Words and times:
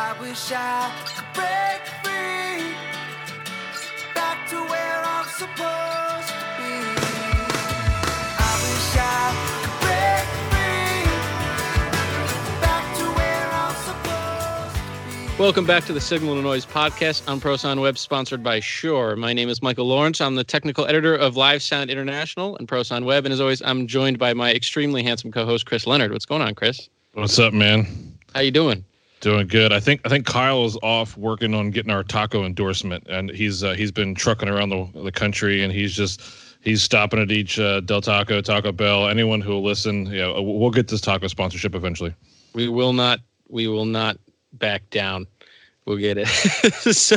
I 0.00 0.12
wish 0.20 0.52
I 0.52 0.92
could 1.06 1.24
break 1.34 1.82
free 2.04 2.72
back 4.14 4.48
to 4.48 4.54
where 4.54 5.02
I'm 5.04 5.26
supposed 5.26 6.28
to 6.28 6.38
be. 6.54 6.70
I 8.38 8.52
wish 8.62 8.94
I 8.94 9.34
could 9.58 9.74
break 9.82 10.26
free 10.54 11.02
back 12.60 12.86
to 12.98 13.06
where 13.18 13.50
I'm 13.50 13.74
supposed 13.74 14.76
to 14.76 15.36
be. 15.36 15.42
Welcome 15.42 15.66
back 15.66 15.84
to 15.86 15.92
the 15.92 16.00
Signal 16.00 16.36
to 16.36 16.42
Noise 16.42 16.64
podcast 16.64 17.28
on 17.28 17.40
ProSound 17.40 17.80
Web, 17.80 17.98
sponsored 17.98 18.44
by 18.44 18.60
Shure. 18.60 19.16
My 19.16 19.32
name 19.32 19.48
is 19.48 19.62
Michael 19.62 19.86
Lawrence. 19.88 20.20
I'm 20.20 20.36
the 20.36 20.44
technical 20.44 20.86
editor 20.86 21.16
of 21.16 21.36
Live 21.36 21.60
Sound 21.60 21.90
International 21.90 22.56
and 22.58 22.68
ProSound 22.68 23.04
Web. 23.04 23.26
And 23.26 23.32
as 23.32 23.40
always, 23.40 23.62
I'm 23.62 23.88
joined 23.88 24.20
by 24.20 24.32
my 24.32 24.52
extremely 24.52 25.02
handsome 25.02 25.32
co-host 25.32 25.66
Chris 25.66 25.88
Leonard. 25.88 26.12
What's 26.12 26.24
going 26.24 26.42
on, 26.42 26.54
Chris? 26.54 26.88
What's 27.14 27.40
up, 27.40 27.52
man? 27.52 28.16
How 28.32 28.42
you 28.42 28.52
doing? 28.52 28.84
Doing 29.20 29.48
good. 29.48 29.72
I 29.72 29.80
think 29.80 30.00
I 30.04 30.08
think 30.08 30.26
Kyle 30.26 30.64
is 30.64 30.76
off 30.82 31.16
working 31.16 31.52
on 31.52 31.70
getting 31.70 31.90
our 31.90 32.04
taco 32.04 32.44
endorsement, 32.44 33.04
and 33.08 33.30
he's 33.30 33.64
uh, 33.64 33.72
he's 33.74 33.90
been 33.90 34.14
trucking 34.14 34.48
around 34.48 34.68
the 34.68 34.88
the 35.02 35.10
country, 35.10 35.64
and 35.64 35.72
he's 35.72 35.92
just 35.94 36.22
he's 36.60 36.82
stopping 36.82 37.20
at 37.20 37.30
each 37.30 37.58
uh, 37.58 37.80
Del 37.80 38.00
Taco, 38.00 38.40
Taco 38.40 38.70
Bell. 38.70 39.08
Anyone 39.08 39.40
who 39.40 39.52
will 39.52 39.64
listen, 39.64 40.06
yeah, 40.06 40.32
we'll 40.38 40.70
get 40.70 40.88
this 40.88 41.00
taco 41.00 41.26
sponsorship 41.26 41.74
eventually. 41.74 42.14
We 42.54 42.68
will 42.68 42.92
not. 42.92 43.20
We 43.48 43.66
will 43.66 43.86
not 43.86 44.18
back 44.52 44.88
down. 44.90 45.26
We'll 45.84 45.96
get 45.96 46.18
it. 46.18 46.26
so, 46.94 47.16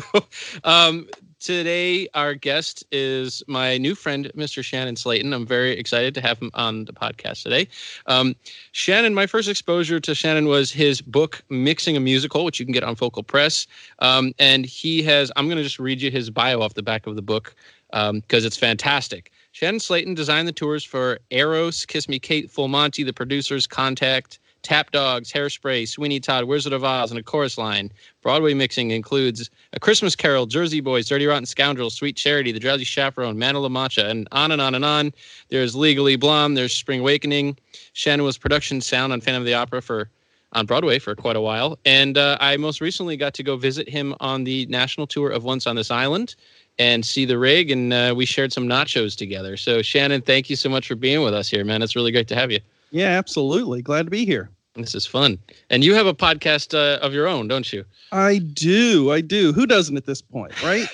um, 0.64 1.08
today 1.42 2.08
our 2.14 2.36
guest 2.36 2.86
is 2.92 3.44
my 3.48 3.78
new 3.78 3.96
friend, 3.96 4.32
Mr. 4.38 4.64
Shannon 4.64 4.96
Slaton. 4.96 5.34
I'm 5.34 5.46
very 5.46 5.72
excited 5.72 6.14
to 6.16 6.22
have 6.22 6.40
him 6.40 6.52
on 6.54 6.86
the 6.86 6.94
podcast 6.94 7.44
today. 7.44 7.68
Um, 8.06 8.36
Shannon, 8.72 9.14
my 9.14 9.26
first 9.26 9.50
exposure 9.50 10.00
to 10.00 10.16
Shannon 10.16 10.48
was 10.48 10.72
his 10.72 11.02
book, 11.02 11.44
Mixing 11.50 11.98
a 11.98 12.00
Musical, 12.00 12.46
which 12.46 12.60
you 12.60 12.66
can 12.66 12.74
get 12.74 12.84
on 12.84 12.96
Focal 12.96 13.24
Press. 13.24 13.68
Um, 14.00 14.34
and 14.40 14.66
he 14.66 15.02
has, 15.04 15.32
I'm 15.36 15.48
going 15.48 15.58
to 15.58 15.64
just 15.64 15.80
read 15.80 16.02
you 16.02 16.12
his 16.12 16.30
bio 16.30 16.62
off 16.62 16.76
the 16.76 16.84
back 16.84 17.08
of 17.08 17.16
the 17.16 17.22
book 17.22 17.56
because 17.92 18.46
it's 18.46 18.58
fantastic. 18.58 19.32
Shannon 19.52 19.80
Slaton 19.80 20.16
designed 20.16 20.48
the 20.48 20.54
tours 20.54 20.84
for 20.84 21.20
Eros, 21.30 21.86
Kiss 21.86 22.08
Me 22.08 22.20
Kate, 22.20 22.50
Full 22.50 22.70
Monty, 22.70 23.04
the 23.04 23.12
producers, 23.12 23.68
Contact, 23.68 24.40
Tap 24.64 24.92
Dogs, 24.92 25.32
Hairspray, 25.32 25.88
Sweeney 25.88 26.20
Todd, 26.20 26.46
Wizard 26.46 26.74
of 26.74 26.84
Oz, 26.84 27.12
and 27.12 27.20
a 27.20 27.24
chorus 27.24 27.58
line. 27.58 27.92
Broadway 28.22 28.54
mixing 28.54 28.92
includes 28.92 29.50
A 29.74 29.80
Christmas 29.80 30.16
Carol, 30.16 30.46
Jersey 30.46 30.82
Boys, 30.82 31.08
Dirty 31.08 31.26
Rotten 31.26 31.46
Scoundrels, 31.46 31.96
Sweet 31.96 32.16
Charity, 32.16 32.52
The 32.52 32.60
Drowsy 32.60 32.84
Chaperone, 32.84 33.38
Man 33.38 33.56
of 33.56 33.64
La 33.64 33.70
Mancha, 33.70 34.08
and 34.08 34.28
on 34.32 34.52
and 34.52 34.62
on 34.62 34.76
and 34.76 34.86
on. 34.86 35.14
There's 35.50 35.76
Legally 35.76 36.16
Blonde, 36.16 36.56
there's 36.56 36.74
Spring 36.74 37.00
Awakening. 37.00 37.58
Shannon 37.94 38.26
was 38.26 38.38
production 38.38 38.82
sound 38.82 39.14
on 39.14 39.22
Phantom 39.22 39.42
of 39.42 39.48
the 39.48 39.54
Opera 39.56 39.82
for 39.82 40.10
on 40.54 40.66
Broadway 40.66 41.00
for 41.00 41.16
quite 41.16 41.36
a 41.36 41.42
while. 41.42 41.80
And 41.86 42.18
uh, 42.18 42.38
I 42.42 42.58
most 42.58 42.82
recently 42.82 43.16
got 43.18 43.34
to 43.36 43.44
go 43.44 43.56
visit 43.56 43.88
him 43.88 44.14
on 44.20 44.44
the 44.44 44.66
national 44.68 45.08
tour 45.08 45.30
of 45.30 45.44
Once 45.44 45.66
on 45.66 45.76
This 45.76 45.92
Island 45.92 46.36
and 46.78 47.06
see 47.06 47.26
the 47.26 47.38
rig, 47.38 47.72
and 47.72 47.94
uh, 47.94 48.14
we 48.16 48.26
shared 48.26 48.52
some 48.52 48.68
nachos 48.68 49.16
together. 49.16 49.58
So, 49.58 49.82
Shannon, 49.82 50.22
thank 50.22 50.50
you 50.50 50.56
so 50.56 50.70
much 50.70 50.88
for 50.88 50.96
being 50.96 51.22
with 51.24 51.34
us 51.34 51.50
here, 51.50 51.64
man. 51.64 51.82
It's 51.82 51.96
really 51.96 52.12
great 52.12 52.28
to 52.30 52.36
have 52.36 52.52
you. 52.52 52.60
Yeah, 52.92 53.08
absolutely. 53.08 53.82
Glad 53.82 54.06
to 54.06 54.12
be 54.12 54.26
here. 54.26 54.50
This 54.76 54.96
is 54.96 55.06
fun. 55.06 55.38
And 55.70 55.84
you 55.84 55.94
have 55.96 56.06
a 56.06 56.14
podcast 56.14 56.74
uh, 56.74 57.00
of 57.06 57.14
your 57.14 57.28
own, 57.28 57.48
don't 57.48 57.72
you? 57.74 57.84
I 58.14 58.38
do. 58.38 59.12
I 59.12 59.20
do. 59.20 59.52
Who 59.52 59.66
doesn't 59.66 59.98
at 59.98 60.06
this 60.06 60.22
point, 60.22 60.62
right? 60.64 60.88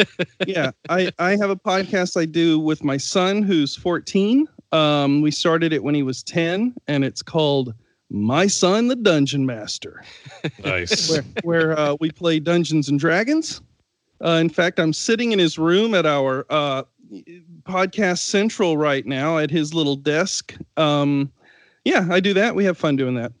yeah. 0.46 0.70
I, 0.88 1.10
I 1.18 1.36
have 1.36 1.50
a 1.50 1.56
podcast 1.56 2.20
I 2.20 2.26
do 2.26 2.60
with 2.60 2.84
my 2.84 2.96
son 2.96 3.42
who's 3.42 3.74
14. 3.74 4.46
Um, 4.70 5.20
we 5.20 5.30
started 5.32 5.72
it 5.72 5.82
when 5.82 5.94
he 5.96 6.02
was 6.04 6.22
10, 6.22 6.74
and 6.86 7.04
it's 7.04 7.22
called 7.22 7.74
My 8.10 8.46
Son 8.46 8.86
the 8.88 8.96
Dungeon 8.96 9.46
Master, 9.46 10.04
Nice. 10.64 11.10
where, 11.10 11.24
where 11.42 11.78
uh, 11.78 11.96
we 12.00 12.10
play 12.10 12.38
Dungeons 12.40 12.88
and 12.88 12.98
Dragons. 12.98 13.60
Uh, 14.24 14.38
in 14.40 14.48
fact, 14.48 14.78
I'm 14.78 14.92
sitting 14.92 15.32
in 15.32 15.38
his 15.38 15.58
room 15.58 15.94
at 15.94 16.06
our 16.06 16.46
uh, 16.50 16.84
podcast 17.64 18.18
central 18.18 18.76
right 18.76 19.04
now 19.06 19.38
at 19.38 19.50
his 19.50 19.74
little 19.74 19.96
desk. 19.96 20.54
Um, 20.76 21.30
yeah, 21.84 22.06
I 22.10 22.20
do 22.20 22.34
that. 22.34 22.54
We 22.54 22.64
have 22.64 22.78
fun 22.78 22.96
doing 22.96 23.14
that. 23.14 23.32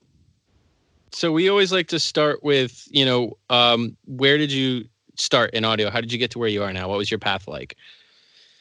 so 1.12 1.32
we 1.32 1.48
always 1.48 1.72
like 1.72 1.88
to 1.88 1.98
start 1.98 2.42
with, 2.42 2.86
you 2.90 3.04
know, 3.04 3.36
um, 3.50 3.96
where 4.06 4.36
did 4.38 4.52
you 4.52 4.84
start 5.16 5.52
in 5.54 5.64
audio? 5.64 5.90
How 5.90 6.00
did 6.00 6.12
you 6.12 6.18
get 6.18 6.30
to 6.32 6.38
where 6.38 6.48
you 6.48 6.62
are 6.62 6.72
now? 6.72 6.88
What 6.88 6.98
was 6.98 7.10
your 7.10 7.18
path 7.18 7.46
like? 7.48 7.76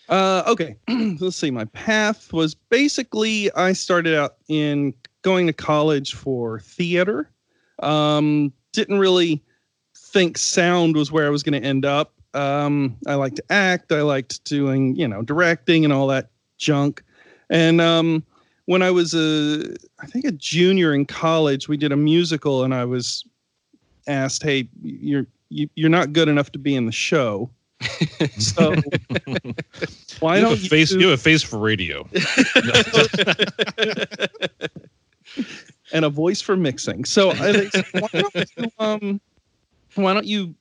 Uh, 0.10 0.44
okay, 0.48 0.76
let's 1.20 1.38
see. 1.38 1.50
My 1.52 1.66
path 1.66 2.32
was 2.34 2.54
basically 2.54 3.52
I 3.54 3.74
started 3.74 4.16
out 4.16 4.36
in 4.48 4.94
going 5.22 5.48
to 5.48 5.54
college 5.54 6.14
for 6.14 6.60
theater. 6.60 7.30
Um, 7.80 8.54
didn't 8.74 9.00
really 9.00 9.42
think 9.96 10.38
sound 10.38 10.96
was 10.96 11.12
where 11.12 11.26
I 11.26 11.30
was 11.30 11.44
going 11.44 11.60
to 11.60 11.68
end 11.68 11.86
up. 11.86 12.14
Um, 12.34 12.98
I 13.08 13.16
liked 13.16 13.38
to 13.38 13.44
act. 13.50 13.92
I 13.92 14.02
liked 14.02 14.44
doing, 14.44 14.96
you 14.96 15.08
know, 15.08 15.22
directing 15.22 15.84
and 15.84 15.94
all 15.94 16.08
that 16.08 16.30
junk. 16.58 17.04
And 17.50 17.80
um, 17.80 18.24
when 18.66 18.82
I 18.82 18.92
was 18.92 19.14
a, 19.14 19.76
I 20.00 20.06
think 20.06 20.26
a 20.26 20.32
junior 20.32 20.94
in 20.94 21.06
college, 21.06 21.68
we 21.68 21.78
did 21.78 21.92
a 21.92 21.98
musical, 21.98 22.64
and 22.64 22.74
I 22.74 22.86
was 22.86 23.26
asked, 24.08 24.44
"Hey, 24.44 24.68
you're 24.82 25.28
you, 25.50 25.70
you're 25.76 25.90
not 25.90 26.14
good 26.14 26.28
enough 26.28 26.52
to 26.54 26.60
be 26.60 26.76
in 26.76 26.86
the 26.86 26.92
show." 26.92 27.50
so 28.38 28.76
why 30.20 30.38
you 30.38 30.42
don't 30.42 30.54
a 30.54 30.70
face? 30.70 30.92
you 30.92 31.00
You 31.00 31.08
have 31.10 31.20
a 31.20 31.22
face 31.22 31.44
for 31.44 31.60
radio. 31.60 32.08
and 35.92 36.06
a 36.06 36.10
voice 36.10 36.42
for 36.42 36.56
mixing. 36.56 37.06
So 37.06 37.32
I 37.32 37.70
why 37.92 38.08
don't 38.14 38.36
you 38.36 38.72
um 38.80 39.22
why 39.96 40.14
don't 40.14 40.26
you 40.26 40.56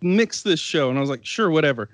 mix 0.00 0.42
this 0.42 0.60
show? 0.60 0.90
And 0.90 0.98
I 0.98 1.00
was 1.00 1.10
like, 1.10 1.24
sure, 1.24 1.50
whatever. 1.50 1.88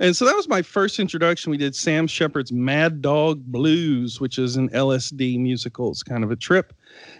And 0.00 0.16
so 0.16 0.24
that 0.24 0.34
was 0.34 0.48
my 0.48 0.62
first 0.62 0.98
introduction. 0.98 1.50
We 1.50 1.58
did 1.58 1.76
Sam 1.76 2.06
Shepard's 2.06 2.50
Mad 2.50 3.02
Dog 3.02 3.44
Blues, 3.44 4.18
which 4.18 4.38
is 4.38 4.56
an 4.56 4.70
LSD 4.70 5.38
musical. 5.38 5.90
It's 5.90 6.02
kind 6.02 6.24
of 6.24 6.30
a 6.30 6.36
trip. 6.36 6.72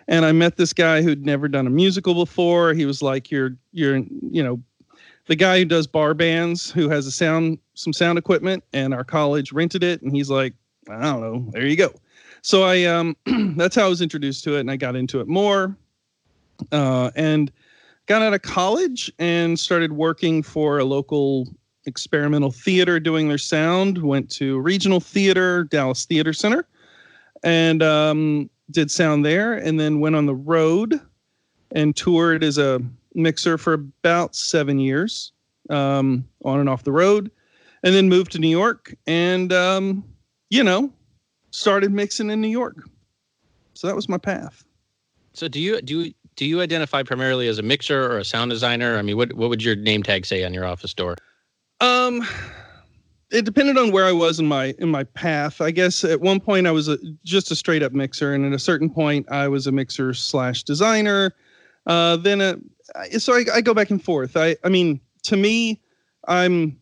And 0.09 0.25
I 0.25 0.33
met 0.33 0.57
this 0.57 0.73
guy 0.73 1.03
who'd 1.03 1.27
never 1.27 1.47
done 1.47 1.67
a 1.67 1.71
musical 1.71 2.15
before. 2.15 2.73
He 2.73 2.87
was 2.87 3.03
like, 3.03 3.31
You're 3.31 3.55
you're 3.73 3.99
you 4.31 4.43
know, 4.43 4.63
the 5.27 5.37
guy 5.37 5.59
who 5.59 5.67
does 5.67 5.87
bar 5.87 6.15
bands 6.15 6.71
who 6.71 6.89
has 6.89 7.07
a 7.07 7.13
sound 7.13 7.59
some 7.75 7.93
sound 7.93 8.19
equipment 8.19 8.65
and 8.73 8.95
our 8.95 9.05
college 9.05 9.53
rented 9.53 9.85
it 9.85 10.01
and 10.01 10.17
he's 10.17 10.31
like, 10.31 10.55
I 10.89 11.03
don't 11.03 11.21
know, 11.21 11.47
there 11.51 11.67
you 11.67 11.77
go. 11.77 11.93
So 12.41 12.63
I 12.63 12.85
um 12.85 13.15
that's 13.57 13.77
how 13.77 13.85
I 13.85 13.89
was 13.89 14.01
introduced 14.01 14.43
to 14.45 14.57
it 14.57 14.61
and 14.61 14.71
I 14.71 14.77
got 14.77 14.97
into 14.97 15.21
it 15.21 15.29
more. 15.29 15.77
Uh 16.73 17.11
and 17.15 17.53
got 18.07 18.23
out 18.23 18.33
of 18.33 18.41
college 18.41 19.13
and 19.19 19.61
started 19.61 19.93
working 19.93 20.43
for 20.43 20.79
a 20.79 20.85
local 20.85 21.47
experimental 21.87 22.51
theater 22.51 23.01
doing 23.01 23.29
their 23.29 23.39
sound 23.39 23.99
went 23.99 24.31
to 24.31 24.59
regional 24.61 25.01
theater 25.01 25.65
dallas 25.65 26.05
theater 26.05 26.33
center 26.33 26.67
and 27.43 27.83
um, 27.83 28.51
did 28.71 28.91
sound 28.91 29.25
there 29.25 29.55
and 29.55 29.81
then 29.81 30.01
went 30.01 30.15
on 30.15 30.27
the 30.27 30.35
road 30.35 31.01
and 31.75 31.97
toured 31.97 32.45
as 32.45 32.59
a 32.59 32.81
mixer 33.15 33.57
for 33.57 33.73
about 33.75 34.37
seven 34.37 34.79
years 34.79 35.33
um, 35.71 36.25
on 36.45 36.61
and 36.61 36.69
off 36.69 36.85
the 36.85 36.93
road 36.93 37.31
and 37.83 37.95
then 37.95 38.09
moved 38.09 38.33
to 38.33 38.39
new 38.39 38.49
york 38.49 38.95
and 39.07 39.53
um, 39.53 40.05
you 40.51 40.63
know 40.63 40.93
started 41.51 41.91
mixing 41.91 42.31
in 42.31 42.41
new 42.41 42.49
york 42.49 42.85
so 43.75 43.87
that 43.87 43.97
was 43.97 44.09
my 44.09 44.19
path 44.19 44.65
So 45.33 45.49
do 45.49 45.61
you 45.61 45.81
do 45.81 46.01
you, 46.01 46.15
do 46.37 46.45
you 46.47 46.61
identify 46.61 47.03
primarily 47.03 47.49
as 47.49 47.59
a 47.59 47.63
mixer 47.63 48.13
or 48.13 48.19
a 48.19 48.25
sound 48.25 48.51
designer? 48.51 48.99
I 48.99 49.03
mean, 49.03 49.17
what 49.17 49.33
what 49.35 49.49
would 49.51 49.63
your 49.63 49.77
name 49.77 50.03
tag 50.03 50.27
say 50.27 50.45
on 50.45 50.55
your 50.55 50.65
office 50.65 50.95
door? 50.95 51.17
Um, 51.81 52.27
it 53.31 53.45
depended 53.45 53.79
on 53.79 53.93
where 53.93 54.05
I 54.05 54.13
was 54.13 54.41
in 54.41 54.47
my 54.47 54.75
in 54.79 54.89
my 54.89 55.05
path. 55.05 55.61
I 55.61 55.71
guess 55.71 56.05
at 56.05 56.21
one 56.21 56.41
point 56.41 56.67
I 56.67 56.73
was 56.73 56.89
a, 56.89 56.99
just 57.25 57.51
a 57.51 57.57
straight 57.57 57.83
up 57.83 57.93
mixer, 57.93 58.35
and 58.35 58.45
at 58.45 58.53
a 58.53 58.59
certain 58.59 58.91
point 58.91 59.31
I 59.31 59.49
was 59.49 59.67
a 59.67 59.73
mixer 59.73 60.13
slash 60.15 60.63
designer. 60.65 61.33
Uh, 61.87 62.17
then 62.17 62.41
a, 62.41 62.57
I- 62.97 63.11
so 63.19 63.35
I, 63.35 63.45
I 63.55 63.61
go 63.61 63.73
back 63.75 63.91
and 63.91 64.03
forth. 64.03 64.37
I 64.37 64.57
I 64.65 64.69
mean, 64.69 65.01
to 65.25 65.37
me, 65.37 65.81
I'm 66.29 66.77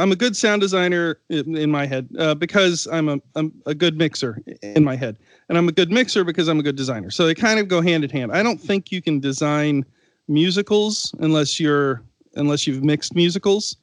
I'm 0.00 0.12
a 0.12 0.16
good 0.16 0.36
sound 0.36 0.60
designer 0.60 1.18
in, 1.28 1.56
in 1.56 1.70
my 1.70 1.86
head 1.86 2.08
uh, 2.18 2.34
because 2.34 2.86
I'm 2.90 3.08
a 3.08 3.18
I'm 3.36 3.52
a 3.66 3.74
good 3.74 3.96
mixer 3.96 4.42
in 4.62 4.82
my 4.84 4.96
head, 4.96 5.18
and 5.48 5.56
I'm 5.56 5.68
a 5.68 5.72
good 5.72 5.90
mixer 5.92 6.24
because 6.24 6.48
I'm 6.48 6.58
a 6.58 6.62
good 6.64 6.76
designer. 6.76 7.10
So 7.10 7.26
they 7.26 7.34
kind 7.34 7.60
of 7.60 7.68
go 7.68 7.80
hand 7.80 8.02
in 8.04 8.10
hand. 8.10 8.32
I 8.32 8.42
don't 8.42 8.60
think 8.60 8.90
you 8.90 9.00
can 9.00 9.20
design 9.20 9.84
musicals 10.26 11.14
unless 11.20 11.58
you're 11.60 12.02
unless 12.34 12.66
you've 12.66 12.84
mixed 12.84 13.14
musicals. 13.14 13.76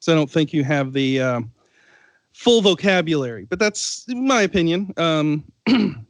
So 0.00 0.12
I 0.12 0.16
don't 0.16 0.30
think 0.30 0.52
you 0.52 0.64
have 0.64 0.92
the 0.92 1.20
um, 1.20 1.52
full 2.32 2.62
vocabulary. 2.62 3.46
But 3.48 3.58
that's 3.58 4.04
my 4.08 4.42
opinion. 4.42 4.92
Um, 4.96 5.44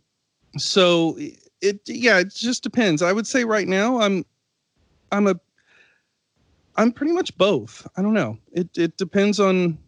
so 0.58 1.18
it 1.60 1.80
yeah, 1.86 2.18
it 2.18 2.34
just 2.34 2.62
depends. 2.62 3.02
I 3.02 3.12
would 3.12 3.26
say 3.26 3.44
right 3.44 3.68
now 3.68 4.00
I'm 4.00 4.24
I'm 5.10 5.26
a 5.26 5.38
I'm 6.76 6.92
pretty 6.92 7.12
much 7.12 7.36
both. 7.36 7.86
I 7.96 8.02
don't 8.02 8.14
know. 8.14 8.38
It 8.52 8.68
it 8.76 8.96
depends 8.96 9.40
on. 9.40 9.78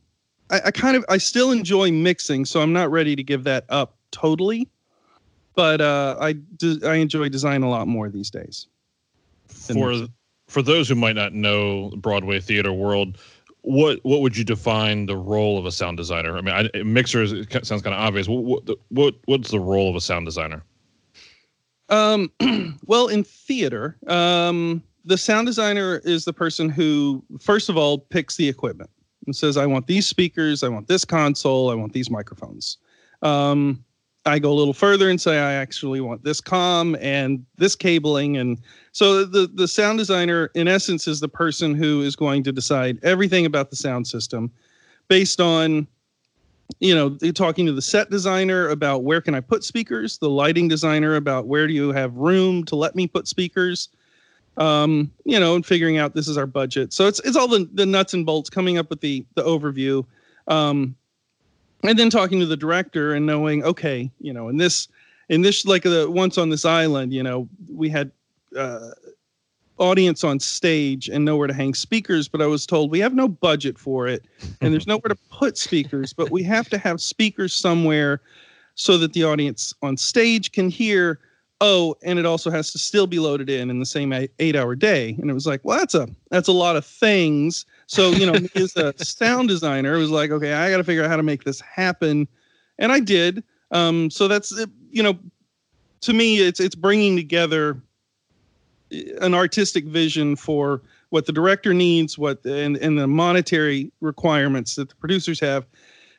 I, 0.51 0.61
I 0.67 0.71
kind 0.71 0.97
of 0.97 1.05
I 1.09 1.17
still 1.17 1.51
enjoy 1.51 1.91
mixing, 1.91 2.45
so 2.45 2.61
I'm 2.61 2.73
not 2.73 2.91
ready 2.91 3.17
to 3.17 3.23
give 3.23 3.45
that 3.45 3.65
up 3.71 3.97
totally. 4.11 4.69
But 5.55 5.81
uh, 5.81 6.17
I 6.21 6.33
do, 6.33 6.81
I 6.85 6.97
enjoy 6.97 7.29
design 7.29 7.63
a 7.63 7.71
lot 7.71 7.87
more 7.87 8.11
these 8.11 8.31
days. 8.31 8.67
for 9.49 10.09
for 10.49 10.63
those 10.63 10.89
who 10.89 10.95
might 10.95 11.17
not 11.17 11.33
know 11.33 11.91
Broadway 11.97 12.41
theater 12.41 12.73
world, 12.73 13.19
what 13.63 13.99
what 14.03 14.21
would 14.21 14.37
you 14.37 14.45
define 14.45 15.07
the 15.07 15.17
role 15.17 15.59
of 15.59 15.67
a 15.67 15.73
sound 15.73 15.97
designer? 15.97 16.37
I 16.37 16.41
mean, 16.43 16.55
I, 16.55 16.83
mixer 16.83 17.23
is, 17.23 17.33
sounds 17.63 17.83
kind 17.83 17.95
of 17.95 18.01
obvious. 18.01 18.29
What, 18.29 18.45
what 18.45 18.79
what 18.89 19.15
what's 19.25 19.51
the 19.51 19.61
role 19.61 19.89
of 19.89 19.97
a 19.97 20.01
sound 20.01 20.27
designer? 20.27 20.63
Um, 21.89 22.31
well, 22.87 23.09
in 23.09 23.25
theater, 23.25 23.97
um, 24.07 24.83
the 25.05 25.19
sound 25.19 25.47
designer 25.47 26.01
is 26.05 26.25
the 26.25 26.33
person 26.33 26.69
who, 26.69 27.23
first 27.41 27.69
of 27.69 27.77
all, 27.77 27.99
picks 27.99 28.37
the 28.37 28.49
equipment 28.49 28.91
and 29.27 29.35
says, 29.35 29.57
"I 29.57 29.67
want 29.67 29.87
these 29.87 30.07
speakers, 30.07 30.63
I 30.63 30.69
want 30.69 30.87
this 30.87 31.05
console, 31.05 31.71
I 31.71 31.75
want 31.75 31.95
these 31.95 32.11
microphones." 32.11 32.77
Um, 33.23 33.83
I 34.27 34.39
go 34.39 34.53
a 34.53 34.55
little 34.55 34.73
further 34.73 35.11
and 35.11 35.21
say, 35.21 35.39
"I 35.39 35.53
actually 35.53 36.01
want 36.01 36.25
this 36.25 36.41
com 36.41 36.97
and 37.01 37.45
this 37.57 37.77
cabling," 37.77 38.37
and 38.37 38.59
so 38.93 39.25
the 39.25 39.49
the 39.53 39.69
sound 39.69 39.99
designer, 39.99 40.51
in 40.55 40.69
essence, 40.69 41.07
is 41.07 41.21
the 41.21 41.29
person 41.29 41.75
who 41.75 42.03
is 42.03 42.17
going 42.17 42.43
to 42.45 42.53
decide 42.53 42.99
everything 43.03 43.47
about 43.47 43.71
the 43.71 43.77
sound 43.77 44.07
system, 44.07 44.51
based 45.09 45.41
on 45.41 45.87
you 46.81 46.95
know 46.95 47.11
talking 47.33 47.67
to 47.67 47.73
the 47.73 47.83
set 47.83 48.11
designer 48.11 48.71
about 48.71 49.05
where 49.05 49.21
can 49.21 49.35
i 49.35 49.41
put 49.41 49.63
speakers 49.63 50.17
the 50.17 50.31
lighting 50.31 50.67
designer 50.67 51.17
about 51.17 51.47
where 51.47 51.67
do 51.67 51.75
you 51.75 51.93
have 51.93 52.17
room 52.17 52.65
to 52.65 52.75
let 52.75 52.97
me 52.97 53.07
put 53.07 53.29
speakers 53.29 53.91
um, 54.57 55.11
you 55.25 55.41
know, 55.41 55.55
and 55.57 55.67
figuring 55.67 55.99
out 55.99 56.15
this 56.15 56.29
is 56.29 56.37
our 56.37 56.47
budget. 56.47 56.93
So 56.93 57.07
it's 57.07 57.21
it's 57.21 57.37
all 57.37 57.49
the, 57.49 57.69
the 57.75 57.87
nuts 57.87 58.15
and 58.15 58.25
bolts 58.25 58.51
coming 58.51 58.79
up 58.79 58.91
with 58.91 59.01
the 59.01 59.25
the 59.35 59.43
overview. 59.43 60.05
Um, 60.49 60.95
and 61.85 61.99
then 61.99 62.11
talking 62.11 62.41
to 62.41 62.47
the 62.47 62.57
director 62.57 63.15
and 63.15 63.27
knowing, 63.27 63.63
okay, 63.65 64.11
you 64.21 64.33
know, 64.33 64.49
in 64.49 64.57
this 64.57 64.89
in 65.29 65.43
this 65.43 65.65
like 65.65 65.83
the 65.83 66.11
once 66.11 66.39
on 66.39 66.49
this 66.49 66.65
island, 66.65 67.13
you 67.13 67.23
know, 67.23 67.49
we 67.73 67.89
had 67.89 68.11
uh, 68.57 68.91
audience 69.79 70.25
on 70.25 70.41
stage 70.41 71.09
and 71.09 71.25
nowhere 71.25 71.47
to 71.47 71.55
hang 71.55 71.75
speakers, 71.75 72.29
but 72.29 72.41
I 72.41 72.47
was 72.47 72.67
told 72.67 72.91
we 72.91 73.01
have 73.01 73.15
no 73.15 73.29
budget 73.29 73.79
for 73.79 74.07
it 74.07 74.25
and 74.61 74.73
there's 74.73 74.87
nowhere 74.87 75.09
to 75.09 75.19
put 75.31 75.59
speakers, 75.59 76.13
but 76.13 76.31
we 76.31 76.43
have 76.45 76.69
to 76.71 76.79
have 76.79 77.01
speakers 77.01 77.53
somewhere 77.55 78.21
so 78.75 78.99
that 78.99 79.13
the 79.13 79.25
audience 79.25 79.75
on 79.83 79.97
stage 79.97 80.53
can 80.53 80.69
hear 80.69 81.21
oh, 81.61 81.97
and 82.03 82.19
it 82.19 82.27
also 82.27 82.51
has 82.51 82.73
to 82.73 82.79
still 82.79 83.07
be 83.07 83.19
loaded 83.19 83.49
in 83.49 83.71
in 83.71 83.79
the 83.79 83.87
same 83.87 84.13
eight 84.13 84.57
hour 84.57 84.75
day. 84.75 85.17
And 85.19 85.31
it 85.31 85.35
was 85.35 85.47
like, 85.47 85.61
well, 85.65 85.79
that's 85.79 85.95
a 85.95 86.09
that's 86.31 86.49
a 86.49 86.53
lot 86.53 86.77
of 86.77 86.85
things. 86.85 87.65
So 87.87 88.11
you 88.11 88.27
know, 88.27 88.39
as 88.55 88.77
a 88.77 88.95
sound 89.05 89.49
designer, 89.49 89.95
it 89.95 89.99
was 89.99 90.11
like, 90.11 90.31
okay, 90.31 90.53
I 90.53 90.71
got 90.71 90.79
to 90.79 90.85
figure 90.85 91.05
out 91.05 91.11
how 91.11 91.17
to 91.17 91.23
make 91.23 91.45
this 91.45 91.61
happen, 91.61 92.29
and 92.79 92.93
I 92.93 93.01
did. 93.01 93.43
Um, 93.71 94.11
so 94.11 94.29
that's 94.29 94.53
you 94.91 95.03
know, 95.03 95.19
to 96.03 96.13
me, 96.13 96.39
it's 96.39 96.61
it's 96.61 96.75
bringing 96.75 97.17
together 97.17 97.81
an 99.21 99.35
artistic 99.35 99.85
vision 99.87 100.37
for 100.37 100.83
what 101.11 101.27
the 101.27 101.33
director 101.33 101.75
needs, 101.75 102.19
what 102.19 102.45
and 102.45 102.77
and 102.77 102.99
the 102.99 103.07
monetary 103.07 103.91
requirements 104.01 104.77
that 104.77 104.89
the 104.89 104.97
producers 104.97 105.41
have, 105.41 105.67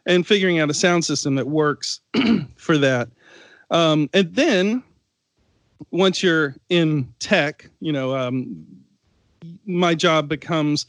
and 0.06 0.26
figuring 0.26 0.60
out 0.60 0.70
a 0.70 0.74
sound 0.74 1.06
system 1.06 1.36
that 1.36 1.48
works 1.48 2.02
for 2.56 2.78
that. 2.78 3.10
Um, 3.72 4.10
and 4.14 4.34
then 4.36 4.84
once 5.92 6.22
you're 6.22 6.56
in 6.70 7.12
tech, 7.20 7.70
you 7.80 7.92
know, 7.92 8.16
um, 8.16 8.66
my 9.66 9.96
job 9.96 10.30
becomes 10.30 10.86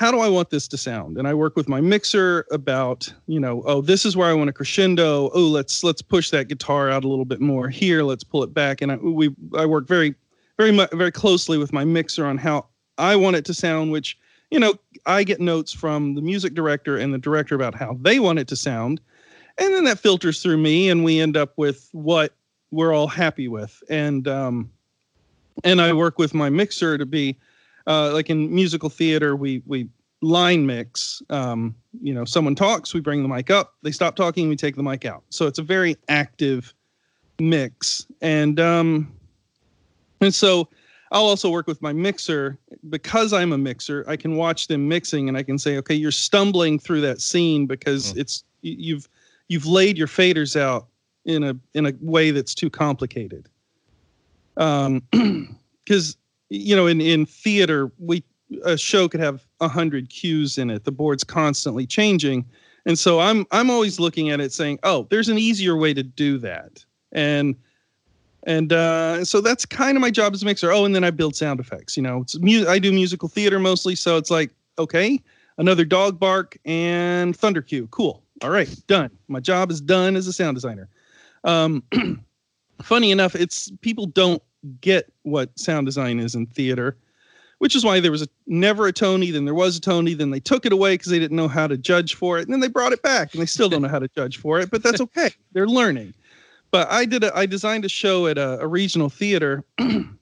how 0.00 0.10
do 0.10 0.20
I 0.20 0.30
want 0.30 0.48
this 0.48 0.66
to 0.68 0.78
sound? 0.78 1.18
And 1.18 1.28
I 1.28 1.34
work 1.34 1.56
with 1.56 1.68
my 1.68 1.82
mixer 1.82 2.46
about, 2.50 3.12
you 3.26 3.38
know, 3.38 3.62
oh, 3.66 3.82
this 3.82 4.06
is 4.06 4.16
where 4.16 4.30
I 4.30 4.32
want 4.32 4.48
a 4.48 4.52
crescendo. 4.54 5.28
Oh, 5.34 5.46
let's 5.46 5.84
let's 5.84 6.00
push 6.00 6.30
that 6.30 6.48
guitar 6.48 6.88
out 6.88 7.04
a 7.04 7.08
little 7.08 7.26
bit 7.26 7.38
more 7.38 7.68
here. 7.68 8.02
Let's 8.02 8.24
pull 8.24 8.42
it 8.42 8.54
back. 8.54 8.80
And 8.80 8.92
I, 8.92 8.96
we 8.96 9.36
I 9.54 9.66
work 9.66 9.86
very 9.86 10.14
very 10.56 10.72
much 10.72 10.90
very 10.92 11.12
closely 11.12 11.58
with 11.58 11.74
my 11.74 11.84
mixer 11.84 12.24
on 12.24 12.38
how 12.38 12.64
I 12.96 13.14
want 13.14 13.36
it 13.36 13.44
to 13.44 13.52
sound. 13.52 13.92
Which 13.92 14.16
you 14.50 14.58
know, 14.58 14.72
I 15.04 15.22
get 15.22 15.38
notes 15.38 15.70
from 15.70 16.14
the 16.14 16.22
music 16.22 16.54
director 16.54 16.96
and 16.96 17.12
the 17.12 17.18
director 17.18 17.54
about 17.54 17.74
how 17.74 17.98
they 18.00 18.20
want 18.20 18.38
it 18.38 18.48
to 18.48 18.56
sound, 18.56 19.02
and 19.58 19.74
then 19.74 19.84
that 19.84 19.98
filters 19.98 20.42
through 20.42 20.56
me, 20.56 20.88
and 20.88 21.04
we 21.04 21.20
end 21.20 21.36
up 21.36 21.52
with 21.58 21.90
what 21.92 22.32
we're 22.70 22.94
all 22.94 23.06
happy 23.06 23.48
with. 23.48 23.82
And 23.90 24.26
um, 24.26 24.70
and 25.62 25.78
I 25.78 25.92
work 25.92 26.18
with 26.18 26.32
my 26.32 26.48
mixer 26.48 26.96
to 26.96 27.04
be 27.04 27.36
uh, 27.86 28.12
like 28.12 28.30
in 28.30 28.54
musical 28.54 28.88
theater, 28.88 29.36
we 29.36 29.62
we 29.66 29.88
line 30.22 30.66
mix. 30.66 31.22
Um, 31.30 31.74
you 32.02 32.12
know, 32.12 32.24
someone 32.24 32.54
talks, 32.54 32.92
we 32.92 33.00
bring 33.00 33.22
the 33.22 33.28
mic 33.28 33.50
up. 33.50 33.74
They 33.82 33.90
stop 33.90 34.16
talking, 34.16 34.48
we 34.48 34.56
take 34.56 34.76
the 34.76 34.82
mic 34.82 35.04
out. 35.04 35.22
So 35.30 35.46
it's 35.46 35.58
a 35.58 35.62
very 35.62 35.96
active 36.08 36.74
mix. 37.38 38.06
And 38.20 38.60
um, 38.60 39.12
and 40.20 40.34
so 40.34 40.68
I'll 41.12 41.24
also 41.24 41.50
work 41.50 41.66
with 41.66 41.82
my 41.82 41.92
mixer 41.92 42.58
because 42.88 43.32
I'm 43.32 43.52
a 43.52 43.58
mixer. 43.58 44.04
I 44.06 44.16
can 44.16 44.36
watch 44.36 44.68
them 44.68 44.86
mixing, 44.88 45.28
and 45.28 45.36
I 45.36 45.42
can 45.42 45.58
say, 45.58 45.76
okay, 45.78 45.94
you're 45.94 46.12
stumbling 46.12 46.78
through 46.78 47.00
that 47.02 47.20
scene 47.20 47.66
because 47.66 48.12
mm. 48.12 48.18
it's 48.18 48.44
you've 48.62 49.08
you've 49.48 49.66
laid 49.66 49.98
your 49.98 50.06
faders 50.06 50.58
out 50.58 50.86
in 51.24 51.42
a 51.42 51.56
in 51.74 51.86
a 51.86 51.92
way 52.00 52.30
that's 52.30 52.54
too 52.54 52.70
complicated. 52.70 53.48
Um, 54.56 55.02
because 55.84 56.16
you 56.50 56.76
know, 56.76 56.86
in 56.86 57.00
in 57.00 57.24
theater, 57.24 57.90
we 57.98 58.22
a 58.64 58.76
show 58.76 59.08
could 59.08 59.20
have 59.20 59.46
a 59.60 59.68
hundred 59.68 60.10
cues 60.10 60.58
in 60.58 60.70
it. 60.70 60.84
The 60.84 60.92
board's 60.92 61.24
constantly 61.24 61.86
changing, 61.86 62.44
and 62.84 62.98
so 62.98 63.20
I'm 63.20 63.46
I'm 63.52 63.70
always 63.70 63.98
looking 63.98 64.30
at 64.30 64.40
it 64.40 64.52
saying, 64.52 64.80
oh, 64.82 65.06
there's 65.10 65.28
an 65.28 65.38
easier 65.38 65.76
way 65.76 65.94
to 65.94 66.02
do 66.02 66.38
that, 66.38 66.84
and 67.12 67.54
and 68.44 68.72
uh, 68.72 69.24
so 69.24 69.40
that's 69.40 69.64
kind 69.64 69.96
of 69.96 70.00
my 70.00 70.10
job 70.10 70.34
as 70.34 70.42
a 70.42 70.44
mixer. 70.44 70.72
Oh, 70.72 70.84
and 70.84 70.94
then 70.94 71.04
I 71.04 71.10
build 71.10 71.36
sound 71.36 71.60
effects. 71.60 71.96
You 71.96 72.02
know, 72.02 72.22
it's 72.22 72.38
mu- 72.38 72.66
I 72.68 72.78
do 72.78 72.92
musical 72.92 73.28
theater 73.28 73.58
mostly, 73.60 73.94
so 73.94 74.16
it's 74.16 74.30
like 74.30 74.50
okay, 74.78 75.22
another 75.58 75.84
dog 75.84 76.18
bark 76.18 76.58
and 76.64 77.36
thunder 77.36 77.62
cue. 77.62 77.86
Cool. 77.88 78.24
All 78.42 78.50
right, 78.50 78.74
done. 78.86 79.10
My 79.28 79.40
job 79.40 79.70
is 79.70 79.80
done 79.80 80.16
as 80.16 80.26
a 80.26 80.32
sound 80.32 80.56
designer. 80.56 80.88
Um, 81.44 81.84
funny 82.82 83.10
enough, 83.10 83.34
it's 83.34 83.70
people 83.82 84.06
don't 84.06 84.42
get 84.80 85.12
what 85.22 85.58
sound 85.58 85.86
design 85.86 86.20
is 86.20 86.34
in 86.34 86.46
theater, 86.46 86.96
which 87.58 87.76
is 87.76 87.84
why 87.84 88.00
there 88.00 88.10
was 88.10 88.22
a, 88.22 88.28
never 88.46 88.86
a 88.86 88.92
Tony, 88.92 89.30
then 89.30 89.44
there 89.44 89.54
was 89.54 89.76
a 89.76 89.80
Tony, 89.80 90.14
then 90.14 90.30
they 90.30 90.40
took 90.40 90.66
it 90.66 90.72
away 90.72 90.94
because 90.94 91.10
they 91.10 91.18
didn't 91.18 91.36
know 91.36 91.48
how 91.48 91.66
to 91.66 91.76
judge 91.76 92.14
for 92.14 92.38
it, 92.38 92.42
and 92.42 92.52
then 92.52 92.60
they 92.60 92.68
brought 92.68 92.92
it 92.92 93.02
back, 93.02 93.32
and 93.32 93.42
they 93.42 93.46
still 93.46 93.68
don't 93.68 93.82
know 93.82 93.88
how 93.88 93.98
to 93.98 94.08
judge 94.08 94.38
for 94.38 94.60
it, 94.60 94.70
but 94.70 94.82
that's 94.82 95.00
okay. 95.00 95.30
They're 95.52 95.66
learning. 95.66 96.14
But 96.70 96.90
I 96.90 97.04
did 97.04 97.24
a, 97.24 97.36
I 97.36 97.46
designed 97.46 97.84
a 97.84 97.88
show 97.88 98.26
at 98.26 98.38
a, 98.38 98.60
a 98.60 98.66
regional 98.66 99.08
theater, 99.08 99.64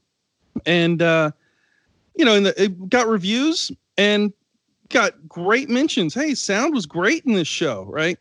and 0.66 1.02
uh, 1.02 1.30
you 2.16 2.24
know, 2.24 2.34
and 2.34 2.46
the, 2.46 2.62
it 2.62 2.88
got 2.88 3.06
reviews 3.06 3.70
and 3.98 4.32
got 4.88 5.28
great 5.28 5.68
mentions. 5.68 6.14
Hey, 6.14 6.34
sound 6.34 6.74
was 6.74 6.86
great 6.86 7.24
in 7.26 7.34
this 7.34 7.48
show, 7.48 7.84
right? 7.84 8.18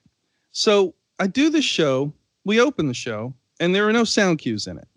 So 0.52 0.94
I 1.20 1.28
do 1.28 1.50
this 1.50 1.64
show 1.64 2.12
we 2.48 2.62
open 2.62 2.88
the 2.88 2.94
show 2.94 3.34
and 3.60 3.76
there 3.76 3.88
are 3.88 3.92
no 3.92 4.06
sound 4.06 4.40
cues 4.40 4.68
in 4.68 4.78
it. 4.78 4.88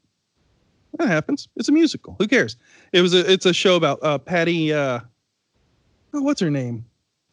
That 0.98 1.08
happens. 1.08 1.48
It's 1.56 1.68
a 1.68 1.72
musical. 1.72 2.16
Who 2.18 2.26
cares? 2.26 2.56
It 2.92 3.00
was 3.00 3.14
a 3.14 3.30
it's 3.30 3.46
a 3.46 3.52
show 3.52 3.76
about 3.76 3.98
uh 4.02 4.18
Patty 4.18 4.72
uh 4.72 5.00
oh, 6.14 6.22
what's 6.22 6.40
her 6.40 6.50
name? 6.50 6.84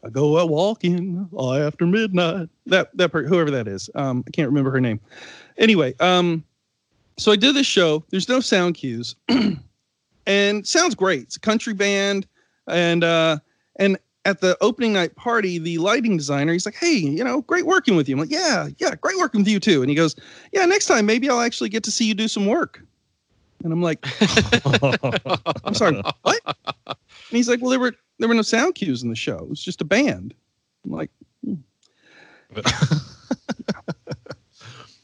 I 0.04 0.10
go 0.10 0.38
out 0.38 0.48
walking 0.48 1.28
all 1.32 1.54
after 1.54 1.86
midnight. 1.86 2.48
That 2.66 2.96
that 2.96 3.10
per, 3.10 3.24
whoever 3.24 3.50
that 3.50 3.66
is. 3.66 3.90
Um 3.94 4.24
I 4.26 4.30
can't 4.30 4.48
remember 4.48 4.70
her 4.70 4.80
name. 4.80 5.00
Anyway, 5.56 5.94
um 6.00 6.44
so 7.18 7.32
I 7.32 7.36
did 7.36 7.56
this 7.56 7.66
show. 7.66 8.04
There's 8.10 8.28
no 8.28 8.40
sound 8.40 8.76
cues. 8.76 9.16
and 10.26 10.66
sounds 10.66 10.94
great. 10.94 11.22
It's 11.22 11.36
a 11.36 11.40
country 11.40 11.74
band 11.74 12.26
and 12.68 13.02
uh 13.02 13.38
and 13.76 13.98
at 14.24 14.40
the 14.40 14.58
opening 14.60 14.92
night 14.92 15.16
party, 15.16 15.58
the 15.58 15.78
lighting 15.78 16.16
designer, 16.16 16.52
he's 16.52 16.66
like, 16.66 16.74
Hey, 16.74 16.96
you 16.96 17.24
know, 17.24 17.42
great 17.42 17.66
working 17.66 17.96
with 17.96 18.08
you. 18.08 18.14
I'm 18.14 18.20
like, 18.20 18.30
Yeah, 18.30 18.68
yeah, 18.78 18.94
great 18.94 19.16
working 19.18 19.40
with 19.40 19.48
you 19.48 19.58
too. 19.58 19.82
And 19.82 19.90
he 19.90 19.96
goes, 19.96 20.14
Yeah, 20.52 20.64
next 20.66 20.86
time 20.86 21.06
maybe 21.06 21.28
I'll 21.28 21.40
actually 21.40 21.70
get 21.70 21.82
to 21.84 21.90
see 21.90 22.04
you 22.04 22.14
do 22.14 22.28
some 22.28 22.46
work. 22.46 22.82
And 23.64 23.72
I'm 23.72 23.82
like, 23.82 24.06
I'm 25.64 25.74
sorry, 25.74 26.00
what? 26.22 26.40
And 26.86 26.96
he's 27.30 27.48
like, 27.48 27.60
Well, 27.60 27.70
there 27.70 27.80
were 27.80 27.94
there 28.18 28.28
were 28.28 28.34
no 28.34 28.42
sound 28.42 28.74
cues 28.74 29.02
in 29.02 29.08
the 29.08 29.16
show. 29.16 29.38
It 29.38 29.48
was 29.48 29.62
just 29.62 29.80
a 29.80 29.84
band. 29.84 30.34
I'm 30.84 30.92
like, 30.92 31.10
hmm. 31.44 31.54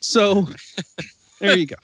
so 0.01 0.49
there 1.41 1.57
you 1.57 1.67
go. 1.67 1.77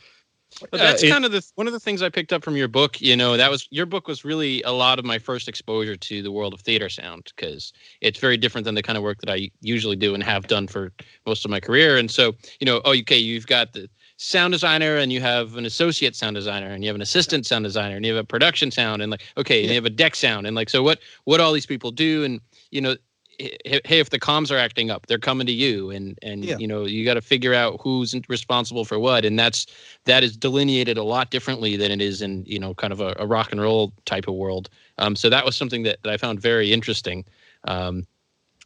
But 0.71 0.79
that's 0.79 1.09
kind 1.09 1.25
of 1.25 1.33
the 1.33 1.43
one 1.55 1.67
of 1.67 1.73
the 1.73 1.81
things 1.81 2.03
I 2.03 2.11
picked 2.11 2.33
up 2.33 2.45
from 2.45 2.57
your 2.57 2.69
book. 2.69 3.01
You 3.01 3.17
know, 3.17 3.37
that 3.37 3.51
was 3.51 3.67
your 3.71 3.87
book 3.87 4.07
was 4.09 4.25
really 4.25 4.63
a 4.63 4.73
lot 4.73 4.99
of 4.99 5.05
my 5.05 5.19
first 5.19 5.49
exposure 5.49 5.97
to 5.97 6.23
the 6.23 6.31
world 6.31 6.53
of 6.53 6.61
theater 6.61 6.89
sound 6.89 7.33
because 7.35 7.73
it's 8.01 8.19
very 8.19 8.37
different 8.37 8.65
than 8.65 8.75
the 8.75 8.83
kind 8.83 8.99
of 8.99 9.03
work 9.03 9.21
that 9.21 9.31
I 9.31 9.51
usually 9.63 9.97
do 9.97 10.13
and 10.15 10.23
have 10.23 10.49
done 10.49 10.67
for 10.67 10.93
most 11.27 11.45
of 11.45 11.51
my 11.51 11.61
career. 11.61 11.97
And 11.97 12.11
so, 12.11 12.35
you 12.59 12.67
know, 12.67 12.83
oh, 12.85 12.95
okay, 12.99 13.17
you've 13.17 13.47
got 13.47 13.73
the 13.73 13.89
sound 14.23 14.53
designer 14.53 14.97
and 14.97 15.11
you 15.11 15.19
have 15.19 15.57
an 15.57 15.65
associate 15.65 16.15
sound 16.15 16.37
designer 16.37 16.69
and 16.69 16.85
you 16.85 16.89
have 16.89 16.95
an 16.95 17.01
assistant 17.01 17.47
sound 17.47 17.65
designer 17.65 17.97
and 17.97 18.05
you 18.05 18.15
have 18.15 18.23
a 18.23 18.27
production 18.27 18.71
sound 18.71 19.01
and 19.01 19.11
like 19.11 19.23
okay, 19.39 19.61
and 19.61 19.69
you 19.71 19.75
have 19.75 19.87
a 19.87 19.91
deck 19.91 20.15
sound 20.15 20.47
and 20.47 20.55
like 20.55 20.69
so 20.69 20.83
what 20.83 20.99
what 21.25 21.41
all 21.41 21.53
these 21.53 21.65
people 21.65 21.91
do 21.91 22.23
and 22.23 22.39
you 22.71 22.83
know 22.83 22.95
hey, 23.39 23.81
hey, 23.87 23.99
if 23.99 24.11
the 24.11 24.21
comms 24.21 24.51
are 24.51 24.59
acting 24.59 24.91
up, 24.91 25.07
they're 25.07 25.19
coming 25.19 25.47
to 25.47 25.53
you, 25.53 25.91
and 25.91 26.19
and 26.23 26.45
Yeah. 26.45 26.59
you 26.59 26.67
know 26.67 26.85
you 26.85 27.03
got 27.03 27.15
to 27.15 27.23
figure 27.23 27.55
out 27.55 27.81
who's 27.81 28.15
responsible 28.29 28.85
for 28.85 28.99
what, 28.99 29.25
and 29.25 29.39
that's 29.39 29.67
that 30.05 30.23
is 30.23 30.37
delineated 30.37 30.99
a 30.99 31.03
lot 31.03 31.31
differently 31.31 31.77
than 31.77 31.91
it 31.91 32.03
is 32.03 32.21
in 32.21 32.45
you 32.47 32.59
know 32.59 32.75
kind 32.75 32.93
of 32.93 33.01
a, 33.01 33.15
a 33.19 33.27
rock 33.27 33.53
and 33.53 33.61
roll 33.63 33.95
type 34.05 34.29
of 34.29 34.35
world. 34.35 34.69
Um, 34.99 35.17
so 35.17 35.31
that 35.31 35.47
was 35.47 35.57
something 35.57 35.83
that, 35.85 36.03
that 36.03 36.13
I 36.13 36.19
found 36.19 36.41
very 36.41 36.73
interesting. 36.73 37.25
Um, 37.65 38.07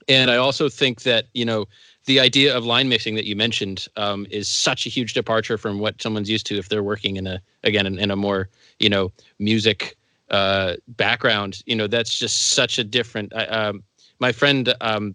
and 0.09 0.31
I 0.31 0.37
also 0.37 0.69
think 0.69 1.03
that 1.03 1.27
you 1.33 1.45
know 1.45 1.67
the 2.07 2.21
idea 2.21 2.55
of 2.57 2.65
line 2.65 2.89
mixing 2.89 3.15
that 3.15 3.25
you 3.25 3.35
mentioned 3.37 3.87
um, 3.97 4.27
is 4.31 4.49
such 4.49 4.87
a 4.87 4.89
huge 4.89 5.15
departure 5.15 5.57
from 5.57 5.79
what 5.79 6.01
someone's 6.03 6.31
used 6.31 6.47
to 6.47 6.57
if 6.57 6.69
they're 6.69 6.83
working 6.83 7.17
in 7.17 7.27
a 7.27 7.41
again 7.63 7.87
in, 7.87 7.99
in 7.99 8.11
a 8.11 8.17
more 8.17 8.49
you 8.79 8.89
know 8.89 9.11
music 9.39 9.97
uh, 10.31 10.75
background. 10.89 11.63
You 11.67 11.77
know 11.77 11.87
that's 11.87 12.17
just 12.19 12.53
such 12.53 12.79
a 12.79 12.85
different. 12.85 13.35
I, 13.35 13.47
um, 13.47 13.83
my 14.21 14.33
friend, 14.33 14.75
um, 14.81 15.15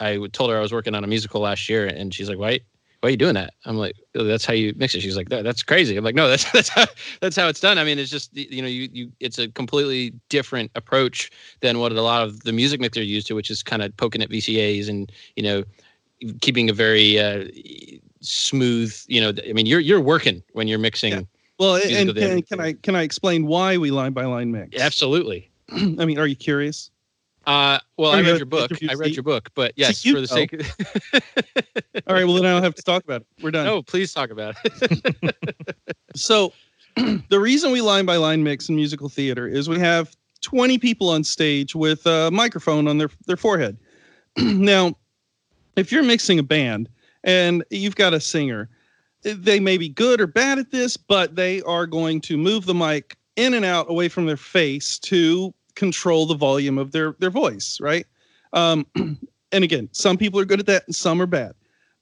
I 0.00 0.18
told 0.32 0.50
her 0.50 0.56
I 0.56 0.60
was 0.60 0.72
working 0.72 0.94
on 0.94 1.04
a 1.04 1.06
musical 1.06 1.40
last 1.40 1.68
year, 1.68 1.86
and 1.86 2.12
she's 2.12 2.28
like, 2.28 2.38
"Why? 2.38 2.60
Why 3.00 3.08
are 3.08 3.10
you 3.10 3.16
doing 3.16 3.34
that?" 3.34 3.54
I'm 3.64 3.76
like, 3.76 3.96
oh, 4.16 4.24
"That's 4.24 4.44
how 4.44 4.54
you 4.54 4.72
mix 4.76 4.94
it." 4.94 5.00
She's 5.02 5.16
like, 5.16 5.28
"That- 5.28 5.44
"That's 5.44 5.62
crazy." 5.62 5.96
I'm 5.96 6.04
like, 6.04 6.14
"No, 6.14 6.28
that's 6.32 6.50
that's 6.52 6.68
how 6.68 6.86
that's 7.20 7.36
how 7.36 7.48
it's 7.48 7.60
done." 7.60 7.78
I 7.78 7.84
mean, 7.84 7.98
it's 7.98 8.10
just 8.10 8.36
you 8.36 8.60
know, 8.62 8.68
you 8.68 8.88
you 8.92 9.12
it's 9.20 9.38
a 9.38 9.48
completely 9.48 10.12
different 10.30 10.70
approach 10.74 11.30
than 11.60 11.78
what 11.78 11.92
a 11.92 12.02
lot 12.02 12.22
of 12.22 12.40
the 12.42 12.52
music 12.52 12.80
mixers 12.80 13.02
are 13.02 13.06
used 13.06 13.26
to, 13.28 13.34
which 13.34 13.50
is 13.50 13.62
kind 13.62 13.82
of 13.82 13.96
poking 13.96 14.22
at 14.22 14.30
VCAs 14.30 14.88
and 14.88 15.12
you 15.36 15.42
know, 15.42 15.64
keeping 16.40 16.70
a 16.70 16.72
very 16.72 17.18
uh, 17.18 17.46
smooth. 18.20 18.96
You 19.06 19.20
know, 19.20 19.32
I 19.48 19.52
mean, 19.52 19.66
you're 19.66 19.80
you're 19.80 20.00
working 20.00 20.42
when 20.52 20.68
you're 20.68 20.78
mixing. 20.78 21.12
Yeah. 21.12 21.22
Well, 21.58 21.76
and, 21.76 22.16
and 22.18 22.48
can 22.48 22.60
I 22.60 22.72
can 22.72 22.96
I 22.96 23.02
explain 23.02 23.46
why 23.46 23.76
we 23.76 23.90
line 23.90 24.12
by 24.12 24.24
line 24.24 24.50
mix? 24.50 24.80
Absolutely. 24.80 25.50
I 25.70 26.04
mean, 26.04 26.18
are 26.18 26.26
you 26.26 26.36
curious? 26.36 26.90
Uh, 27.46 27.78
well, 27.98 28.12
Are 28.12 28.16
I 28.16 28.20
read 28.20 28.38
your 28.38 28.46
book. 28.46 28.72
I 28.88 28.94
read 28.94 29.14
your 29.14 29.22
book, 29.22 29.50
but 29.54 29.74
yes, 29.76 30.02
for 30.02 30.18
the 30.18 30.26
sake. 30.26 30.52
All 32.06 32.14
right. 32.14 32.24
Well, 32.24 32.34
then 32.34 32.46
I 32.46 32.52
don't 32.52 32.62
have 32.62 32.74
to 32.74 32.82
talk 32.82 33.04
about 33.04 33.20
it. 33.20 33.26
We're 33.42 33.50
done. 33.50 33.66
no, 33.66 33.82
please 33.82 34.14
talk 34.14 34.30
about 34.30 34.56
it. 34.64 35.36
So, 36.14 36.52
the 37.28 37.40
reason 37.40 37.72
we 37.72 37.80
line 37.80 38.06
by 38.06 38.16
line 38.16 38.42
mix 38.42 38.68
in 38.68 38.76
musical 38.76 39.08
theater 39.08 39.48
is 39.48 39.68
we 39.68 39.78
have 39.80 40.16
20 40.42 40.78
people 40.78 41.10
on 41.10 41.24
stage 41.24 41.74
with 41.74 42.06
a 42.06 42.30
microphone 42.30 42.86
on 42.86 42.98
their, 42.98 43.10
their 43.26 43.36
forehead. 43.36 43.76
now, 44.38 44.94
if 45.76 45.92
you're 45.92 46.02
mixing 46.02 46.38
a 46.38 46.42
band 46.42 46.88
and 47.22 47.64
you've 47.70 47.96
got 47.96 48.14
a 48.14 48.20
singer, 48.20 48.68
they 49.22 49.58
may 49.58 49.78
be 49.78 49.88
good 49.88 50.20
or 50.20 50.26
bad 50.26 50.58
at 50.58 50.70
this, 50.70 50.96
but 50.96 51.34
they 51.34 51.62
are 51.62 51.86
going 51.86 52.20
to 52.22 52.36
move 52.36 52.66
the 52.66 52.74
mic 52.74 53.16
in 53.36 53.54
and 53.54 53.64
out 53.64 53.90
away 53.90 54.08
from 54.08 54.26
their 54.26 54.36
face 54.36 54.98
to 54.98 55.52
control 55.74 56.26
the 56.26 56.34
volume 56.34 56.78
of 56.78 56.92
their, 56.92 57.16
their 57.18 57.30
voice, 57.30 57.78
right? 57.80 58.06
Um, 58.52 58.86
and 59.52 59.64
again, 59.64 59.88
some 59.92 60.16
people 60.16 60.38
are 60.38 60.44
good 60.44 60.60
at 60.60 60.66
that 60.66 60.84
and 60.86 60.94
some 60.94 61.20
are 61.20 61.26
bad. 61.26 61.54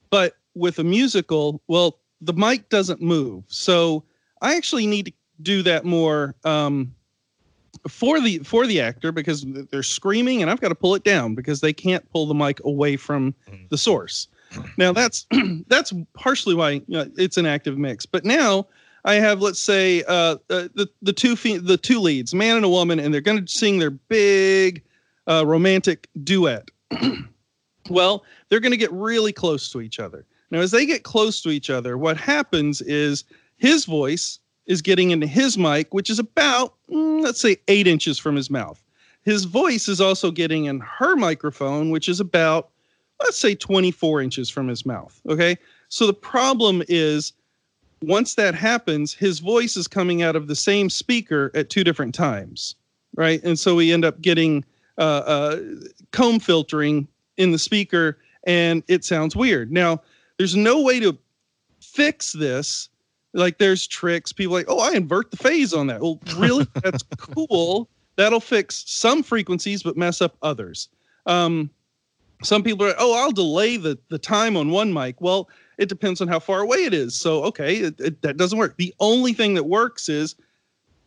But 0.09 0.35
with 0.53 0.79
a 0.79 0.83
musical, 0.83 1.61
well, 1.67 1.99
the 2.21 2.33
mic 2.33 2.69
doesn't 2.69 3.01
move. 3.01 3.43
So 3.47 4.03
I 4.41 4.55
actually 4.55 4.85
need 4.85 5.07
to 5.07 5.13
do 5.41 5.63
that 5.63 5.85
more 5.85 6.35
um, 6.43 6.93
for 7.87 8.19
the 8.21 8.39
for 8.39 8.65
the 8.65 8.79
actor 8.79 9.11
because 9.11 9.45
they're 9.71 9.83
screaming 9.83 10.41
and 10.41 10.49
I've 10.49 10.61
got 10.61 10.69
to 10.69 10.75
pull 10.75 10.95
it 10.95 11.03
down 11.03 11.35
because 11.35 11.61
they 11.61 11.73
can't 11.73 12.07
pull 12.11 12.25
the 12.25 12.33
mic 12.33 12.59
away 12.63 12.95
from 12.97 13.33
Mhm. 13.49 13.69
the 13.69 13.77
source. 13.77 14.27
Now 14.77 14.93
that's 14.93 15.25
that's 15.67 15.93
partially 16.13 16.55
why 16.55 16.71
you 16.71 16.83
know, 16.87 17.09
it's 17.17 17.37
an 17.37 17.45
active 17.45 17.77
mix. 17.77 18.05
But 18.05 18.23
now 18.23 18.67
I 19.05 19.15
have 19.15 19.41
let's 19.41 19.59
say 19.59 20.03
uh, 20.03 20.37
uh, 20.49 20.69
the 20.75 20.87
the 21.01 21.11
two 21.13 21.35
fe- 21.35 21.57
the 21.57 21.77
two 21.77 21.99
leads, 21.99 22.33
man 22.33 22.55
and 22.55 22.65
a 22.65 22.69
woman, 22.69 22.99
and 22.99 23.13
they're 23.13 23.19
going 23.21 23.43
to 23.45 23.51
sing 23.51 23.79
their 23.79 23.91
big 23.91 24.81
uh, 25.27 25.43
romantic 25.45 26.07
duet. 26.23 26.69
well, 27.89 28.23
they're 28.49 28.59
going 28.59 28.71
to 28.71 28.77
get 28.77 28.91
really 28.91 29.33
close 29.33 29.69
to 29.71 29.81
each 29.81 29.99
other. 29.99 30.25
Now, 30.51 30.59
as 30.59 30.71
they 30.71 30.85
get 30.85 31.03
close 31.03 31.41
to 31.41 31.49
each 31.49 31.69
other, 31.69 31.97
what 31.97 32.15
happens 32.17 32.81
is 32.81 33.23
his 33.57 33.85
voice 33.85 34.39
is 34.65 34.81
getting 34.81 35.11
into 35.11 35.27
his 35.27 35.57
mic, 35.57 35.93
which 35.93 36.09
is 36.09 36.19
about, 36.19 36.73
mm, 36.89 37.21
let's 37.21 37.41
say, 37.41 37.57
eight 37.67 37.87
inches 37.87 38.17
from 38.17 38.35
his 38.35 38.49
mouth. 38.49 38.81
His 39.23 39.45
voice 39.45 39.87
is 39.87 40.01
also 40.01 40.31
getting 40.31 40.65
in 40.65 40.79
her 40.79 41.15
microphone, 41.15 41.89
which 41.89 42.09
is 42.09 42.19
about, 42.19 42.69
let's 43.21 43.37
say, 43.37 43.55
24 43.55 44.21
inches 44.21 44.49
from 44.49 44.67
his 44.67 44.85
mouth. 44.85 45.19
Okay. 45.29 45.57
So 45.89 46.07
the 46.07 46.13
problem 46.13 46.83
is 46.87 47.33
once 48.01 48.35
that 48.35 48.53
happens, 48.53 49.13
his 49.13 49.39
voice 49.39 49.77
is 49.77 49.87
coming 49.87 50.21
out 50.21 50.35
of 50.35 50.47
the 50.47 50.55
same 50.55 50.89
speaker 50.89 51.51
at 51.53 51.69
two 51.69 51.83
different 51.83 52.13
times. 52.13 52.75
Right. 53.15 53.41
And 53.43 53.57
so 53.57 53.75
we 53.75 53.93
end 53.93 54.03
up 54.03 54.21
getting 54.21 54.65
uh, 54.97 55.01
uh, 55.25 55.59
comb 56.11 56.39
filtering 56.39 57.07
in 57.37 57.51
the 57.51 57.59
speaker 57.59 58.17
and 58.45 58.83
it 58.87 59.05
sounds 59.05 59.35
weird. 59.35 59.71
Now, 59.71 60.01
there's 60.37 60.55
no 60.55 60.81
way 60.81 60.99
to 60.99 61.17
fix 61.79 62.33
this. 62.33 62.89
Like 63.33 63.57
there's 63.57 63.87
tricks. 63.87 64.31
People 64.31 64.55
are 64.55 64.59
like, 64.59 64.69
oh, 64.69 64.79
I 64.79 64.93
invert 64.93 65.31
the 65.31 65.37
phase 65.37 65.73
on 65.73 65.87
that. 65.87 66.01
Well, 66.01 66.19
really? 66.35 66.67
That's 66.83 67.03
cool. 67.17 67.89
That'll 68.15 68.39
fix 68.39 68.83
some 68.87 69.23
frequencies, 69.23 69.81
but 69.81 69.97
mess 69.97 70.21
up 70.21 70.37
others. 70.41 70.89
Um, 71.25 71.69
some 72.43 72.61
people 72.61 72.85
are, 72.85 72.95
oh, 72.99 73.13
I'll 73.23 73.31
delay 73.31 73.77
the 73.77 73.97
the 74.09 74.19
time 74.19 74.55
on 74.55 74.69
one 74.69 74.93
mic. 74.93 75.19
Well, 75.19 75.49
it 75.77 75.89
depends 75.89 76.21
on 76.21 76.27
how 76.27 76.39
far 76.39 76.61
away 76.61 76.83
it 76.83 76.93
is. 76.93 77.15
So 77.19 77.43
okay, 77.45 77.77
it, 77.77 77.99
it, 77.99 78.21
that 78.21 78.37
doesn't 78.37 78.59
work. 78.59 78.77
The 78.77 78.93
only 78.99 79.33
thing 79.33 79.55
that 79.55 79.63
works 79.63 80.09
is 80.09 80.35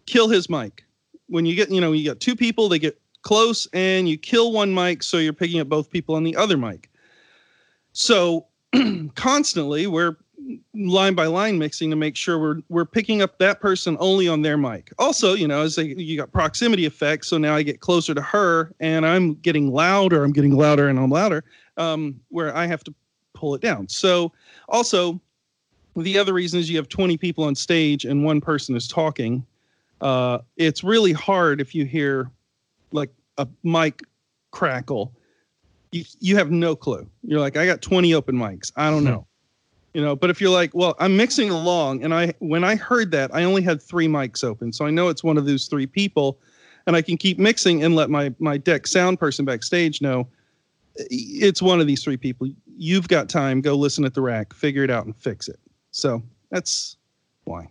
kill 0.07 0.29
his 0.29 0.49
mic. 0.51 0.85
When 1.29 1.45
you 1.47 1.55
get, 1.55 1.71
you 1.71 1.81
know, 1.81 1.93
you 1.93 2.09
got 2.09 2.21
two 2.21 2.37
people, 2.37 2.69
they 2.69 2.79
get 2.79 3.01
close, 3.23 3.69
and 3.73 4.09
you 4.09 4.17
kill 4.17 4.53
one 4.53 4.73
mic, 4.73 5.03
so 5.03 5.19
you're 5.19 5.33
picking 5.33 5.61
up 5.61 5.69
both 5.69 5.91
people 5.91 6.15
on 6.15 6.25
the 6.25 6.37
other 6.37 6.57
mic. 6.57 6.91
So 7.93 8.47
constantly 9.15 9.87
we're 9.87 10.17
line 10.75 11.15
by 11.15 11.27
line 11.27 11.59
mixing 11.59 11.91
to 11.91 11.97
make 11.97 12.17
sure 12.17 12.39
we're 12.39 12.61
we're 12.69 12.85
picking 12.85 13.23
up 13.23 13.39
that 13.39 13.61
person 13.61 13.97
only 14.01 14.29
on 14.29 14.43
their 14.43 14.57
mic. 14.57 14.93
Also, 14.99 15.35
you 15.35 15.49
know, 15.49 15.63
as 15.63 15.77
they, 15.77 15.85
you 15.85 16.17
got 16.17 16.33
proximity 16.33 16.87
effects, 16.87 17.29
so 17.29 17.39
now 17.39 17.55
I 17.55 17.63
get 17.63 17.81
closer 17.81 18.15
to 18.15 18.23
her 18.23 18.73
and 18.81 19.07
I'm 19.07 19.35
getting 19.35 19.73
louder, 19.73 20.25
I'm 20.25 20.33
getting 20.33 20.55
louder 20.55 20.89
and 20.89 20.99
I'm 20.99 21.11
louder, 21.11 21.45
um, 21.77 22.21
where 22.29 22.55
I 22.57 22.67
have 22.67 22.85
to 22.85 22.95
pull 23.35 23.55
it 23.55 23.61
down. 23.61 23.89
So 23.89 24.33
also 24.69 25.21
the 25.97 26.19
other 26.19 26.33
reason 26.33 26.61
is 26.61 26.71
you 26.71 26.77
have 26.77 26.89
20 26.89 27.17
people 27.17 27.45
on 27.45 27.55
stage 27.55 28.05
and 28.05 28.25
one 28.25 28.41
person 28.41 28.77
is 28.77 28.87
talking. 28.87 29.45
Uh, 30.01 30.39
it's 30.57 30.85
really 30.85 31.13
hard 31.13 31.61
if 31.61 31.75
you 31.75 31.87
hear 31.87 32.31
like 32.93 33.11
a 33.39 33.49
mic 33.63 34.03
crackle. 34.51 35.13
You, 35.93 36.05
you 36.21 36.37
have 36.37 36.51
no 36.51 36.77
clue. 36.77 37.09
You're 37.23 37.41
like, 37.41 37.57
I 37.57 37.65
got 37.65 37.81
20 37.81 38.13
open 38.13 38.37
mics. 38.37 38.71
I 38.77 38.91
don't 38.91 39.05
know 39.05 39.27
you 39.97 40.03
know 40.03 40.15
but 40.15 40.29
if 40.29 40.41
you're 40.41 40.51
like 40.51 40.75
well 40.75 40.95
i'm 40.99 41.17
mixing 41.17 41.49
along 41.49 42.05
and 42.05 42.13
i 42.13 42.33
when 42.41 42.63
i 42.63 42.77
heard 42.77 43.11
that 43.11 43.35
i 43.35 43.45
only 43.45 43.63
had 43.63 43.81
three 43.81 44.07
mics 44.07 44.45
open. 44.45 44.73
So 44.73 44.85
i 44.85 44.91
know 44.91 45.09
it's 45.09 45.25
one 45.25 45.39
of 45.39 45.47
those 45.47 45.67
three 45.67 45.87
people 45.87 46.39
and 46.87 46.95
i 46.95 47.01
can 47.01 47.17
keep 47.17 47.39
mixing 47.39 47.83
and 47.83 47.97
let 47.97 48.11
my 48.11 48.35
my 48.39 48.59
deck 48.59 48.87
sound 48.87 49.19
person 49.19 49.45
backstage 49.45 50.03
know 50.03 50.29
it's 50.99 51.63
one 51.63 51.81
of 51.81 51.87
these 51.87 52.03
three 52.03 52.17
people. 52.17 52.49
You've 52.77 53.09
got 53.09 53.29
time. 53.29 53.61
Go 53.61 53.75
listen 53.75 54.05
at 54.05 54.15
the 54.15 54.21
rack. 54.21 54.53
Figure 54.55 54.85
it 54.85 54.91
out 54.91 55.07
and 55.07 55.17
fix 55.17 55.49
it. 55.49 55.59
So 55.91 56.23
that's 56.51 56.97
why. 57.45 57.69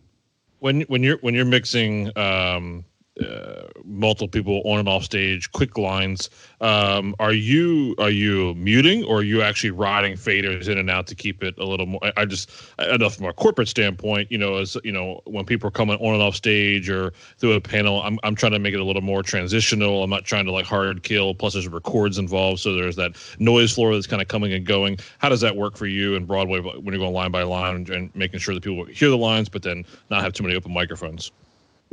When 0.60 0.82
when 0.82 1.04
you're 1.04 1.18
when 1.18 1.34
you're 1.34 1.46
mixing 1.46 2.16
um 2.18 2.86
uh, 3.22 3.64
multiple 3.84 4.28
people 4.28 4.62
on 4.66 4.80
and 4.80 4.90
off 4.90 5.04
stage 5.04 5.52
quick 5.52 5.78
lines. 5.78 6.30
Um 6.62 7.16
are 7.20 7.34
you 7.34 7.96
are 7.98 8.10
you 8.10 8.54
muting 8.56 9.04
or 9.06 9.20
are 9.20 9.24
you 9.24 9.42
actually 9.42 9.72
riding 9.72 10.14
faders 10.14 10.68
in 10.68 10.78
and 10.78 10.90
out 10.90 11.08
to 11.08 11.16
keep 11.16 11.44
it 11.44 11.58
a 11.58 11.66
little 11.66 11.86
more? 11.86 12.02
I, 12.18 12.26
just 12.26 12.52
i 12.80 12.98
know 12.98 13.10
from 13.10 13.28
a 13.28 13.34
corporate 13.34 13.68
standpoint 13.68 14.32
you 14.32 14.38
know 14.38 14.58
as 14.58 14.78
you 14.84 14.92
know 14.92 15.22
when 15.26 15.46
people 15.46 15.68
are 15.68 15.72
coming 15.72 15.98
on 15.98 16.14
and 16.14 16.22
off 16.22 16.36
stage 16.36 16.90
or 16.90 17.14
through 17.38 17.54
a 17.54 17.62
panel 17.62 18.02
i'm, 18.02 18.20
I'm 18.24 18.36
trying 18.36 18.52
to 18.54 18.60
make 18.60 18.74
it 18.74 18.80
a 18.80 18.84
little 18.84 19.02
more 19.02 19.24
transitional. 19.24 20.04
I'm 20.04 20.10
not 20.10 20.26
trying 20.26 20.46
to 20.46 20.52
like 20.52 20.66
hard 20.66 21.04
kill. 21.04 21.36
Plus 21.36 21.54
there's 21.54 21.68
records 21.68 22.18
involved 22.18 22.60
so 22.60 22.74
there's 22.74 22.96
that 22.96 23.16
noise 23.40 23.74
floor 23.74 23.94
that's 23.94 24.08
kind 24.08 24.22
of 24.22 24.28
coming 24.28 24.54
and 24.54 24.66
going. 24.66 24.98
How 25.20 25.30
does 25.30 25.42
that 25.42 25.56
work 25.56 25.78
for 25.78 25.86
you 25.86 26.16
in 26.16 26.26
broadway 26.26 26.60
when 26.60 26.86
you're 26.86 26.98
going 26.98 27.14
line 27.14 27.32
by 27.32 27.44
line 27.44 27.76
and, 27.76 27.90
and 27.90 28.16
making 28.16 28.40
sure 28.40 28.54
that 28.54 28.64
people 28.64 28.84
hear 28.86 29.10
the 29.10 29.18
lines 29.18 29.48
but 29.48 29.62
then 29.62 29.86
not 30.10 30.22
have 30.24 30.34
too 30.34 30.44
many 30.44 30.56
open 30.56 30.74
microphones 30.74 31.32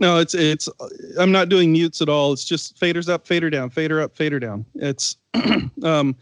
no 0.03 0.19
it's 0.19 0.35
it's 0.35 0.69
i'm 1.19 1.33
not 1.33 1.49
doing 1.49 1.73
mutes 1.73 2.03
at 2.03 2.09
all. 2.11 2.33
It's 2.35 2.45
just 2.45 2.79
faders 2.79 3.09
up 3.09 3.27
fader 3.27 3.49
down 3.49 3.71
fader 3.71 4.03
up 4.03 4.15
fader 4.15 4.39
down. 4.39 4.67
It's 4.75 5.17
um 5.83 6.15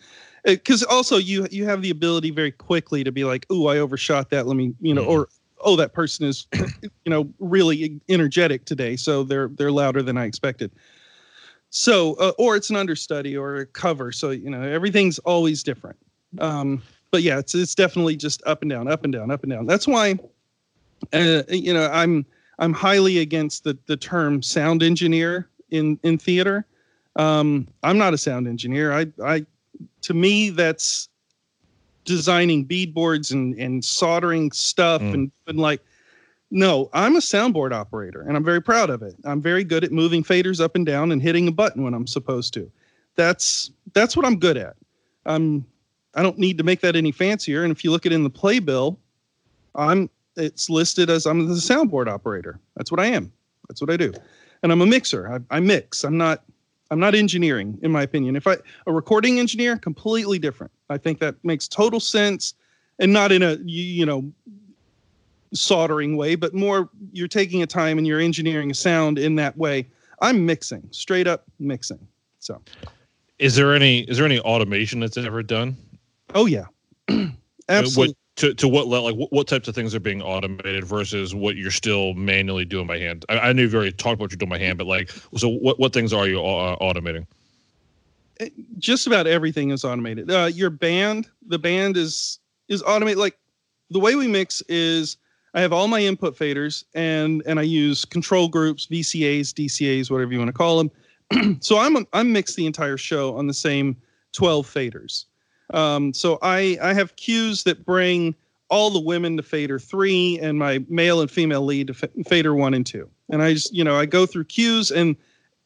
because 0.44 0.84
also 0.84 1.16
you 1.16 1.48
you 1.50 1.64
have 1.64 1.82
the 1.82 1.90
ability 1.90 2.30
very 2.30 2.52
quickly 2.52 3.02
to 3.02 3.10
be 3.10 3.24
like 3.24 3.44
oh 3.50 3.66
i 3.66 3.78
overshot 3.78 4.30
that. 4.30 4.46
Let 4.46 4.56
me 4.56 4.74
you 4.80 4.94
know 4.94 5.02
Mhm. 5.02 5.08
or 5.08 5.28
oh 5.62 5.76
that 5.76 5.92
person 5.94 6.26
is 6.26 6.46
you 7.04 7.10
know 7.10 7.28
really 7.40 8.00
energetic 8.08 8.64
today 8.66 8.96
so 8.96 9.24
they're 9.24 9.48
they're 9.48 9.72
louder 9.72 10.02
than 10.02 10.16
i 10.16 10.26
expected. 10.26 10.70
So 11.70 12.14
uh, 12.14 12.32
or 12.38 12.56
it's 12.56 12.70
an 12.70 12.76
understudy 12.76 13.36
or 13.36 13.56
a 13.56 13.66
cover 13.66 14.12
so 14.12 14.30
you 14.30 14.50
know 14.50 14.62
everything's 14.62 15.18
always 15.20 15.62
different. 15.62 15.96
Um 16.38 16.82
but 17.10 17.22
yeah 17.22 17.38
it's 17.38 17.54
it's 17.54 17.74
definitely 17.74 18.16
just 18.16 18.42
up 18.46 18.60
and 18.62 18.70
down 18.70 18.88
up 18.88 19.04
and 19.04 19.12
down 19.12 19.30
up 19.30 19.42
and 19.42 19.50
down. 19.50 19.66
That's 19.66 19.88
why 19.88 20.18
uh, 21.14 21.42
you 21.48 21.72
know 21.72 21.88
i'm 21.92 22.26
i'm 22.60 22.72
highly 22.72 23.18
against 23.18 23.64
the 23.64 23.76
the 23.86 23.96
term 23.96 24.42
sound 24.42 24.82
engineer 24.82 25.48
in 25.70 25.98
in 26.04 26.16
theater 26.16 26.64
um 27.16 27.66
i'm 27.82 27.98
not 27.98 28.14
a 28.14 28.18
sound 28.18 28.46
engineer 28.46 28.92
i 28.92 29.06
i 29.24 29.44
to 30.02 30.14
me, 30.14 30.50
that's 30.50 31.08
designing 32.04 32.66
breadboards 32.66 33.32
and 33.32 33.54
and 33.58 33.84
soldering 33.84 34.50
stuff 34.52 35.00
Mm. 35.02 35.14
and, 35.14 35.32
and 35.46 35.58
like. 35.58 35.80
No, 36.52 36.90
I'm 36.92 37.14
a 37.14 37.20
soundboard 37.20 37.72
operator, 37.72 38.22
and 38.22 38.36
I'm 38.36 38.42
very 38.44 38.60
proud 38.60 38.90
of 38.90 39.02
it. 39.02 39.14
I'm 39.24 39.40
very 39.40 39.62
good 39.62 39.84
at 39.84 39.92
moving 39.92 40.24
faders 40.24 40.60
up 40.60 40.74
and 40.74 40.84
down 40.84 41.12
and 41.12 41.22
hitting 41.22 41.46
a 41.46 41.52
button 41.52 41.84
when 41.84 41.94
I'm 41.94 42.08
supposed 42.08 42.52
to. 42.54 42.68
That's 43.14 43.70
that's 43.92 44.16
what 44.16 44.26
I'm 44.26 44.36
good 44.36 44.56
at. 44.56 44.74
I'm 45.26 45.64
I 46.16 46.24
don't 46.24 46.38
need 46.38 46.58
to 46.58 46.64
make 46.64 46.80
that 46.80 46.96
any 46.96 47.12
fancier. 47.12 47.62
And 47.62 47.70
if 47.70 47.84
you 47.84 47.92
look 47.92 48.04
at 48.04 48.10
it 48.10 48.16
in 48.16 48.24
the 48.24 48.30
playbill, 48.30 48.98
I'm 49.76 50.10
it's 50.40 50.70
listed 50.70 51.10
as 51.10 51.26
I'm 51.26 51.46
the 51.46 51.54
soundboard 51.54 52.08
operator. 52.08 52.58
That's 52.76 52.90
what 52.90 53.00
I 53.00 53.06
am. 53.06 53.32
That's 53.68 53.80
what 53.80 53.90
I 53.90 53.96
do. 53.96 54.12
And 54.62 54.72
I'm 54.72 54.80
a 54.80 54.86
mixer. 54.86 55.32
I, 55.32 55.56
I 55.56 55.60
mix. 55.60 56.04
I'm 56.04 56.16
not 56.16 56.42
I'm 56.90 56.98
not 56.98 57.14
engineering, 57.14 57.78
in 57.82 57.92
my 57.92 58.02
opinion. 58.02 58.34
If 58.34 58.46
I 58.46 58.56
a 58.86 58.92
recording 58.92 59.38
engineer, 59.38 59.76
completely 59.76 60.38
different. 60.38 60.72
I 60.88 60.98
think 60.98 61.20
that 61.20 61.36
makes 61.44 61.68
total 61.68 62.00
sense, 62.00 62.54
and 62.98 63.12
not 63.12 63.30
in 63.30 63.42
a 63.42 63.54
you, 63.64 63.84
you 63.84 64.06
know 64.06 64.32
soldering 65.52 66.16
way, 66.16 66.34
but 66.34 66.54
more 66.54 66.88
you're 67.12 67.28
taking 67.28 67.62
a 67.62 67.66
time 67.66 67.98
and 67.98 68.06
you're 68.06 68.20
engineering 68.20 68.70
a 68.70 68.74
sound 68.74 69.18
in 69.18 69.36
that 69.36 69.56
way. 69.56 69.86
I'm 70.20 70.44
mixing, 70.46 70.86
straight 70.90 71.26
up 71.26 71.44
mixing. 71.58 72.06
So, 72.40 72.60
Is 73.38 73.56
there 73.56 73.74
any 73.74 74.00
is 74.00 74.16
there 74.16 74.26
any 74.26 74.40
automation 74.40 75.00
that's 75.00 75.16
ever 75.16 75.42
done? 75.42 75.76
oh 76.34 76.46
yeah, 76.46 76.66
absolutely. 77.68 78.16
To 78.40 78.54
to 78.54 78.68
what 78.68 78.86
like 78.88 79.16
what, 79.16 79.32
what 79.32 79.48
types 79.48 79.68
of 79.68 79.74
things 79.74 79.94
are 79.94 80.00
being 80.00 80.22
automated 80.22 80.84
versus 80.84 81.34
what 81.34 81.56
you're 81.56 81.70
still 81.70 82.14
manually 82.14 82.64
doing 82.64 82.86
by 82.86 82.98
hand? 82.98 83.24
I, 83.28 83.38
I 83.38 83.52
knew 83.52 83.62
you've 83.62 83.74
already 83.74 83.92
talked 83.92 84.14
about 84.14 84.20
what 84.20 84.30
you're 84.32 84.38
doing 84.38 84.50
by 84.50 84.58
hand, 84.58 84.78
but 84.78 84.86
like 84.86 85.10
so 85.36 85.48
what 85.48 85.78
what 85.78 85.92
things 85.92 86.12
are 86.12 86.26
you 86.26 86.38
uh, 86.44 86.76
automating? 86.76 87.26
just 88.78 89.06
about 89.06 89.26
everything 89.26 89.70
is 89.70 89.84
automated. 89.84 90.30
Uh, 90.30 90.50
your 90.52 90.70
band, 90.70 91.28
the 91.46 91.58
band 91.58 91.96
is 91.96 92.38
is 92.68 92.82
automated. 92.82 93.18
Like 93.18 93.36
the 93.90 94.00
way 94.00 94.14
we 94.14 94.26
mix 94.26 94.62
is, 94.62 95.16
I 95.54 95.60
have 95.60 95.72
all 95.72 95.88
my 95.88 96.00
input 96.00 96.36
faders 96.36 96.84
and 96.94 97.42
and 97.46 97.58
I 97.58 97.62
use 97.62 98.04
control 98.04 98.48
groups, 98.48 98.86
VCAs, 98.86 99.52
DCAs, 99.52 100.10
whatever 100.10 100.32
you 100.32 100.38
want 100.38 100.48
to 100.48 100.52
call 100.52 100.78
them. 100.78 101.58
so 101.60 101.78
I'm 101.78 102.06
I'm 102.12 102.32
the 102.32 102.66
entire 102.66 102.96
show 102.96 103.36
on 103.36 103.46
the 103.46 103.54
same 103.54 103.96
12 104.32 104.66
faders. 104.66 105.26
Um, 105.72 106.12
so 106.12 106.38
I 106.42 106.78
I 106.82 106.94
have 106.94 107.16
cues 107.16 107.64
that 107.64 107.84
bring 107.84 108.34
all 108.68 108.90
the 108.90 109.00
women 109.00 109.36
to 109.36 109.42
fader 109.42 109.78
three 109.78 110.38
and 110.40 110.58
my 110.58 110.84
male 110.88 111.20
and 111.20 111.30
female 111.30 111.64
lead 111.64 111.88
to 111.88 111.94
fader 112.24 112.54
one 112.54 112.74
and 112.74 112.86
two. 112.86 113.08
And 113.30 113.42
I 113.42 113.54
just 113.54 113.74
you 113.74 113.84
know 113.84 113.96
I 113.96 114.06
go 114.06 114.26
through 114.26 114.44
cues 114.44 114.90
and 114.90 115.16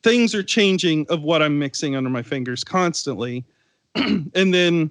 things 0.02 0.34
are 0.34 0.42
changing 0.42 1.06
of 1.08 1.22
what 1.22 1.42
I'm 1.42 1.58
mixing 1.58 1.96
under 1.96 2.10
my 2.10 2.22
fingers 2.22 2.62
constantly. 2.62 3.44
and 3.94 4.54
then 4.54 4.90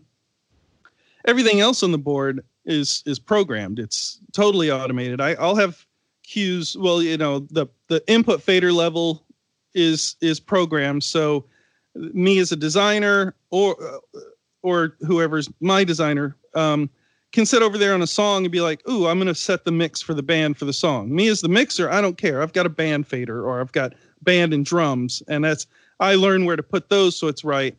everything 1.25 1.59
else 1.59 1.83
on 1.83 1.91
the 1.91 1.97
board 1.97 2.43
is 2.65 3.03
is 3.05 3.19
programmed. 3.19 3.79
It's 3.79 4.19
totally 4.31 4.71
automated. 4.71 5.21
I, 5.21 5.33
I'll 5.33 5.55
have 5.55 5.85
cues. 6.23 6.75
Well, 6.77 7.01
you 7.01 7.17
know, 7.17 7.39
the 7.39 7.67
the 7.87 8.03
input 8.07 8.41
fader 8.41 8.71
level 8.71 9.25
is 9.73 10.15
is 10.21 10.39
programmed. 10.39 11.03
So 11.03 11.45
me 11.95 12.39
as 12.39 12.51
a 12.51 12.55
designer 12.55 13.35
or 13.51 13.75
uh, 13.81 14.19
or 14.63 14.95
whoever's 15.01 15.49
my 15.59 15.83
designer 15.83 16.35
um, 16.55 16.89
can 17.31 17.45
sit 17.45 17.61
over 17.61 17.77
there 17.77 17.93
on 17.93 18.01
a 18.01 18.07
song 18.07 18.45
and 18.45 18.51
be 18.51 18.61
like, 18.61 18.87
"Ooh, 18.89 19.07
I'm 19.07 19.17
going 19.17 19.27
to 19.27 19.35
set 19.35 19.65
the 19.65 19.71
mix 19.71 20.01
for 20.01 20.13
the 20.13 20.23
band 20.23 20.57
for 20.57 20.65
the 20.65 20.73
song." 20.73 21.13
Me 21.13 21.27
as 21.27 21.41
the 21.41 21.49
mixer, 21.49 21.89
I 21.89 22.01
don't 22.01 22.17
care. 22.17 22.41
I've 22.41 22.53
got 22.53 22.65
a 22.65 22.69
band 22.69 23.07
fader 23.07 23.45
or 23.45 23.61
I've 23.61 23.71
got 23.71 23.93
band 24.21 24.53
and 24.53 24.65
drums, 24.65 25.21
and 25.27 25.43
that's 25.43 25.67
I 25.99 26.15
learn 26.15 26.45
where 26.45 26.55
to 26.55 26.63
put 26.63 26.89
those 26.89 27.15
so 27.15 27.27
it's 27.27 27.43
right. 27.43 27.77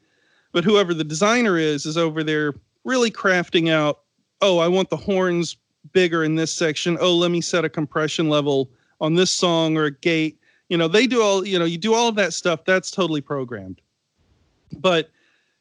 But 0.53 0.65
whoever 0.65 0.95
the 0.95 1.05
designer 1.05 1.59
is 1.59 1.85
is 1.85 1.99
over 1.99 2.23
there 2.23 2.55
really 2.85 3.11
crafting 3.11 3.71
out. 3.71 4.01
Oh, 4.41 4.59
I 4.59 4.69
want 4.69 4.91
the 4.91 4.97
horns 4.97 5.57
bigger 5.93 6.23
in 6.25 6.35
this 6.35 6.53
section. 6.53 6.97
Oh, 7.01 7.15
let 7.15 7.31
me 7.31 7.41
set 7.41 7.65
a 7.65 7.69
compression 7.69 8.29
level 8.29 8.71
on 9.01 9.15
this 9.15 9.31
song 9.31 9.77
or 9.77 9.85
a 9.85 9.91
gate. 9.91 10.39
You 10.69 10.77
know, 10.77 10.89
they 10.89 11.07
do 11.07 11.23
all. 11.23 11.47
You 11.47 11.59
know, 11.59 11.65
you 11.65 11.79
do 11.79 11.95
all 11.95 12.09
of 12.09 12.15
that 12.17 12.35
stuff. 12.35 12.65
That's 12.65 12.91
totally 12.91 13.21
programmed. 13.21 13.81
But 14.79 15.11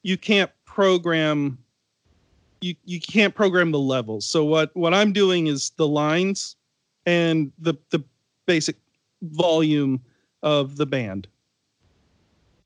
you 0.04 0.18
can't 0.18 0.52
program. 0.74 1.58
You 2.62 2.76
you 2.86 3.00
can't 3.00 3.36
program 3.36 3.72
the 3.72 3.80
levels. 3.80 4.26
So 4.26 4.44
what 4.44 4.76
what 4.76 4.94
I'm 4.94 5.14
doing 5.14 5.48
is 5.48 5.72
the 5.78 5.88
lines 5.88 6.56
and 7.06 7.52
the 7.60 7.76
the 7.92 8.04
basic 8.46 8.76
volume 9.22 10.02
of 10.42 10.78
the 10.78 10.86
band. 10.86 11.28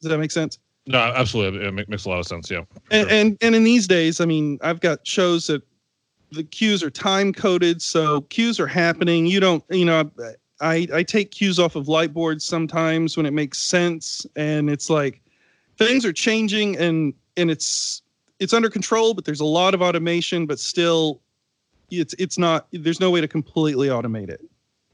Does 0.02 0.10
that 0.12 0.20
make 0.20 0.32
sense? 0.32 0.60
No, 0.86 1.00
absolutely, 1.00 1.66
it 1.68 1.90
makes 1.90 2.06
a 2.06 2.10
lot 2.10 2.20
of 2.20 2.26
sense. 2.28 2.50
Yeah, 2.50 2.62
And, 2.92 3.10
Sure. 3.10 3.18
and 3.18 3.38
and 3.42 3.56
in 3.56 3.64
these 3.64 3.88
days, 3.88 4.22
I 4.22 4.26
mean, 4.26 4.58
I've 4.62 4.80
got 4.80 5.06
shows 5.06 5.48
that 5.48 5.62
the 6.32 6.44
cues 6.44 6.84
are 6.84 6.90
time 6.90 7.34
coded, 7.34 7.82
so 7.82 8.22
cues 8.22 8.60
are 8.60 8.68
happening. 8.68 9.26
You 9.26 9.40
don't, 9.40 9.64
you 9.70 9.86
know, 9.86 10.10
I 10.62 10.88
I 10.94 11.04
take 11.04 11.32
cues 11.32 11.60
off 11.60 11.76
of 11.76 11.88
light 11.88 12.14
boards 12.14 12.46
sometimes 12.46 13.18
when 13.18 13.26
it 13.26 13.34
makes 13.34 13.60
sense, 13.60 14.26
and 14.36 14.70
it's 14.70 14.90
like 14.90 15.22
things 15.78 16.06
are 16.06 16.14
changing, 16.14 16.78
and 16.78 17.14
and 17.38 17.50
it's 17.52 18.02
it's 18.40 18.54
under 18.54 18.70
control, 18.70 19.14
but 19.14 19.26
there's 19.26 19.40
a 19.40 19.46
lot 19.46 19.74
of 19.74 19.82
automation, 19.82 20.46
but 20.46 20.60
still, 20.60 21.22
it's 21.90 22.14
it's 22.20 22.38
not. 22.38 22.68
There's 22.72 23.00
no 23.00 23.10
way 23.12 23.22
to 23.22 23.28
completely 23.28 23.88
automate 23.88 24.30
it. 24.30 24.42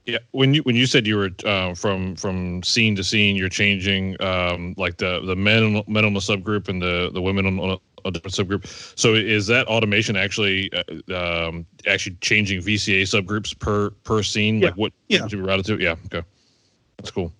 yeah. 0.05 0.19
When 0.31 0.53
you 0.53 0.61
when 0.63 0.75
you 0.75 0.85
said 0.85 1.07
you 1.07 1.17
were 1.17 1.31
uh, 1.45 1.73
from 1.73 2.15
from 2.15 2.61
scene 2.63 2.95
to 2.97 3.03
scene, 3.03 3.35
you're 3.35 3.49
changing 3.49 4.21
um, 4.21 4.75
like 4.77 4.97
the 4.97 5.21
the 5.25 5.35
men 5.35 5.81
men 5.87 6.05
on 6.05 6.13
the 6.13 6.19
subgroup 6.19 6.67
and 6.69 6.81
the 6.81 7.09
the 7.13 7.21
women 7.21 7.45
on, 7.45 7.59
a, 7.71 7.77
a 8.07 8.11
different 8.11 8.35
subgroup. 8.35 8.65
So 8.99 9.13
is 9.15 9.47
that 9.47 9.67
automation 9.67 10.15
actually 10.15 10.69
uh, 10.73 11.47
um, 11.47 11.65
actually 11.87 12.17
changing 12.21 12.61
VCA 12.61 13.03
subgroups 13.03 13.57
per 13.57 13.89
per 14.03 14.23
scene? 14.23 14.59
Yeah. 14.59 14.67
Like 14.67 14.77
what 14.77 14.93
Yeah. 15.09 15.27
to 15.27 15.35
be 15.37 15.41
routed 15.41 15.65
to? 15.67 15.77
Yeah, 15.81 15.95
okay, 16.05 16.23
that's 16.97 17.11
cool. 17.11 17.31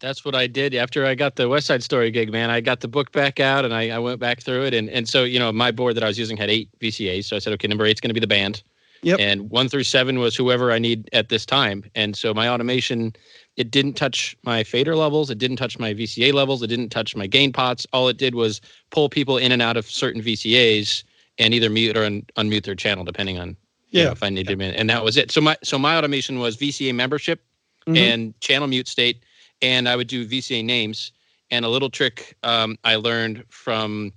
That's 0.00 0.24
what 0.24 0.34
I 0.34 0.46
did 0.46 0.74
after 0.74 1.04
I 1.04 1.14
got 1.14 1.36
the 1.36 1.48
West 1.48 1.66
Side 1.66 1.82
Story 1.82 2.10
gig, 2.10 2.32
man. 2.32 2.48
I 2.50 2.60
got 2.60 2.80
the 2.80 2.88
book 2.88 3.12
back 3.12 3.38
out 3.38 3.64
and 3.66 3.74
I, 3.74 3.90
I 3.90 3.98
went 3.98 4.18
back 4.18 4.40
through 4.40 4.64
it. 4.64 4.74
And, 4.74 4.88
and 4.88 5.06
so, 5.08 5.24
you 5.24 5.38
know, 5.38 5.52
my 5.52 5.70
board 5.70 5.94
that 5.96 6.02
I 6.02 6.06
was 6.06 6.18
using 6.18 6.36
had 6.38 6.48
eight 6.50 6.68
VCAs. 6.80 7.26
So 7.26 7.36
I 7.36 7.38
said, 7.38 7.52
okay, 7.54 7.68
number 7.68 7.84
eight's 7.84 8.00
going 8.00 8.08
to 8.08 8.14
be 8.14 8.20
the 8.20 8.26
band. 8.26 8.62
Yep. 9.02 9.20
And 9.20 9.50
one 9.50 9.68
through 9.68 9.84
seven 9.84 10.18
was 10.18 10.34
whoever 10.36 10.72
I 10.72 10.78
need 10.78 11.08
at 11.12 11.28
this 11.28 11.46
time. 11.46 11.84
And 11.94 12.16
so 12.16 12.34
my 12.34 12.48
automation, 12.48 13.14
it 13.56 13.70
didn't 13.70 13.94
touch 13.94 14.36
my 14.42 14.62
fader 14.64 14.96
levels. 14.96 15.30
It 15.30 15.38
didn't 15.38 15.56
touch 15.56 15.78
my 15.78 15.94
VCA 15.94 16.32
levels. 16.32 16.62
It 16.62 16.66
didn't 16.68 16.90
touch 16.90 17.14
my 17.16 17.26
gain 17.26 17.52
pots. 17.52 17.86
All 17.92 18.08
it 18.08 18.16
did 18.18 18.34
was 18.34 18.60
pull 18.90 19.08
people 19.08 19.36
in 19.38 19.52
and 19.52 19.62
out 19.62 19.76
of 19.76 19.86
certain 19.90 20.22
VCAs 20.22 21.02
and 21.38 21.54
either 21.54 21.70
mute 21.70 21.96
or 21.96 22.04
un- 22.04 22.26
unmute 22.36 22.64
their 22.64 22.74
channel, 22.74 23.04
depending 23.04 23.38
on 23.38 23.48
you 23.90 24.00
know, 24.02 24.06
Yeah. 24.08 24.12
if 24.12 24.22
I 24.22 24.28
needed 24.30 24.52
them 24.52 24.60
in. 24.60 24.74
And 24.74 24.88
that 24.90 25.02
was 25.04 25.16
it. 25.16 25.30
So 25.30 25.40
my 25.40 25.56
so 25.62 25.78
my 25.78 25.96
automation 25.96 26.38
was 26.38 26.56
VCA 26.56 26.94
membership 26.94 27.42
Mhm. 27.86 27.96
and 27.96 28.40
channel 28.40 28.68
mute 28.68 28.86
state, 28.88 29.22
and 29.62 29.88
I 29.88 29.96
would 29.96 30.08
do 30.08 30.26
VCA 30.26 30.64
names. 30.64 31.12
And 31.50 31.64
a 31.64 31.68
little 31.68 31.90
trick 31.90 32.36
um, 32.44 32.78
I 32.84 32.94
learned 32.96 33.44
from 33.48 34.12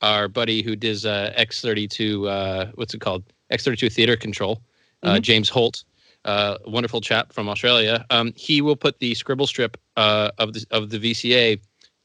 our 0.00 0.28
buddy 0.28 0.62
who 0.62 0.74
does 0.76 1.04
uh, 1.04 1.34
X32, 1.36 2.28
uh, 2.28 2.70
what's 2.76 2.94
it 2.94 3.00
called? 3.00 3.24
X32 3.52 3.92
Theater 3.92 4.16
Control, 4.16 4.62
uh, 5.02 5.14
Mhm. 5.16 5.22
James 5.22 5.48
Holt, 5.48 5.84
uh, 6.24 6.56
wonderful 6.66 7.00
chap 7.00 7.32
from 7.32 7.48
Australia. 7.48 8.04
Um, 8.10 8.32
he 8.36 8.60
will 8.62 8.76
put 8.76 8.98
the 9.00 9.14
scribble 9.14 9.46
strip 9.46 9.76
uh, 9.96 10.30
of 10.38 10.52
the 10.54 10.64
of 10.70 10.90
the 10.90 10.98
VCA 10.98 11.60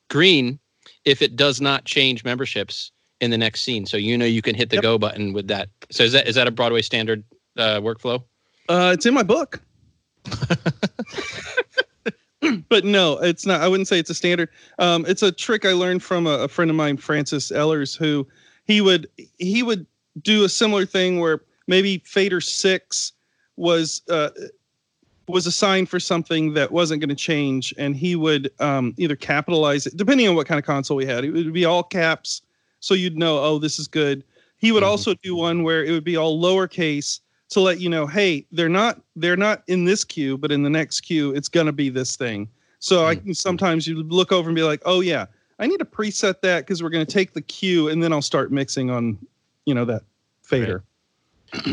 green 0.10 0.60
if 1.06 1.22
it 1.22 1.36
does 1.36 1.62
not 1.62 1.86
change 1.86 2.24
memberships 2.24 2.92
in 3.22 3.32
the 3.32 3.38
next 3.38 3.62
scene. 3.62 3.86
So 3.86 3.96
you 3.98 4.18
know 4.18 4.26
you 4.26 4.42
can 4.42 4.56
hit 4.56 4.70
the 4.70 4.78
Yep. 4.78 4.84
go 4.84 4.98
button 4.98 5.32
with 5.34 5.48
that. 5.48 5.70
So 5.92 6.04
is 6.04 6.12
that 6.14 6.28
is 6.28 6.36
that 6.36 6.48
a 6.48 6.52
Broadway 6.52 6.82
standard 6.82 7.24
uh, 7.58 7.80
workflow? 7.80 8.24
Uh, 8.70 8.92
it's 8.94 9.06
in 9.06 9.14
my 9.14 9.24
book. 9.24 9.62
but 12.70 12.86
no, 12.86 13.18
it's 13.20 13.46
not. 13.46 13.62
I 13.62 13.68
wouldn't 13.68 13.88
say 13.88 14.00
it's 14.00 14.10
a 14.10 14.16
standard. 14.16 14.50
Um, 14.80 15.06
it's 15.08 15.24
a 15.24 15.32
trick 15.32 15.66
I 15.66 15.74
learned 15.74 16.04
from 16.04 16.28
a, 16.28 16.32
a 16.40 16.48
friend 16.48 16.70
of 16.70 16.76
mine, 16.78 16.98
Francis 16.98 17.52
Ellers, 17.52 17.96
who 17.96 18.28
he 18.66 18.82
would 18.82 19.08
he 19.40 19.64
would 19.64 19.86
do 20.22 20.44
a 20.44 20.50
similar 20.50 20.86
thing 20.86 21.20
where 21.20 21.42
maybe 21.68 22.00
fader 22.06 22.42
six 22.42 23.14
was 23.56 24.02
uh, 24.10 24.30
was 25.28 25.48
assigned 25.48 25.90
for 25.90 26.00
something 26.00 26.54
that 26.54 26.72
wasn't 26.72 27.00
going 27.00 27.10
to 27.10 27.16
change, 27.16 27.74
and 27.78 27.96
he 27.96 28.16
would 28.16 28.52
um, 28.60 28.94
either 28.98 29.16
capitalize 29.16 29.88
it, 29.88 29.96
depending 29.96 30.28
on 30.28 30.36
what 30.36 30.48
kind 30.48 30.60
of 30.60 30.66
console 30.66 30.98
we 30.98 31.06
had. 31.06 31.24
It 31.24 31.32
would 31.32 31.54
be 31.54 31.66
all 31.66 31.84
caps, 31.84 32.42
so 32.80 32.94
you'd 32.94 33.18
know, 33.18 33.40
oh, 33.40 33.58
this 33.60 33.80
is 33.80 33.88
good. 33.88 34.24
He 34.58 34.72
would 34.72 34.84
Mhm. 34.84 34.88
also 34.88 35.14
do 35.24 35.36
one 35.36 35.64
where 35.64 35.84
it 35.84 35.92
would 35.92 36.04
be 36.04 36.18
all 36.18 36.42
lowercase 36.42 37.20
to 37.54 37.62
let 37.62 37.80
you 37.80 37.90
know, 37.90 38.06
hey, 38.06 38.46
they're 38.52 38.70
not 38.70 39.02
they're 39.16 39.38
not 39.38 39.64
in 39.68 39.86
this 39.86 40.04
cue, 40.04 40.38
but 40.38 40.52
in 40.52 40.64
the 40.64 40.70
next 40.70 41.02
cue, 41.02 41.32
it's 41.32 41.48
gonna 41.48 41.72
be 41.72 41.90
this 41.90 42.16
thing. 42.16 42.50
So 42.80 43.06
I 43.06 43.16
can 43.16 43.34
sometimes 43.34 43.88
you 43.88 44.04
look 44.04 44.32
over 44.32 44.50
and 44.50 44.56
be 44.56 44.64
like, 44.64 44.82
oh 44.86 45.00
yeah, 45.00 45.26
I 45.60 45.68
need 45.68 45.80
to 45.80 45.86
preset 45.86 46.42
that 46.42 46.62
because 46.62 46.84
we're 46.84 46.90
gonna 46.90 47.06
take 47.06 47.34
the 47.34 47.42
cue 47.42 47.90
and 47.90 48.04
then 48.04 48.12
I'll 48.12 48.22
start 48.22 48.52
mixing 48.52 48.90
on, 48.90 49.18
you 49.66 49.74
know, 49.74 49.86
that 49.86 50.04
fader. 50.42 50.84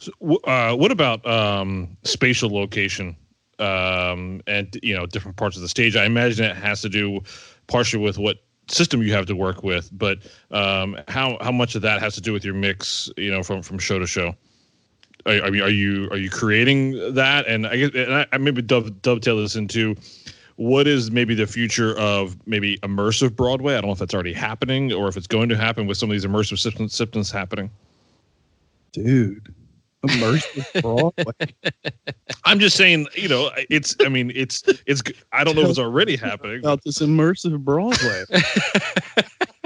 So, 0.00 0.12
uh, 0.44 0.74
what 0.74 0.90
about 0.90 1.24
um, 1.26 1.94
spatial 2.04 2.48
location 2.48 3.14
um, 3.58 4.40
and 4.46 4.78
you 4.82 4.96
know 4.96 5.04
different 5.04 5.36
parts 5.36 5.56
of 5.56 5.62
the 5.62 5.68
stage? 5.68 5.94
I 5.94 6.06
imagine 6.06 6.46
it 6.46 6.56
has 6.56 6.80
to 6.80 6.88
do 6.88 7.20
partially 7.66 8.02
with 8.02 8.16
what 8.16 8.38
system 8.68 9.02
you 9.02 9.12
have 9.12 9.26
to 9.26 9.36
work 9.36 9.62
with, 9.62 9.90
but 9.92 10.20
um, 10.52 10.96
how 11.08 11.36
how 11.42 11.52
much 11.52 11.74
of 11.74 11.82
that 11.82 12.00
has 12.00 12.14
to 12.14 12.22
do 12.22 12.32
with 12.32 12.46
your 12.46 12.54
mix, 12.54 13.10
you 13.18 13.30
know, 13.30 13.42
from 13.42 13.62
from 13.62 13.78
show 13.78 13.98
to 13.98 14.06
show? 14.06 14.34
Are, 15.26 15.32
I 15.32 15.50
mean, 15.50 15.62
are 15.62 15.70
you 15.70 16.08
are 16.10 16.16
you 16.16 16.30
creating 16.30 17.14
that? 17.14 17.46
And 17.46 17.66
I 17.66 17.76
guess 17.76 17.90
and 17.94 18.14
I, 18.14 18.26
I 18.32 18.38
maybe 18.38 18.62
dove, 18.62 19.02
dovetail 19.02 19.38
this 19.38 19.56
into 19.56 19.96
what 20.56 20.86
is 20.86 21.10
maybe 21.10 21.34
the 21.34 21.46
future 21.46 21.98
of 21.98 22.36
maybe 22.46 22.76
immersive 22.78 23.34
Broadway? 23.34 23.74
I 23.74 23.80
don't 23.80 23.86
know 23.86 23.92
if 23.92 23.98
that's 23.98 24.12
already 24.12 24.34
happening 24.34 24.92
or 24.92 25.08
if 25.08 25.16
it's 25.16 25.26
going 25.26 25.48
to 25.48 25.56
happen 25.56 25.86
with 25.86 25.96
some 25.96 26.10
of 26.10 26.12
these 26.12 26.26
immersive 26.26 26.58
systems, 26.58 26.94
systems 26.94 27.30
happening. 27.30 27.70
Dude, 28.92 29.54
immersive 30.06 30.82
Broadway. 30.82 31.54
I'm 32.44 32.58
just 32.58 32.76
saying, 32.76 33.06
you 33.14 33.28
know, 33.28 33.50
it's. 33.70 33.96
I 34.00 34.08
mean, 34.08 34.32
it's. 34.34 34.62
It's. 34.86 35.02
I 35.32 35.44
don't 35.44 35.56
know 35.56 35.62
if 35.62 35.70
it's 35.70 35.78
already 35.78 36.16
happening. 36.16 36.58
About 36.58 36.84
this 36.84 36.98
immersive 36.98 37.60
Broadway. 37.60 38.24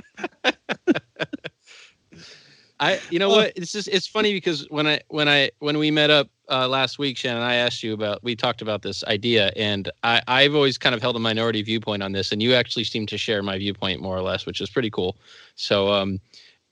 I, 2.84 3.00
you 3.10 3.18
know 3.18 3.28
what? 3.30 3.52
It's 3.56 3.72
just 3.72 3.88
it's 3.88 4.06
funny 4.06 4.32
because 4.32 4.66
when 4.70 4.86
I 4.86 5.00
when 5.08 5.28
I 5.28 5.50
when 5.60 5.78
we 5.78 5.90
met 5.90 6.10
up 6.10 6.28
uh, 6.50 6.68
last 6.68 6.98
week, 6.98 7.16
Shannon, 7.16 7.42
I 7.42 7.54
asked 7.54 7.82
you 7.82 7.94
about 7.94 8.22
we 8.22 8.36
talked 8.36 8.60
about 8.62 8.82
this 8.82 9.02
idea, 9.04 9.50
and 9.56 9.90
I 10.02 10.20
I've 10.28 10.54
always 10.54 10.76
kind 10.78 10.94
of 10.94 11.00
held 11.00 11.16
a 11.16 11.18
minority 11.20 11.62
viewpoint 11.62 12.02
on 12.02 12.12
this, 12.12 12.32
and 12.32 12.42
you 12.42 12.54
actually 12.54 12.84
seem 12.84 13.06
to 13.06 13.16
share 13.18 13.42
my 13.42 13.56
viewpoint 13.58 14.00
more 14.02 14.16
or 14.16 14.22
less, 14.22 14.44
which 14.46 14.60
is 14.60 14.68
pretty 14.70 14.90
cool. 14.90 15.16
So 15.56 15.92
um, 15.92 16.20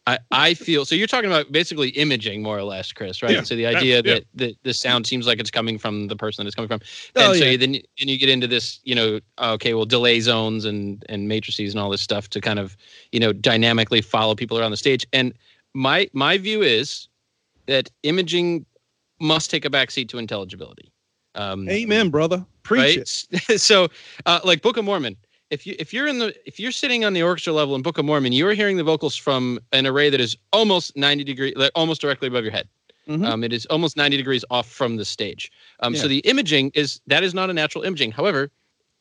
I 0.06 0.18
I 0.30 0.54
feel 0.54 0.84
so 0.84 0.94
you're 0.94 1.06
talking 1.06 1.30
about 1.30 1.50
basically 1.52 1.90
imaging 1.90 2.42
more 2.42 2.58
or 2.58 2.64
less, 2.64 2.92
Chris, 2.92 3.22
right? 3.22 3.32
Yeah, 3.32 3.42
so 3.44 3.54
the 3.56 3.62
that- 3.64 3.76
idea 3.76 3.96
yeah. 3.96 4.14
that 4.14 4.24
the 4.34 4.56
the 4.64 4.74
sound 4.74 5.06
seems 5.06 5.26
like 5.26 5.38
it's 5.40 5.50
coming 5.50 5.78
from 5.78 6.08
the 6.08 6.16
person 6.16 6.44
that 6.44 6.48
it's 6.48 6.56
coming 6.56 6.68
from, 6.68 6.80
and 7.14 7.24
Oh, 7.24 7.32
so 7.32 7.44
yeah. 7.44 7.52
you, 7.52 7.58
then 7.58 7.74
and 8.00 8.10
you 8.10 8.18
get 8.18 8.28
into 8.28 8.46
this, 8.46 8.80
you 8.84 8.94
know, 8.94 9.20
okay, 9.38 9.72
well, 9.74 9.86
delay 9.86 10.20
zones 10.20 10.64
and 10.66 11.02
and 11.08 11.28
matrices 11.28 11.72
and 11.72 11.80
all 11.80 11.88
this 11.88 12.02
stuff 12.02 12.28
to 12.30 12.40
kind 12.40 12.58
of, 12.58 12.76
you 13.12 13.20
know, 13.20 13.32
dynamically 13.32 14.02
follow 14.02 14.34
people 14.34 14.58
around 14.58 14.72
the 14.72 14.76
stage. 14.76 15.06
And 15.12 15.32
my 15.74 16.08
my 16.12 16.38
view 16.38 16.62
is 16.62 17.08
that 17.66 17.90
imaging 18.02 18.66
must 19.20 19.50
take 19.50 19.64
a 19.64 19.70
backseat 19.70 20.08
to 20.08 20.18
intelligibility. 20.18 20.92
Um, 21.34 21.68
Amen, 21.68 22.10
brother. 22.10 22.44
Preach 22.62 22.96
it. 22.96 23.26
right? 23.50 23.60
so, 23.60 23.88
uh, 24.26 24.40
like 24.44 24.62
Book 24.62 24.76
of 24.76 24.84
Mormon, 24.84 25.16
if 25.50 25.66
you 25.66 25.74
if 25.78 25.92
you're 25.92 26.06
in 26.06 26.18
the 26.18 26.34
if 26.46 26.60
you're 26.60 26.72
sitting 26.72 27.04
on 27.04 27.12
the 27.12 27.22
orchestra 27.22 27.52
level 27.52 27.74
in 27.74 27.82
Book 27.82 27.98
of 27.98 28.04
Mormon, 28.04 28.32
you 28.32 28.46
are 28.48 28.54
hearing 28.54 28.76
the 28.76 28.84
vocals 28.84 29.16
from 29.16 29.58
an 29.72 29.86
array 29.86 30.10
that 30.10 30.20
is 30.20 30.36
almost 30.52 30.96
90 30.96 31.24
degree, 31.24 31.52
like 31.56 31.72
almost 31.74 32.00
directly 32.00 32.28
above 32.28 32.44
your 32.44 32.52
head. 32.52 32.68
Mhm. 33.08 33.26
Um, 33.26 33.42
it 33.42 33.52
is 33.52 33.66
almost 33.66 33.96
90 33.96 34.16
degrees 34.16 34.44
off 34.50 34.68
from 34.68 34.96
the 34.96 35.04
stage. 35.04 35.50
Um, 35.80 35.96
So 35.96 36.06
the 36.06 36.18
imaging 36.20 36.70
is 36.74 37.00
that 37.08 37.24
is 37.24 37.34
not 37.34 37.50
a 37.50 37.52
natural 37.52 37.82
imaging. 37.84 38.12
However, 38.12 38.50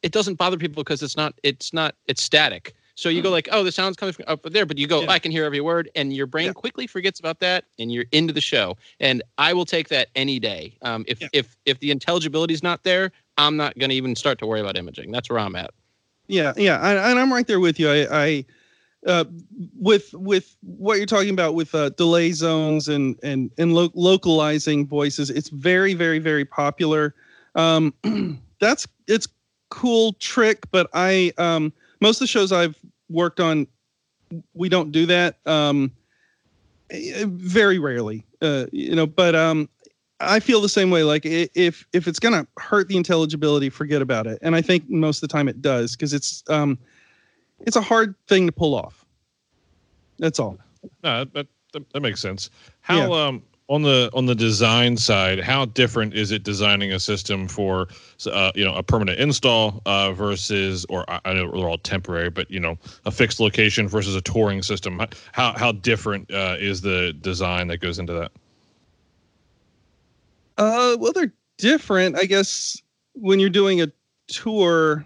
it 0.02 0.12
doesn't 0.12 0.36
bother 0.36 0.58
people 0.58 0.84
because 0.84 1.04
it's 1.04 1.16
not 1.16 1.34
it's 1.44 1.72
not 1.74 1.96
it's 2.08 2.24
static. 2.24 2.74
So 2.96 3.10
you 3.10 3.22
go 3.22 3.30
like, 3.30 3.48
oh, 3.52 3.64
the 3.64 3.72
sound's 3.72 3.98
coming 3.98 4.14
from 4.14 4.26
up 4.28 4.44
there, 4.44 4.66
but 4.66 4.78
you 4.78 4.88
go. 4.88 5.02
Yeah. 5.02 5.12
I 5.12 5.20
can 5.20 5.32
hear 5.32 5.46
every 5.46 5.62
word, 5.62 5.90
and 5.96 6.14
your 6.14 6.28
brain 6.28 6.48
Yeah. 6.48 6.54
quickly 6.54 6.88
forgets 6.88 7.20
about 7.20 7.40
that, 7.40 7.66
and 7.80 7.92
you're 7.92 8.06
into 8.12 8.34
the 8.34 8.42
show. 8.42 8.78
And 9.00 9.24
I 9.38 9.54
will 9.54 9.66
take 9.66 9.90
that 9.90 10.10
any 10.16 10.40
day. 10.40 10.78
Um, 10.82 11.06
if 11.08 11.22
Yeah. 11.22 11.28
if 11.34 11.56
if 11.66 11.80
the 11.80 11.92
intelligibility 11.92 12.54
is 12.54 12.64
not 12.64 12.84
there, 12.84 13.12
I'm 13.38 13.58
not 13.58 13.78
going 13.78 13.90
to 13.90 13.96
even 13.96 14.16
start 14.16 14.40
to 14.40 14.46
worry 14.46 14.60
about 14.62 14.78
imaging. 14.78 15.12
That's 15.12 15.30
where 15.30 15.40
I'm 15.40 15.56
at. 15.56 15.72
Yeah, 16.28 16.54
yeah, 16.56 16.80
I, 16.80 17.12
and 17.12 17.20
I'm 17.20 17.34
right 17.34 17.46
there 17.48 17.60
with 17.60 17.80
you. 17.80 17.90
I, 17.90 18.08
I 18.26 18.46
uh, 19.08 19.26
with 19.80 20.14
with 20.14 20.56
what 20.62 20.98
you're 20.98 21.06
talking 21.08 21.32
about 21.32 21.56
with 21.56 21.74
uh, 21.74 21.90
delay 21.90 22.32
zones 22.32 22.88
and 22.88 23.18
and 23.24 23.52
and 23.58 23.74
lo- 23.74 23.92
localizing 23.96 24.86
voices. 24.86 25.30
It's 25.30 25.50
very, 25.50 25.94
very, 25.94 26.20
very 26.20 26.46
popular. 26.46 27.16
Um, 27.56 27.94
that's 28.60 28.88
it's 29.08 29.28
cool 29.70 30.14
trick, 30.14 30.70
but 30.72 30.90
I 30.94 31.34
um, 31.38 31.74
most 32.02 32.18
of 32.18 32.20
the 32.22 32.28
shows 32.28 32.52
I've 32.52 32.78
worked 33.10 33.40
on, 33.40 33.68
we 34.54 34.68
don't 34.68 34.92
do 34.92 35.06
that. 35.06 35.38
Um, 35.46 35.92
eh, 36.90 37.26
very 37.28 37.80
rarely, 37.80 38.26
uh, 38.42 38.66
you 38.72 38.96
know. 38.96 39.08
But 39.08 39.36
um, 39.36 39.70
I 40.20 40.40
feel 40.40 40.60
the 40.60 40.70
same 40.70 40.90
way. 40.92 41.04
Like 41.04 41.26
if 41.26 41.86
if 41.94 42.08
it's 42.08 42.20
gonna 42.20 42.46
hurt 42.58 42.88
the 42.88 42.98
intelligibility, 42.98 43.70
forget 43.70 44.02
about 44.02 44.28
it. 44.28 44.40
And 44.42 44.56
I 44.56 44.62
think 44.62 44.90
most 44.90 45.24
of 45.24 45.30
the 45.30 45.32
time 45.32 45.48
it 45.48 45.62
does 45.62 45.96
because 45.96 46.14
it's 46.14 46.44
um, 46.50 46.78
it's 47.62 47.76
a 47.76 47.82
hard 47.82 48.16
thing 48.28 48.48
to 48.48 48.52
pull 48.52 48.76
off. 48.76 49.06
That's 50.20 50.40
all. 50.40 50.58
No, 51.04 51.26
that, 51.26 51.48
that, 51.74 51.90
that 51.94 52.02
makes 52.02 52.20
sense. 52.20 52.50
How 52.82 53.14
um 53.14 53.44
on 53.72 53.84
the 53.84 54.10
on 54.14 54.26
the 54.26 54.36
design 54.36 54.98
side, 54.98 55.40
how 55.40 55.64
different 55.64 56.14
is 56.14 56.32
it 56.32 56.44
designing 56.44 56.92
a 56.92 57.00
system 57.00 57.48
for 57.48 57.88
uh, 58.30 58.52
you 58.54 58.66
know 58.66 58.76
a 58.76 58.84
permanent 58.84 59.18
install 59.18 59.82
uh, 59.86 60.12
versus 60.12 60.86
or 60.90 61.06
I, 61.08 61.34
know 61.34 61.50
they're 61.50 61.70
all 61.70 61.78
temporary, 61.78 62.30
but 62.30 62.52
you 62.52 62.60
know 62.60 62.78
a 63.06 63.12
fixed 63.12 63.40
location 63.40 63.88
versus 63.88 64.14
a 64.14 64.22
touring 64.22 64.62
system? 64.62 65.02
How 65.32 65.54
how 65.54 65.72
different 65.72 66.30
uh, 66.34 66.58
is 66.60 66.82
the 66.82 67.14
design 67.22 67.68
that 67.68 67.78
goes 67.78 67.98
into 67.98 68.12
that? 68.12 68.32
Uh, 70.58 70.98
well, 71.00 71.14
they're 71.14 71.34
different, 71.58 72.18
I 72.18 72.26
guess. 72.26 72.78
When 73.14 73.40
you're 73.40 73.50
doing 73.50 73.82
a 73.82 73.88
tour, 74.28 75.06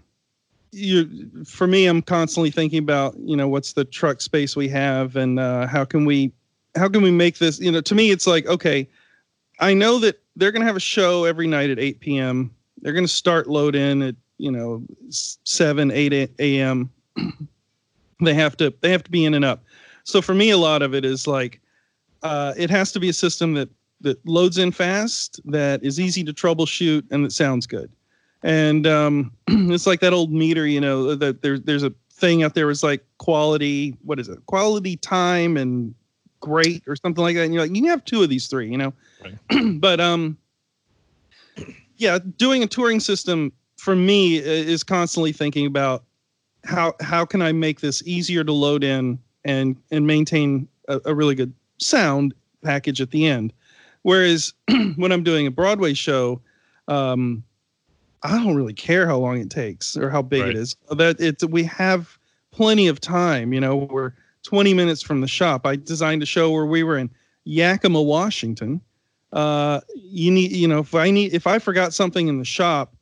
you 0.71 1.30
for 1.45 1.67
me, 1.67 1.86
I'm 1.86 2.01
constantly 2.01 2.49
thinking 2.49 2.80
about 2.80 3.15
you 3.19 3.38
know 3.38 3.47
what's 3.47 3.73
the 3.73 3.86
truck 3.86 4.21
space 4.21 4.56
we 4.56 4.69
have 4.69 5.17
and 5.17 5.39
uh, 5.39 5.67
how 5.67 5.86
can 5.86 6.06
we 6.06 6.32
how 6.75 6.88
can 6.89 7.01
we 7.01 7.11
make 7.11 7.38
this 7.38 7.59
you 7.59 7.71
know 7.71 7.81
to 7.81 7.95
me 7.95 8.11
it's 8.11 8.27
like 8.27 8.45
okay 8.47 8.88
i 9.59 9.73
know 9.73 9.99
that 9.99 10.21
they're 10.35 10.51
going 10.51 10.61
to 10.61 10.67
have 10.67 10.75
a 10.75 10.79
show 10.79 11.25
every 11.25 11.47
night 11.47 11.69
at 11.69 11.79
8 11.79 11.99
p.m 11.99 12.51
they're 12.81 12.93
going 12.93 13.05
to 13.05 13.11
start 13.11 13.47
load 13.47 13.75
in 13.75 14.01
at 14.01 14.15
you 14.38 14.51
know 14.51 14.83
7 15.09 15.91
8 15.91 16.31
a.m 16.39 16.89
they 18.21 18.33
have 18.33 18.55
to 18.57 18.73
they 18.81 18.91
have 18.91 19.03
to 19.03 19.11
be 19.11 19.25
in 19.25 19.33
and 19.33 19.45
up. 19.45 19.63
So 20.03 20.21
for 20.21 20.33
me 20.33 20.49
a 20.51 20.57
lot 20.57 20.81
of 20.81 20.93
it 20.93 21.05
is 21.05 21.27
like 21.27 21.59
uh, 22.23 22.53
it 22.57 22.69
has 22.69 22.91
to 22.93 22.99
be 22.99 23.09
a 23.09 23.13
system 23.13 23.53
that 23.53 23.69
that 24.01 24.23
loads 24.25 24.57
in 24.57 24.71
fast 24.71 25.39
that 25.45 25.83
is 25.83 25.99
easy 25.99 26.23
to 26.23 26.33
troubleshoot 26.33 27.03
and 27.11 27.25
that 27.25 27.31
sounds 27.31 27.65
good. 27.65 27.91
And 28.43 28.85
um, 28.85 29.31
it's 29.47 29.88
like 29.88 29.99
that 30.01 30.13
old 30.13 30.31
meter 30.31 30.65
you 30.67 30.81
know 30.81 31.15
that 31.15 31.41
there, 31.41 31.59
there's 31.59 31.83
a 31.83 31.93
thing 32.11 32.43
out 32.43 32.53
there 32.53 32.67
was 32.67 32.83
like 32.83 33.03
quality 33.17 33.95
what 34.03 34.19
is 34.19 34.29
it? 34.29 34.45
Quality 34.45 34.97
time 34.97 35.57
and 35.57 35.93
great 36.45 36.84
or 36.88 36.95
something 36.95 37.23
like 37.23 37.36
that 37.36 37.43
and 37.43 37.53
you're 37.53 37.63
like 37.63 37.75
you 37.75 37.81
can 37.81 37.89
have 37.89 38.05
two 38.05 38.21
of 38.23 38.29
these 38.29 38.47
three 38.47 38.69
you 38.69 38.77
know? 38.77 38.93
But 39.79 39.99
um 39.99 40.38
yeah 41.97 42.19
doing 42.38 42.62
a 42.63 42.67
touring 42.67 42.99
system 42.99 43.51
for 43.77 43.95
me 43.95 44.38
is 44.38 44.84
constantly 44.84 45.31
thinking 45.31 45.65
about 45.65 46.03
how 46.65 46.93
how 47.01 47.25
can 47.25 47.41
i 47.41 47.51
make 47.51 47.79
this 47.81 48.03
easier 48.05 48.43
to 48.43 48.51
load 48.51 48.84
in 48.84 49.17
and 49.45 49.75
and 49.91 50.05
maintain 50.05 50.67
a, 50.88 50.99
a 51.05 51.15
really 51.15 51.36
good 51.36 51.53
sound 51.77 52.34
package 52.63 53.01
at 53.01 53.12
the 53.12 53.25
end. 53.27 53.53
Whereas 54.03 54.53
when 54.95 55.12
i'm 55.12 55.23
doing 55.23 55.47
a 55.47 55.51
broadway 55.51 55.93
show 55.93 56.41
um 56.88 57.43
i 58.23 58.31
don't 58.38 58.55
really 58.55 58.73
care 58.73 59.08
how 59.08 59.17
long 59.17 59.39
it 59.39 59.49
takes 59.49 59.97
or 59.97 60.10
how 60.10 60.21
big 60.21 60.41
Right. 60.41 60.49
it 60.51 60.58
is. 60.58 60.75
That 60.91 61.19
it's 61.19 61.43
we 61.45 61.63
have 61.63 62.17
plenty 62.51 62.88
of 62.88 62.99
time 62.99 63.53
you 63.53 63.60
know 63.60 63.75
we're 63.75 64.13
20 64.45 64.73
minutes 64.75 65.01
from 65.01 65.21
the 65.21 65.27
shop 65.27 65.65
i 65.65 65.75
designed 65.75 66.21
a 66.21 66.25
show 66.25 66.51
where 66.51 66.65
we 66.65 66.84
were 66.84 66.97
in 66.97 67.10
yakima 67.43 68.01
washington. 68.01 68.79
Uh 69.34 69.81
you 69.95 70.31
need 70.31 70.51
you 70.51 70.67
know 70.67 70.79
if 70.79 70.93
i 70.95 71.12
need 71.12 71.34
if 71.34 71.47
i 71.47 71.60
forgot 71.60 71.93
something 71.93 72.27
in 72.27 72.38
the 72.38 72.45
shop 72.45 72.95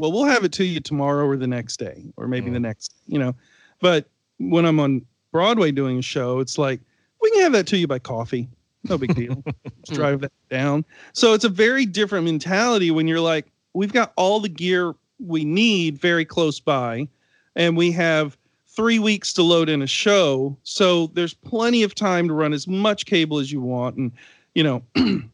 well 0.00 0.10
we'll 0.10 0.24
have 0.24 0.42
it 0.42 0.52
to 0.52 0.64
you 0.64 0.80
tomorrow 0.80 1.26
or 1.26 1.36
the 1.36 1.46
next 1.46 1.78
day 1.78 2.06
or 2.16 2.26
maybe 2.26 2.50
the 2.50 2.60
next 2.60 2.94
you 3.06 3.18
know. 3.18 3.34
But 3.80 4.08
when 4.38 4.64
i'm 4.64 4.80
on 4.80 5.04
broadway 5.32 5.70
doing 5.70 5.98
a 5.98 6.02
show 6.02 6.40
it's 6.40 6.56
like 6.58 6.80
we 7.20 7.30
can 7.30 7.42
have 7.42 7.52
that 7.52 7.66
to 7.68 7.76
you 7.76 7.86
by 7.86 7.98
coffee. 7.98 8.48
No 8.84 8.98
big 8.98 9.14
deal. 9.14 9.42
Just 9.84 9.98
drive 9.98 10.20
that 10.20 10.32
down. 10.50 10.84
So 11.12 11.32
it's 11.32 11.44
a 11.44 11.48
very 11.48 11.86
different 11.86 12.24
mentality 12.24 12.90
when 12.90 13.06
you're 13.06 13.20
like 13.20 13.46
we've 13.74 13.92
got 13.92 14.12
all 14.16 14.40
the 14.40 14.48
gear 14.48 14.94
we 15.18 15.44
need 15.44 15.98
very 15.98 16.24
close 16.24 16.60
by 16.60 17.08
and 17.54 17.76
we 17.76 17.90
have 17.92 18.36
three 18.76 18.98
weeks 18.98 19.32
to 19.32 19.42
load 19.42 19.68
in 19.68 19.82
a 19.82 19.86
show 19.86 20.56
so 20.62 21.08
there's 21.08 21.34
plenty 21.34 21.82
of 21.82 21.94
time 21.94 22.28
to 22.28 22.34
run 22.34 22.52
as 22.52 22.68
much 22.68 23.06
cable 23.06 23.38
as 23.38 23.50
you 23.50 23.60
want 23.60 23.96
and 23.96 24.12
you 24.54 24.62
know 24.62 24.82
and 24.94 25.30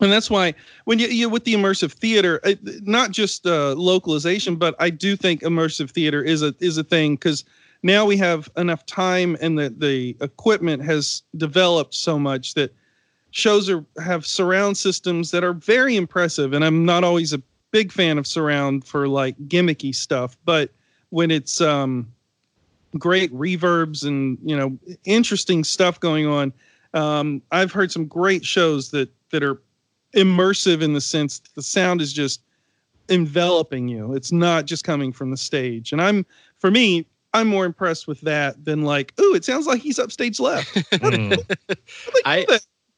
that's 0.00 0.30
why 0.30 0.54
when 0.84 0.98
you, 0.98 1.08
you 1.08 1.28
with 1.28 1.44
the 1.44 1.54
immersive 1.54 1.92
theater 1.92 2.40
uh, 2.44 2.54
not 2.82 3.10
just 3.10 3.46
uh, 3.46 3.74
localization 3.74 4.56
but 4.56 4.74
i 4.78 4.88
do 4.88 5.16
think 5.16 5.42
immersive 5.42 5.90
theater 5.90 6.22
is 6.22 6.42
a 6.42 6.54
is 6.60 6.78
a 6.78 6.84
thing 6.84 7.16
because 7.16 7.44
now 7.82 8.04
we 8.06 8.16
have 8.16 8.48
enough 8.56 8.86
time 8.86 9.36
and 9.40 9.58
the 9.58 9.68
the 9.76 10.16
equipment 10.20 10.82
has 10.82 11.22
developed 11.36 11.94
so 11.94 12.18
much 12.18 12.54
that 12.54 12.74
shows 13.32 13.68
are 13.68 13.84
have 14.02 14.24
surround 14.24 14.76
systems 14.76 15.32
that 15.32 15.42
are 15.42 15.52
very 15.52 15.96
impressive 15.96 16.52
and 16.52 16.64
i'm 16.64 16.84
not 16.84 17.02
always 17.02 17.32
a 17.32 17.42
big 17.72 17.90
fan 17.90 18.18
of 18.18 18.26
surround 18.26 18.84
for 18.84 19.08
like 19.08 19.36
gimmicky 19.48 19.92
stuff 19.92 20.36
but 20.44 20.70
when 21.10 21.32
it's 21.32 21.60
um 21.60 22.06
great 22.98 23.32
reverbs 23.32 24.06
and 24.06 24.38
you 24.44 24.56
know 24.56 24.76
interesting 25.04 25.64
stuff 25.64 25.98
going 26.00 26.26
on 26.26 26.52
um 26.94 27.42
i've 27.50 27.72
heard 27.72 27.90
some 27.90 28.06
great 28.06 28.44
shows 28.44 28.90
that 28.90 29.10
that 29.30 29.42
are 29.42 29.60
immersive 30.14 30.82
in 30.82 30.92
the 30.92 31.00
sense 31.00 31.40
the 31.54 31.62
sound 31.62 32.00
is 32.00 32.12
just 32.12 32.42
enveloping 33.08 33.88
you 33.88 34.14
it's 34.14 34.32
not 34.32 34.64
just 34.64 34.84
coming 34.84 35.12
from 35.12 35.30
the 35.30 35.36
stage 35.36 35.92
and 35.92 36.00
i'm 36.00 36.24
for 36.58 36.70
me 36.70 37.04
I'm 37.34 37.48
more 37.48 37.64
impressed 37.64 38.06
with 38.06 38.20
that 38.20 38.64
than 38.64 38.82
like, 38.82 39.12
ooh, 39.20 39.34
it 39.34 39.44
sounds 39.44 39.66
like 39.66 39.82
he's 39.82 39.98
upstage 39.98 40.38
left. 40.38 40.72
Mm. 40.94 41.44
I, 42.24 42.46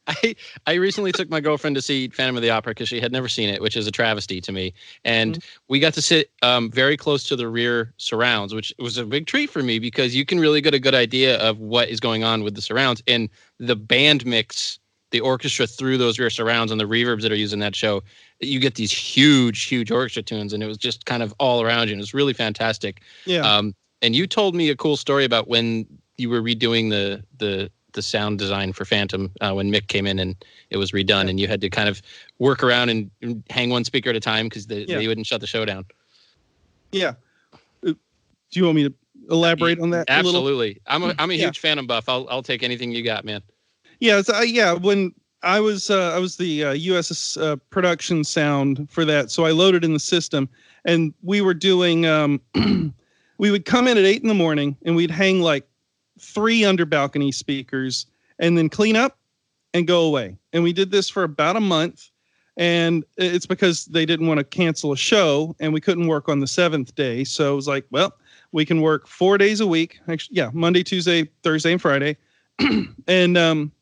I 0.25 0.37
I 0.67 0.75
recently 0.75 1.13
took 1.13 1.29
my 1.29 1.41
girlfriend 1.41 1.77
to 1.77 1.83
see 1.83 2.09
Phantom 2.09 2.37
of 2.37 2.43
the 2.43 2.51
Opera 2.51 2.73
because 2.73 2.89
she 2.89 3.01
had 3.01 3.13
never 3.13 3.29
seen 3.29 3.49
it, 3.49 3.61
which 3.61 3.77
is 3.77 3.87
a 3.87 3.91
travesty 3.91 4.41
to 4.41 4.53
me. 4.53 4.73
And 5.05 5.43
we 5.69 5.81
got 5.81 5.95
to 5.95 6.03
sit 6.03 6.31
um, 6.43 6.71
very 6.71 6.97
close 6.97 7.25
to 7.25 7.37
the 7.37 7.49
rear 7.49 7.93
surrounds, 7.97 8.55
which 8.55 8.73
was 8.79 8.99
a 8.99 9.05
big 9.05 9.27
treat 9.27 9.51
for 9.51 9.63
me 9.63 9.79
because 9.79 10.15
you 10.15 10.25
can 10.25 10.39
really 10.39 10.61
get 10.61 10.75
a 10.75 10.79
good 10.79 10.95
idea 10.95 11.39
of 11.39 11.59
what 11.59 11.89
is 11.89 12.01
going 12.01 12.25
on 12.25 12.43
with 12.43 12.55
the 12.55 12.63
surrounds 12.63 13.03
and 13.07 13.29
the 13.59 13.77
band 13.77 14.25
mix, 14.25 14.79
the 15.11 15.21
orchestra 15.21 15.67
through 15.67 15.99
those 15.99 16.19
rear 16.19 16.31
surrounds 16.31 16.71
and 16.71 16.81
the 16.81 16.87
reverbs 16.87 17.23
that 17.23 17.33
are 17.33 17.37
used 17.37 17.53
in 17.53 17.61
that 17.61 17.75
show. 17.75 18.03
You 18.41 18.61
get 18.61 18.75
these 18.75 18.93
huge, 18.93 19.65
huge 19.65 19.91
orchestra 19.91 20.23
tunes, 20.23 20.53
and 20.53 20.63
it 20.63 20.67
was 20.67 20.79
just 20.79 21.07
kind 21.07 21.23
of 21.23 21.35
all 21.39 21.63
around 21.63 21.89
you. 21.89 21.95
And 21.95 22.01
it 22.01 22.03
was 22.03 22.15
really 22.15 22.35
fantastic. 22.35 23.03
yeah. 23.25 23.41
Um, 23.41 23.75
and 24.03 24.15
you 24.15 24.27
told 24.27 24.55
me 24.55 24.69
a 24.69 24.77
cool 24.77 24.97
story 24.99 25.25
about 25.25 25.49
when 25.49 25.87
you 26.19 26.31
were 26.31 26.43
redoing 26.43 26.91
the 26.91 27.25
the 27.39 27.71
the 27.97 28.03
sound 28.03 28.39
design 28.39 28.73
for 28.73 28.85
Phantom 28.85 29.33
uh, 29.41 29.53
when 29.53 29.73
Mick 29.73 29.89
came 29.89 30.07
in 30.07 30.21
and 30.21 30.37
it 30.71 30.77
was 30.77 30.93
redone, 30.93 31.29
and 31.29 31.41
you 31.41 31.49
had 31.49 31.61
to 31.63 31.69
kind 31.69 31.89
of 31.89 32.01
work 32.39 32.63
around 32.63 32.91
and, 32.91 33.11
hang 33.51 33.71
one 33.71 33.83
speaker 33.85 34.11
at 34.11 34.17
a 34.17 34.21
time 34.21 34.47
because 34.49 34.67
they, 34.69 34.85
Yeah. 34.87 34.99
they 34.99 35.09
wouldn't 35.09 35.27
shut 35.27 35.41
the 35.41 35.47
show 35.49 35.65
down. 35.65 35.85
yeah. 36.93 37.15
Uh, 37.85 37.93
Do 38.53 38.61
you 38.61 38.65
want 38.65 38.77
me 38.77 38.85
to 38.85 38.95
elaborate 39.31 39.81
on 39.81 39.91
that 39.91 40.09
a 40.09 40.17
little? 40.23 40.31
Absolutely, 40.31 40.81
I'm 40.87 41.03
a 41.03 41.15
I'm 41.19 41.31
a 41.31 41.35
Yeah. 41.35 41.47
huge 41.47 41.59
Phantom 41.59 41.87
buff. 41.87 42.09
I'll 42.09 42.27
I'll 42.31 42.43
take 42.45 42.63
anything 42.63 42.93
you 42.93 43.03
got, 43.03 43.25
man. 43.25 43.43
Yeah, 43.99 44.23
so, 44.23 44.35
uh, 44.37 44.43
yeah. 44.43 44.73
When 44.75 45.13
I 45.43 45.59
was 45.61 45.91
uh, 45.91 46.13
I 46.15 46.19
was 46.19 46.37
the 46.37 46.65
uh, 46.65 46.75
USS 46.75 47.37
uh, 47.41 47.57
production 47.71 48.23
sound 48.25 48.87
for 48.91 49.05
that, 49.07 49.31
so 49.31 49.45
I 49.45 49.51
loaded 49.51 49.85
in 49.85 49.93
the 49.95 49.99
system, 50.01 50.49
and 50.85 51.13
we 51.23 51.41
were 51.41 51.55
doing. 51.55 52.07
Um, 52.07 52.41
we 53.39 53.51
would 53.51 53.65
come 53.65 53.87
in 53.89 53.99
at 53.99 54.05
eight 54.05 54.23
in 54.23 54.29
the 54.29 54.35
morning, 54.35 54.77
and 54.85 54.95
we'd 54.97 55.11
hang 55.11 55.41
like 55.41 55.67
three 56.19 56.65
under 56.65 56.85
balcony 56.85 57.33
speakers, 57.33 58.07
and 58.39 58.57
then 58.57 58.69
clean 58.69 58.97
up 58.97 59.19
and 59.75 59.87
go 59.87 60.03
away. 60.03 60.37
And 60.53 60.63
we 60.63 60.73
did 60.73 60.91
this 60.91 61.09
for 61.09 61.23
about 61.23 61.57
a 61.57 61.61
month, 61.61 62.11
and 62.57 63.05
it's 63.17 63.47
because 63.47 63.87
they 63.87 64.07
didn't 64.07 64.27
want 64.27 64.39
to 64.39 64.45
cancel 64.45 64.93
a 64.93 64.97
show, 64.97 65.55
and 65.61 65.73
we 65.73 65.81
couldn't 65.81 66.07
work 66.07 66.29
on 66.29 66.41
the 66.41 66.47
seventh 66.47 66.95
day. 66.95 67.25
So 67.25 67.53
it 67.53 67.57
was 67.57 67.69
like, 67.69 67.85
well, 67.91 68.15
we 68.53 68.65
can 68.65 68.81
work 68.81 69.07
four 69.07 69.39
days 69.39 69.61
a 69.61 69.67
week. 69.67 70.01
Actually, 70.09 70.37
yeah, 70.37 70.51
Monday, 70.53 70.83
Tuesday, 70.83 71.29
Thursday, 71.43 71.73
and 71.73 71.81
Friday, 71.81 72.17
and 73.07 73.37
um, 73.37 73.73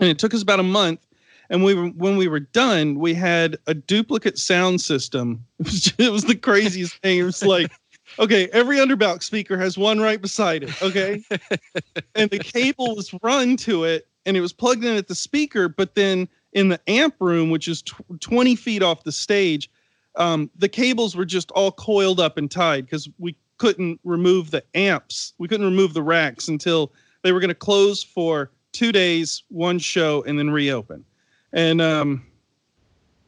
and 0.00 0.10
it 0.10 0.18
took 0.18 0.34
us 0.34 0.42
about 0.42 0.60
a 0.60 0.64
month 0.64 1.06
and 1.52 1.62
we 1.62 1.74
were 1.74 1.88
when 1.88 2.16
we 2.16 2.26
were 2.26 2.40
done 2.40 2.98
we 2.98 3.14
had 3.14 3.56
a 3.68 3.74
duplicate 3.74 4.38
sound 4.38 4.80
system 4.80 5.44
it 5.60 5.66
was, 5.66 5.92
it 5.98 6.12
was 6.12 6.24
the 6.24 6.34
craziest 6.34 6.96
thing 6.96 7.18
it 7.18 7.22
was 7.22 7.44
like 7.44 7.70
okay 8.18 8.48
every 8.52 8.78
underback 8.78 9.22
speaker 9.22 9.58
has 9.58 9.76
one 9.78 10.00
right 10.00 10.20
beside 10.20 10.64
it 10.64 10.82
okay? 10.82 11.22
And 12.14 12.30
the 12.30 12.38
cable 12.38 12.94
was 12.94 13.14
run 13.22 13.56
to 13.58 13.84
it 13.84 14.06
and 14.26 14.36
it 14.36 14.40
was 14.40 14.52
plugged 14.52 14.84
in 14.84 14.96
at 14.96 15.08
the 15.08 15.14
speaker 15.14 15.68
but 15.68 15.94
then 15.94 16.28
in 16.52 16.68
the 16.68 16.80
amp 16.88 17.14
room 17.20 17.50
which 17.50 17.68
is 17.68 17.82
tw 17.82 18.20
20 18.20 18.54
feet 18.56 18.82
off 18.82 19.04
the 19.04 19.12
stage 19.12 19.70
um, 20.16 20.50
the 20.56 20.68
cables 20.68 21.16
were 21.16 21.24
just 21.24 21.50
all 21.52 21.72
coiled 21.72 22.20
up 22.20 22.36
and 22.36 22.50
tied 22.50 22.84
because 22.84 23.08
we 23.18 23.36
couldn't 23.58 24.00
remove 24.04 24.50
the 24.50 24.64
amps. 24.74 25.34
We 25.38 25.48
couldn't 25.48 25.66
remove 25.66 25.94
the 25.94 26.02
racks 26.02 26.48
until 26.48 26.92
they 27.22 27.32
were 27.32 27.40
going 27.40 27.48
to 27.48 27.54
close 27.54 28.02
for 28.02 28.50
two 28.72 28.92
days 28.92 29.44
one 29.48 29.78
show 29.78 30.22
and 30.24 30.38
then 30.38 30.50
reopen. 30.50 31.04
And 31.52 31.80
um 31.80 32.26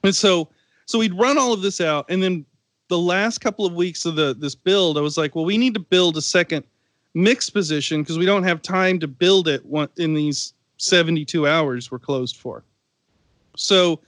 and 0.03 0.15
so 0.15 0.49
so 0.87 0.99
we'd 0.99 1.15
run 1.15 1.39
all 1.39 1.53
of 1.53 1.63
this 1.63 1.81
out 1.81 2.07
and 2.09 2.23
then 2.23 2.45
the 2.89 2.99
last 2.99 3.39
couple 3.39 3.65
of 3.65 3.75
weeks 3.75 4.05
of 4.05 4.17
the 4.17 4.35
this 4.35 4.55
build 4.55 4.99
i 4.99 5.01
was 5.01 5.17
like 5.17 5.35
well 5.35 5.45
we 5.45 5.59
need 5.59 5.75
to 5.75 5.81
build 5.81 6.17
a 6.17 6.23
second 6.23 6.65
mix 7.15 7.49
position 7.49 8.03
because 8.03 8.19
we 8.19 8.27
don't 8.27 8.43
have 8.43 8.61
time 8.61 8.99
to 8.99 9.09
build 9.09 9.49
it 9.49 9.63
in 9.97 10.15
these 10.15 10.53
72 10.79 11.47
hours 11.47 11.91
we're 11.91 11.99
closed 11.99 12.37
for. 12.37 12.65
So 13.57 14.01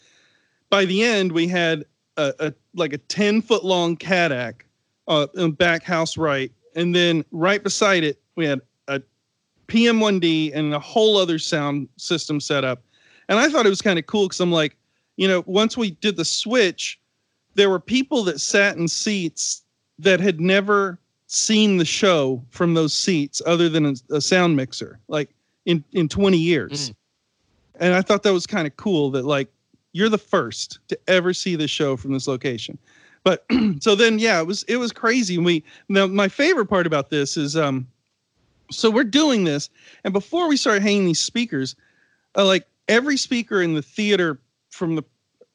by 0.70 0.84
the 0.84 1.02
end 1.02 1.30
we 1.30 1.46
had 1.46 1.84
a, 2.16 2.34
a 2.40 2.54
like 2.74 2.92
a 2.92 2.98
10 2.98 3.42
foot 3.42 3.64
long 3.64 3.96
cadac 3.96 4.62
uh 5.06 5.26
back 5.48 5.84
house 5.84 6.16
right 6.16 6.50
and 6.74 6.94
then 6.94 7.24
right 7.30 7.62
beside 7.62 8.02
it 8.02 8.20
we 8.34 8.44
had 8.44 8.60
a 8.88 9.00
pm1d 9.68 10.52
and 10.54 10.74
a 10.74 10.80
whole 10.80 11.16
other 11.16 11.38
sound 11.38 11.88
system 11.96 12.40
set 12.40 12.64
up. 12.64 12.82
And 13.28 13.38
i 13.38 13.48
thought 13.48 13.66
it 13.66 13.70
was 13.70 13.82
kind 13.82 13.98
of 13.98 14.06
cool 14.06 14.26
because 14.26 14.40
i'm 14.40 14.50
like 14.50 14.76
you 15.16 15.28
know 15.28 15.44
once 15.46 15.76
we 15.76 15.92
did 15.92 16.16
the 16.16 16.24
switch 16.24 16.98
there 17.56 17.70
were 17.70 17.80
people 17.80 18.22
that 18.24 18.40
sat 18.40 18.76
in 18.76 18.86
seats 18.86 19.62
that 19.98 20.20
had 20.20 20.40
never 20.40 20.98
seen 21.26 21.76
the 21.76 21.84
show 21.84 22.44
from 22.50 22.74
those 22.74 22.94
seats 22.94 23.42
other 23.46 23.68
than 23.68 23.86
a, 23.86 23.94
a 24.14 24.20
sound 24.20 24.54
mixer 24.54 25.00
like 25.08 25.30
in 25.64 25.82
in 25.92 26.08
20 26.08 26.36
years. 26.36 26.90
Mm. 26.90 26.94
and 27.80 27.94
i 27.94 28.02
thought 28.02 28.22
that 28.22 28.32
was 28.32 28.46
kind 28.46 28.66
of 28.66 28.76
cool 28.76 29.10
that 29.10 29.24
like 29.24 29.50
you're 29.96 30.10
the 30.10 30.18
first 30.18 30.78
to 30.88 30.98
ever 31.08 31.32
see 31.32 31.56
the 31.56 31.66
show 31.66 31.96
from 31.96 32.12
this 32.12 32.28
location. 32.28 32.76
But 33.24 33.46
so 33.80 33.94
then 33.94 34.18
yeah 34.18 34.38
it 34.40 34.46
was 34.46 34.62
it 34.64 34.76
was 34.76 34.92
crazy. 34.92 35.36
And 35.36 35.44
we 35.44 35.64
now 35.88 36.06
my 36.06 36.28
favorite 36.28 36.66
part 36.66 36.86
about 36.86 37.08
this 37.08 37.38
is 37.38 37.56
um 37.56 37.86
so 38.70 38.90
we're 38.90 39.04
doing 39.04 39.44
this 39.44 39.70
and 40.04 40.12
before 40.12 40.48
we 40.48 40.56
started 40.58 40.82
hanging 40.82 41.06
these 41.06 41.20
speakers 41.20 41.76
uh, 42.36 42.44
like 42.44 42.66
every 42.88 43.16
speaker 43.16 43.62
in 43.62 43.72
the 43.72 43.80
theater 43.80 44.38
from 44.68 44.96
the 44.96 45.04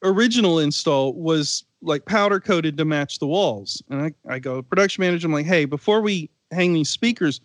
original 0.01 0.57
install 0.57 1.13
was 1.13 1.63
like 1.81 2.05
powder 2.05 2.39
coated 2.39 2.77
to 2.77 2.85
match 2.85 3.19
the 3.19 3.27
walls. 3.27 3.81
And 3.89 4.01
i, 4.01 4.33
I 4.33 4.39
go 4.39 4.61
production 4.61 5.01
manager 5.01 5.27
i'm 5.27 5.33
like 5.33 5.45
hey 5.45 5.65
before 5.65 6.01
we 6.01 6.29
hang 6.51 6.73
these 6.73 6.89
speakers 6.89 7.41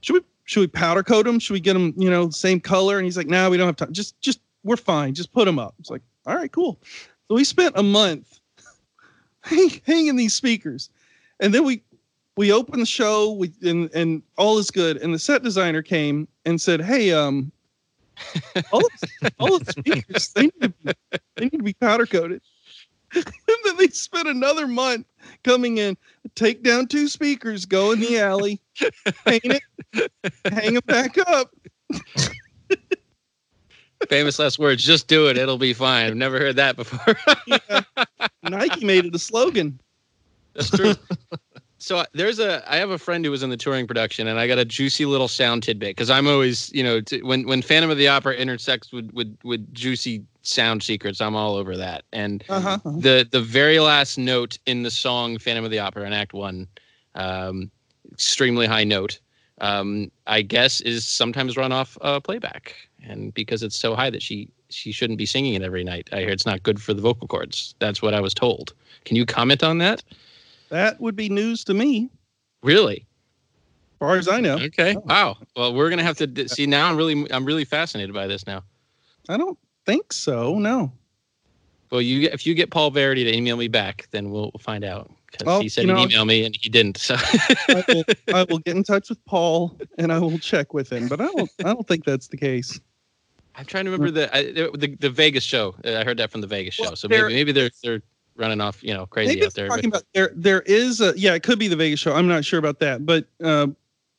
should 0.00 0.14
we 0.14 0.20
should 0.44 0.60
we 0.60 0.66
powder 0.66 1.02
coat 1.02 1.26
them 1.26 1.38
should 1.38 1.54
we 1.54 1.60
get 1.60 1.74
them 1.74 1.94
you 1.96 2.10
know 2.10 2.30
same 2.30 2.60
color? 2.60 2.98
And 2.98 3.04
he's 3.04 3.16
like 3.16 3.28
no 3.28 3.50
we 3.50 3.56
don't 3.56 3.66
have 3.66 3.76
time 3.76 3.92
just 3.92 4.20
just 4.20 4.40
we're 4.64 4.76
fine. 4.76 5.14
Just 5.14 5.32
put 5.32 5.46
them 5.46 5.58
up. 5.58 5.74
It's 5.78 5.90
like 5.90 6.02
all 6.26 6.34
right 6.34 6.50
cool. 6.50 6.80
So 7.28 7.34
we 7.34 7.44
spent 7.44 7.76
a 7.76 7.82
month 7.82 8.40
hanging 9.42 10.16
these 10.16 10.34
speakers. 10.34 10.90
And 11.38 11.54
then 11.54 11.64
we 11.64 11.82
we 12.36 12.52
opened 12.52 12.82
the 12.82 12.86
show 12.86 13.32
we 13.32 13.52
and 13.62 13.90
and 13.94 14.22
all 14.36 14.58
is 14.58 14.70
good. 14.70 14.96
And 14.96 15.14
the 15.14 15.18
set 15.18 15.42
designer 15.42 15.82
came 15.82 16.26
and 16.44 16.60
said 16.60 16.80
hey 16.80 17.12
um 17.12 17.52
all 18.72 18.80
the, 18.80 19.32
all 19.38 19.58
the 19.58 19.72
speakers 19.72 20.28
they 20.34 20.42
need 20.42 20.60
to 20.60 20.68
be, 20.68 20.92
they 21.36 21.44
need 21.44 21.58
to 21.58 21.62
be 21.62 21.72
powder 21.74 22.06
coated 22.06 22.42
they 23.80 23.88
spent 23.92 24.28
another 24.28 24.66
month 24.66 25.06
coming 25.42 25.78
in 25.78 25.96
take 26.34 26.62
down 26.62 26.86
two 26.86 27.08
speakers 27.08 27.64
go 27.64 27.92
in 27.92 28.00
the 28.00 28.18
alley 28.18 28.60
paint 29.26 29.44
it 29.44 30.12
hang 30.44 30.74
them 30.74 30.82
back 30.86 31.16
up 31.28 31.52
Famous 34.08 34.38
last 34.38 34.58
words. 34.58 34.82
Just 34.82 35.08
do 35.08 35.28
it. 35.28 35.36
It'll 35.36 35.58
be 35.58 35.74
fine. 35.74 36.06
I've 36.06 36.16
never 36.16 36.38
heard 36.38 36.56
that 36.56 36.76
before. 36.76 37.16
Yeah. 37.46 37.82
nike 38.44 38.84
made 38.84 39.04
it 39.04 39.14
a 39.14 39.18
slogan 39.18 39.78
That's 40.54 40.70
true. 40.70 40.94
so 41.80 41.98
uh, 41.98 42.04
there's 42.12 42.38
a 42.38 42.62
I 42.72 42.76
have 42.76 42.90
a 42.90 42.98
friend 42.98 43.24
who 43.24 43.30
was 43.30 43.42
in 43.42 43.50
the 43.50 43.56
touring 43.56 43.86
production, 43.86 44.28
and 44.28 44.38
I 44.38 44.46
got 44.46 44.58
a 44.58 44.64
juicy 44.64 45.06
little 45.06 45.28
sound 45.28 45.62
tidbit 45.62 45.96
because 45.96 46.10
I'm 46.10 46.28
always 46.28 46.72
you 46.72 46.84
know 46.84 47.00
t- 47.00 47.22
when 47.22 47.46
when 47.46 47.62
Phantom 47.62 47.90
of 47.90 47.96
the 47.96 48.06
Opera 48.06 48.34
intersects 48.34 48.92
with 48.92 49.10
with 49.12 49.36
with 49.42 49.72
juicy 49.72 50.22
sound 50.42 50.82
secrets, 50.82 51.20
I'm 51.20 51.34
all 51.34 51.56
over 51.56 51.76
that. 51.76 52.04
And 52.12 52.44
uh-huh 52.48 52.78
the 52.84 53.26
the 53.30 53.40
very 53.40 53.80
last 53.80 54.18
note 54.18 54.58
in 54.66 54.82
the 54.82 54.90
song 54.90 55.38
Phantom 55.38 55.64
of 55.64 55.70
the 55.70 55.78
Opera 55.78 56.06
in 56.06 56.12
Act 56.12 56.34
One, 56.34 56.68
um, 57.14 57.70
extremely 58.12 58.66
high 58.66 58.84
note. 58.84 59.18
Um, 59.62 60.10
I 60.26 60.40
guess 60.42 60.80
is 60.80 61.04
sometimes 61.06 61.56
run 61.56 61.72
off 61.72 61.98
uh, 62.02 62.20
playback, 62.20 62.74
and 63.02 63.32
because 63.34 63.62
it's 63.62 63.78
so 63.78 63.94
high 63.94 64.10
that 64.10 64.22
she 64.22 64.50
she 64.68 64.92
shouldn't 64.92 65.18
be 65.18 65.26
singing 65.26 65.54
it 65.54 65.62
every 65.62 65.84
night. 65.84 66.08
I 66.12 66.20
hear 66.20 66.30
it's 66.30 66.46
not 66.46 66.62
good 66.62 66.80
for 66.80 66.94
the 66.94 67.02
vocal 67.02 67.26
cords. 67.26 67.74
That's 67.78 68.02
what 68.02 68.14
I 68.14 68.20
was 68.20 68.34
told. 68.34 68.74
Can 69.04 69.16
you 69.16 69.26
comment 69.26 69.62
on 69.62 69.78
that? 69.78 70.02
That 70.70 71.00
would 71.00 71.16
be 71.16 71.28
news 71.28 71.64
to 71.64 71.74
me 71.74 72.10
Really? 72.62 73.06
as 73.94 73.98
far 73.98 74.16
as 74.16 74.28
i 74.28 74.40
know 74.40 74.56
Okay. 74.58 74.94
Oh. 74.96 75.02
Wow. 75.04 75.36
Well, 75.56 75.74
we're 75.74 75.90
gonna 75.90 76.02
have 76.02 76.16
to 76.18 76.26
d- 76.26 76.48
see 76.48 76.66
now. 76.66 76.88
I'm 76.88 76.96
really 76.96 77.30
I'm 77.32 77.44
really 77.44 77.64
fascinated 77.64 78.14
by 78.14 78.26
this 78.26 78.46
now. 78.46 78.62
i 79.28 79.36
don't 79.36 79.58
think 79.86 80.12
so 80.12 80.58
no 80.58 80.92
Well, 81.90 82.00
you 82.02 82.28
if 82.32 82.46
you 82.46 82.54
get 82.54 82.70
Paul 82.70 82.90
Verity 82.90 83.24
to 83.24 83.34
email 83.36 83.56
me 83.56 83.68
back, 83.68 84.08
then 84.10 84.30
we'll 84.30 84.52
find 84.60 84.84
out 84.84 85.10
because 85.30 85.46
Well, 85.46 85.60
he 85.60 85.68
said 85.68 85.82
you 85.82 85.88
know- 85.92 85.96
he'd 86.00 86.12
email 86.12 86.24
me 86.24 86.44
and 86.44 86.56
he 86.60 86.68
didn't. 86.68 86.96
So 86.98 87.16
I 87.18 87.84
will, 87.88 88.04
I 88.34 88.46
will 88.48 88.58
get 88.58 88.76
in 88.76 88.82
touch 88.84 89.08
with 89.10 89.24
Paul 89.26 89.76
and 89.98 90.12
I 90.12 90.18
will 90.18 90.38
check 90.38 90.72
with 90.74 90.90
him, 90.92 91.08
but 91.08 91.20
I 91.20 91.26
don't 91.26 91.50
I 91.60 91.64
don't 91.74 91.86
think 91.86 92.04
that's 92.04 92.28
the 92.28 92.36
case. 92.36 92.80
I'm 93.56 93.64
trying 93.66 93.84
to 93.86 93.90
remember 93.90 94.10
the 94.12 94.34
I, 94.34 94.44
the 94.52 94.96
the 95.00 95.10
Vegas 95.10 95.44
show. 95.44 95.74
Uh, 95.84 95.96
I 95.98 96.04
heard 96.04 96.18
that 96.18 96.30
from 96.30 96.40
the 96.40 96.46
Vegas 96.46 96.74
show. 96.74 96.94
So 96.94 97.08
maybe 97.08 97.28
maybe 97.34 97.52
they're 97.52 97.70
they're 97.82 98.02
running 98.40 98.60
off 98.60 98.82
you 98.82 98.92
know 98.94 99.06
crazy 99.06 99.34
Maybe 99.34 99.46
out 99.46 99.54
there. 99.54 99.68
talking 99.68 99.90
but- 99.90 99.98
about 100.02 100.06
there 100.14 100.30
there 100.34 100.62
is 100.62 101.00
a 101.00 101.12
yeah, 101.16 101.34
it 101.34 101.42
could 101.42 101.58
be 101.58 101.68
the 101.68 101.76
Vegas 101.76 102.00
show. 102.00 102.14
I'm 102.14 102.26
not 102.26 102.44
sure 102.44 102.58
about 102.58 102.80
that, 102.80 103.06
but 103.06 103.26
uh, 103.44 103.68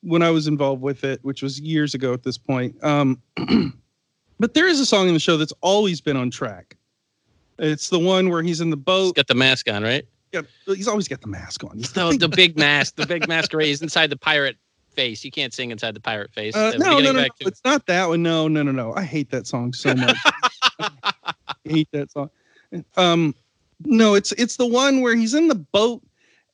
when 0.02 0.22
I 0.22 0.30
was 0.30 0.46
involved 0.46 0.80
with 0.82 1.04
it, 1.04 1.20
which 1.22 1.42
was 1.42 1.60
years 1.60 1.94
ago 1.94 2.12
at 2.14 2.22
this 2.22 2.38
point, 2.38 2.82
um, 2.84 3.20
but 4.40 4.54
there 4.54 4.66
is 4.66 4.80
a 4.80 4.86
song 4.86 5.08
in 5.08 5.14
the 5.14 5.20
show 5.20 5.36
that's 5.36 5.52
always 5.60 6.00
been 6.00 6.16
on 6.16 6.30
track. 6.30 6.76
It's 7.58 7.90
the 7.90 7.98
one 7.98 8.30
where 8.30 8.42
he's 8.42 8.60
in 8.60 8.70
the 8.70 8.76
He's 8.76 8.84
boat. 8.84 9.14
got 9.16 9.26
the 9.28 9.34
mask 9.34 9.70
on, 9.70 9.82
right? 9.82 10.04
Yeah, 10.32 10.40
he's 10.66 10.88
always 10.88 11.06
got 11.08 11.20
the 11.20 11.26
mask 11.28 11.62
on. 11.62 11.78
The, 11.78 12.16
the 12.18 12.28
big 12.28 12.56
mask, 12.58 12.96
the 12.96 13.06
big 13.06 13.28
masquerade 13.28 13.68
is 13.68 13.82
inside 13.82 14.08
the 14.08 14.16
pirate 14.16 14.56
face. 14.94 15.22
You 15.24 15.30
can't 15.30 15.52
sing 15.52 15.70
inside 15.70 15.94
the 15.94 16.00
pirate 16.00 16.32
face. 16.32 16.56
Uh, 16.56 16.72
no, 16.78 16.98
no, 16.98 17.12
no, 17.12 17.12
no, 17.12 17.22
to- 17.24 17.30
it's 17.40 17.60
not 17.64 17.86
that 17.86 18.08
one. 18.08 18.22
No, 18.22 18.48
no, 18.48 18.62
no, 18.62 18.72
no. 18.72 18.94
I 18.94 19.04
hate 19.04 19.30
that 19.30 19.46
song 19.46 19.72
so 19.74 19.94
much. 19.94 20.16
I 20.80 20.90
hate 21.64 21.88
that 21.92 22.10
song. 22.10 22.30
Um, 22.96 23.34
no, 23.84 24.14
it's 24.14 24.32
it's 24.32 24.56
the 24.56 24.66
one 24.66 25.00
where 25.00 25.16
he's 25.16 25.34
in 25.34 25.48
the 25.48 25.54
boat, 25.54 26.02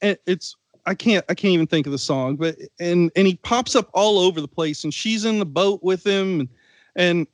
and 0.02 0.18
it's 0.26 0.56
I 0.86 0.94
can't 0.94 1.24
I 1.28 1.34
can't 1.34 1.52
even 1.52 1.66
think 1.66 1.86
of 1.86 1.92
the 1.92 1.98
song, 1.98 2.36
but 2.36 2.56
and 2.80 3.10
and 3.16 3.26
he 3.26 3.36
pops 3.36 3.76
up 3.76 3.90
all 3.94 4.18
over 4.18 4.40
the 4.40 4.48
place, 4.48 4.84
and 4.84 4.92
she's 4.92 5.24
in 5.24 5.38
the 5.38 5.46
boat 5.46 5.82
with 5.82 6.06
him, 6.06 6.40
and 6.40 6.48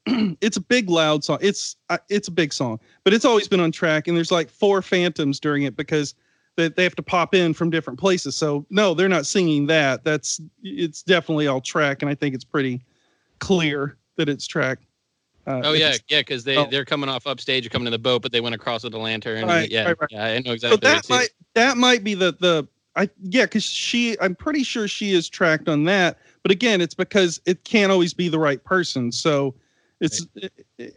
and 0.06 0.36
it's 0.40 0.56
a 0.56 0.60
big 0.60 0.88
loud 0.90 1.24
song. 1.24 1.38
It's 1.40 1.76
it's 2.08 2.28
a 2.28 2.32
big 2.32 2.52
song, 2.52 2.78
but 3.02 3.12
it's 3.12 3.24
always 3.24 3.48
been 3.48 3.60
on 3.60 3.72
track, 3.72 4.06
and 4.06 4.16
there's 4.16 4.32
like 4.32 4.50
four 4.50 4.82
phantoms 4.82 5.40
during 5.40 5.64
it 5.64 5.76
because 5.76 6.14
they, 6.56 6.68
they 6.68 6.84
have 6.84 6.94
to 6.96 7.02
pop 7.02 7.34
in 7.34 7.54
from 7.54 7.70
different 7.70 7.98
places. 7.98 8.36
So 8.36 8.64
no, 8.70 8.94
they're 8.94 9.08
not 9.08 9.26
singing 9.26 9.66
that. 9.66 10.04
That's 10.04 10.40
it's 10.62 11.02
definitely 11.02 11.48
all 11.48 11.60
track, 11.60 12.02
and 12.02 12.10
I 12.10 12.14
think 12.14 12.34
it's 12.34 12.44
pretty 12.44 12.82
clear 13.40 13.96
that 14.16 14.28
it's 14.28 14.46
track. 14.46 14.80
Uh, 15.46 15.60
Oh 15.64 15.72
yeah, 15.72 15.96
yeah, 16.08 16.20
because 16.20 16.44
they 16.44 16.56
Oh. 16.56 16.66
they're 16.70 16.84
coming 16.84 17.08
off 17.08 17.26
upstage 17.26 17.68
coming 17.70 17.84
to 17.84 17.90
the 17.90 17.98
boat, 17.98 18.22
but 18.22 18.32
they 18.32 18.40
went 18.40 18.54
across 18.54 18.84
with 18.84 18.94
a 18.94 18.98
lantern. 18.98 19.48
and- 19.48 19.70
yeah, 19.70 19.84
right, 19.84 19.96
right. 20.00 20.10
yeah, 20.10 20.24
I 20.24 20.38
know 20.40 20.52
exactly. 20.52 20.70
what 20.74 20.80
that 20.82 21.08
might 21.10 21.28
that 21.54 21.76
might 21.76 22.02
be 22.04 22.14
the 22.14 22.32
the 22.40 22.66
I 22.96 23.10
yeah 23.22 23.44
because 23.44 23.64
she 23.64 24.18
I'm 24.20 24.34
pretty 24.34 24.62
sure 24.62 24.88
she 24.88 25.12
is 25.12 25.28
tracked 25.28 25.68
on 25.68 25.84
that, 25.84 26.18
but 26.42 26.50
again 26.52 26.80
it's 26.80 26.94
because 26.94 27.40
it 27.46 27.64
can't 27.64 27.90
always 27.92 28.14
be 28.14 28.28
the 28.28 28.38
right 28.38 28.62
person. 28.64 29.12
So 29.12 29.54
it's 30.00 30.26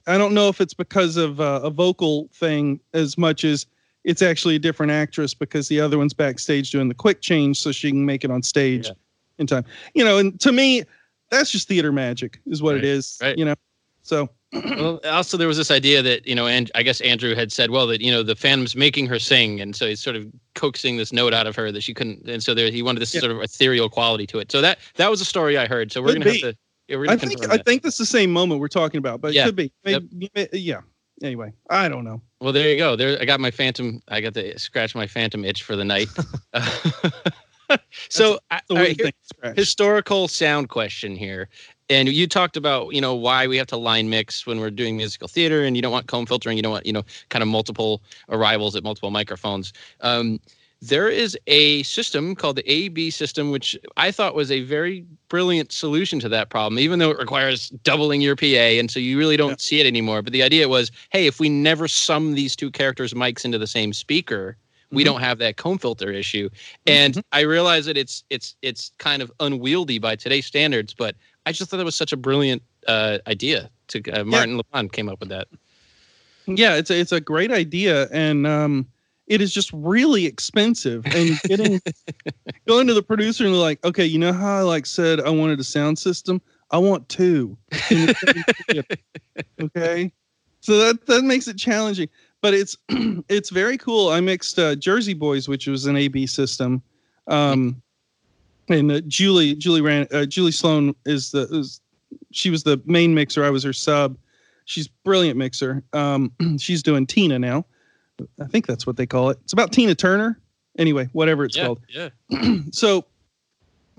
I 0.08 0.18
don't 0.18 0.34
know 0.34 0.48
if 0.50 0.62
it's 0.62 0.74
because 0.74 1.18
of 1.18 1.40
uh, 1.42 1.62
a 1.64 1.70
vocal 1.70 2.30
thing 2.34 2.80
as 2.94 3.18
much 3.18 3.44
as 3.44 3.66
it's 4.04 4.22
actually 4.22 4.56
a 4.56 4.60
different 4.60 4.92
actress 4.92 5.34
because 5.34 5.68
the 5.68 5.82
other 5.82 5.98
one's 5.98 6.14
backstage 6.14 6.72
doing 6.72 6.88
the 6.88 6.94
quick 6.96 7.22
change 7.22 7.60
so 7.60 7.72
she 7.72 7.90
can 7.92 8.06
make 8.06 8.24
it 8.24 8.32
on 8.32 8.42
stage 8.42 8.86
Yeah. 8.88 8.94
in 9.40 9.48
time. 9.48 9.66
You 9.94 10.04
know, 10.06 10.18
and 10.18 10.40
to 10.40 10.52
me 10.52 10.84
that's 11.30 11.52
just 11.52 11.68
theater 11.68 11.92
magic 11.92 12.40
is 12.46 12.62
what 12.62 12.76
Right, 12.76 12.84
it 12.84 12.90
is. 12.90 13.18
right. 13.22 13.38
You 13.38 13.44
know, 13.46 13.56
so 14.02 14.30
well, 14.66 15.00
also 15.06 15.38
there 15.38 15.48
was 15.48 15.58
this 15.58 15.72
idea 15.72 16.02
that 16.02 16.26
you 16.28 16.36
know, 16.36 16.48
and 16.48 16.72
I 16.76 16.84
guess 16.84 17.02
Andrew 17.02 17.36
had 17.36 17.52
said, 17.52 17.72
well, 17.72 17.88
that 17.88 18.02
you 18.02 18.12
know 18.12 18.24
the 18.24 18.36
Phantom's 18.36 18.76
making 18.76 19.06
her 19.08 19.20
sing, 19.20 19.60
and 19.62 19.76
so 19.76 19.88
he's 19.88 20.00
sort 20.02 20.16
of 20.16 20.26
coaxing 20.56 20.98
this 20.98 21.12
note 21.14 21.34
out 21.34 21.48
of 21.48 21.56
her 21.56 21.72
that 21.72 21.82
she 21.82 21.94
couldn't, 21.94 22.30
and 22.30 22.44
so 22.44 22.54
there 22.54 22.70
he 22.72 22.82
wanted 22.82 23.00
this 23.00 23.14
Yeah. 23.14 23.22
sort 23.22 23.32
of 23.32 23.42
ethereal 23.42 23.90
quality 23.90 24.28
to 24.28 24.40
it. 24.40 24.52
So 24.52 24.62
that 24.62 24.80
that 24.96 25.10
was 25.10 25.22
a 25.22 25.26
story 25.26 25.58
I 25.58 25.68
heard. 25.68 25.92
So 25.92 26.02
we're 26.02 26.14
Could 26.14 26.24
gonna 26.24 26.32
be. 26.34 26.42
have 26.42 26.52
to. 26.54 26.58
Yeah, 26.90 26.98
I 27.10 27.18
think 27.18 27.34
confirm 27.34 27.52
I 27.52 27.58
think 27.64 27.82
that's 27.84 27.98
the 27.98 28.06
same 28.06 28.32
moment 28.32 28.62
we're 28.62 28.70
talking 28.70 28.98
about, 28.98 29.20
but 29.22 29.34
Yeah. 29.34 29.44
it 29.44 29.46
could 29.48 29.56
be. 29.58 29.72
Yep. 29.86 30.04
Maybe- 30.12 30.60
yeah. 30.60 30.82
Anyway, 31.24 31.52
I 31.70 31.90
don't 31.90 32.04
know. 32.04 32.22
Well, 32.40 32.54
there 32.54 32.70
you 32.70 32.78
go. 32.78 32.96
There, 32.96 33.18
I 33.20 33.26
got 33.26 33.40
my 33.40 33.50
phantom. 33.52 34.02
I 34.08 34.22
got 34.22 34.36
to 34.36 34.58
scratch 34.60 34.94
my 34.96 35.08
phantom 35.08 35.44
itch 35.44 35.64
for 35.64 35.76
the 35.76 35.84
night. 35.84 36.08
so, 38.10 38.40
I, 38.52 38.62
right, 38.70 39.00
here- 39.00 39.54
historical 39.56 40.28
sound 40.28 40.70
question 40.70 41.16
here. 41.16 41.50
And 41.90 42.10
you 42.10 42.28
talked 42.28 42.58
about, 42.58 42.94
you 42.94 43.00
know, 43.00 43.16
why 43.16 43.48
we 43.48 43.56
have 43.58 43.68
to 43.68 43.78
line 43.78 44.10
mix 44.10 44.46
when 44.46 44.60
we're 44.60 44.72
doing 44.72 44.98
musical 44.98 45.28
theater, 45.28 45.64
and 45.64 45.76
you 45.76 45.82
don't 45.82 45.92
want 45.92 46.08
comb 46.08 46.26
filtering, 46.26 46.58
you 46.58 46.64
don't 46.64 46.74
want, 46.74 46.86
you 46.86 46.92
know, 46.94 47.04
kind 47.30 47.42
of 47.42 47.48
multiple 47.48 48.02
arrivals 48.30 48.76
at 48.76 48.84
multiple 48.84 49.10
microphones. 49.10 49.72
Um, 50.02 50.40
there 50.82 51.10
is 51.10 51.36
a 51.48 51.82
system 51.84 52.36
called 52.36 52.58
the 52.58 52.72
AB 52.72 53.10
system, 53.10 53.52
which 53.52 53.76
I 53.96 54.12
thought 54.12 54.36
was 54.36 54.52
a 54.52 54.62
very 54.62 55.06
brilliant 55.30 55.72
solution 55.72 56.20
to 56.20 56.30
that 56.30 56.50
problem, 56.50 56.78
even 56.78 57.00
though 57.00 57.10
it 57.10 57.18
requires 57.18 57.70
doubling 57.84 58.22
your 58.22 58.36
PA, 58.36 58.78
and 58.80 58.92
so 58.92 59.00
you 59.00 59.18
really 59.18 59.38
don't 59.38 59.52
Yeah. 59.52 59.56
see 59.60 59.80
it 59.80 59.88
anymore. 59.88 60.22
But 60.22 60.34
the 60.34 60.44
idea 60.44 60.68
was, 60.68 60.92
hey, 61.12 61.26
if 61.26 61.40
we 61.40 61.50
never 61.50 61.88
sum 61.88 62.34
these 62.34 62.56
two 62.56 62.70
characters' 62.70 63.14
mics 63.14 63.46
into 63.46 63.58
the 63.58 63.66
same 63.66 63.94
speaker, 63.94 64.58
we 64.92 65.02
Mhm. 65.02 65.06
don't 65.06 65.20
have 65.22 65.38
that 65.40 65.58
comb 65.58 65.78
filter 65.80 66.12
issue. 66.12 66.50
And 66.86 67.16
Mhm. 67.16 67.24
I 67.32 67.42
realize 67.42 67.86
that 67.88 67.98
it's 67.98 68.24
it's 68.30 68.56
it's 68.62 68.92
kind 69.00 69.22
of 69.22 69.32
unwieldy 69.40 69.98
by 70.00 70.16
today's 70.16 70.46
standards, 70.46 70.94
but 70.94 71.16
I 71.48 71.54
just 71.54 71.72
thought 71.72 71.78
that 71.78 71.86
was 71.86 71.96
such 71.96 72.12
a 72.12 72.18
brilliant 72.18 72.62
uh, 72.90 73.20
idea. 73.26 73.70
To 73.88 74.02
uh, 74.12 74.26
Martin 74.26 74.60
Levan 74.60 74.92
came 74.92 75.08
up 75.08 75.22
with 75.22 75.30
that. 75.30 75.48
yeah, 76.46 76.76
it's 76.76 76.90
a, 76.90 77.00
it's 77.00 77.14
a 77.14 77.22
great 77.22 77.54
idea, 77.54 78.10
and 78.12 78.46
um, 78.46 78.86
it 79.28 79.40
is 79.40 79.54
just 79.54 79.72
really 79.72 80.26
expensive. 80.26 81.06
And 81.06 81.40
getting 81.44 81.80
going 82.68 82.86
to 82.88 82.94
the 82.94 83.02
producer 83.02 83.46
and 83.46 83.54
they're 83.54 83.62
like, 83.62 83.82
okay, 83.86 84.06
you 84.06 84.20
know 84.20 84.34
how 84.34 84.58
I 84.58 84.62
like 84.62 84.86
said 84.86 85.22
I 85.22 85.30
wanted 85.30 85.58
a 85.62 85.64
sound 85.64 85.98
system? 85.98 86.42
I 86.72 86.80
want 86.80 87.08
two. 87.08 87.58
in 87.90 88.08
the 88.08 88.14
same 88.14 88.44
theater." 88.70 88.96
okay, 89.62 90.12
so 90.60 90.78
that 90.80 91.06
that 91.06 91.24
makes 91.24 91.48
it 91.48 91.58
challenging, 91.58 92.10
but 92.42 92.54
it's 92.56 92.76
it's 92.90 93.52
very 93.52 93.78
cool. 93.78 94.10
I 94.10 94.20
mixed 94.20 94.60
uh, 94.60 94.76
Jersey 94.76 95.14
Boys, 95.14 95.48
which 95.48 95.66
was 95.66 95.86
an 95.86 95.96
AB 95.96 96.28
system. 96.28 96.84
Um, 97.28 97.82
and 98.70 98.92
uh, 98.92 99.02
Julie 99.08 99.56
Julie 99.56 99.82
ran 99.82 100.08
uh, 100.12 100.26
Julie 100.26 100.52
Sloan 100.52 100.96
is 101.06 101.32
the 101.32 101.48
is, 101.52 101.82
she 102.32 102.50
was 102.50 102.64
the 102.64 102.82
main 102.86 103.14
mixer. 103.14 103.44
I 103.44 103.50
was 103.50 103.64
her 103.64 103.74
sub. 103.74 104.18
She's 104.66 104.88
brilliant 104.88 105.38
mixer. 105.38 105.84
Um, 105.94 106.32
she's 106.60 106.84
doing 106.84 107.06
Tina 107.06 107.40
now. 107.40 107.66
I 108.42 108.46
think 108.46 108.66
that's 108.66 108.88
what 108.88 108.98
they 108.98 109.06
call 109.06 109.30
it. 109.30 109.38
It's 109.44 109.54
about 109.54 109.72
Tina 109.72 109.96
Turner. 109.96 110.40
Anyway, 110.78 111.10
whatever 111.14 111.46
it's 111.46 111.56
yeah, 111.58 111.66
called. 111.66 111.82
yeah. 111.90 112.10
So 112.72 113.06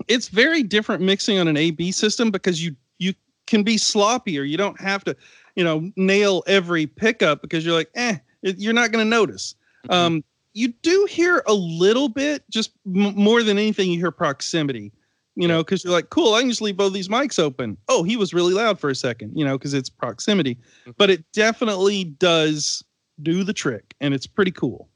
it's 0.07 0.29
very 0.29 0.63
different 0.63 1.01
mixing 1.01 1.37
on 1.39 1.47
an 1.47 1.57
AB 1.57 1.91
system 1.91 2.31
because 2.31 2.63
you 2.63 2.75
you 2.99 3.13
can 3.47 3.63
be 3.63 3.75
sloppier. 3.75 4.47
You 4.47 4.57
don't 4.57 4.79
have 4.79 5.03
to, 5.05 5.15
you 5.55 5.63
know, 5.63 5.91
nail 5.95 6.43
every 6.47 6.85
pickup 6.87 7.41
because 7.41 7.65
you're 7.65 7.75
like, 7.75 7.89
eh, 7.95 8.17
it, 8.43 8.57
you're 8.59 8.73
not 8.73 8.91
going 8.91 9.03
to 9.03 9.09
notice. 9.09 9.55
Mhm. 9.87 9.93
Um, 9.93 10.23
you 10.53 10.69
do 10.81 11.07
hear 11.09 11.43
a 11.47 11.53
little 11.53 12.09
bit, 12.09 12.43
just 12.49 12.71
m- 12.85 13.15
more 13.15 13.43
than 13.43 13.57
anything, 13.57 13.91
you 13.91 13.99
hear 13.99 14.11
proximity. 14.11 14.91
You 15.35 15.47
know, 15.47 15.63
because 15.63 15.83
you're 15.85 15.93
like, 15.93 16.09
cool, 16.09 16.33
I 16.33 16.41
can 16.41 16.49
just 16.49 16.61
leave 16.61 16.75
both 16.75 16.91
these 16.91 17.07
mics 17.07 17.39
open. 17.39 17.77
Oh, 17.87 18.03
he 18.03 18.17
was 18.17 18.33
really 18.33 18.53
loud 18.53 18.77
for 18.77 18.89
a 18.89 18.95
second, 18.95 19.31
you 19.37 19.45
know, 19.45 19.57
because 19.57 19.73
it's 19.73 19.89
proximity. 19.89 20.57
Mhm. 20.85 20.95
But 20.97 21.09
it 21.09 21.23
definitely 21.31 22.03
does 22.03 22.83
do 23.21 23.45
the 23.45 23.53
trick, 23.53 23.95
and 24.01 24.13
it's 24.13 24.27
pretty 24.27 24.51
cool. 24.51 24.89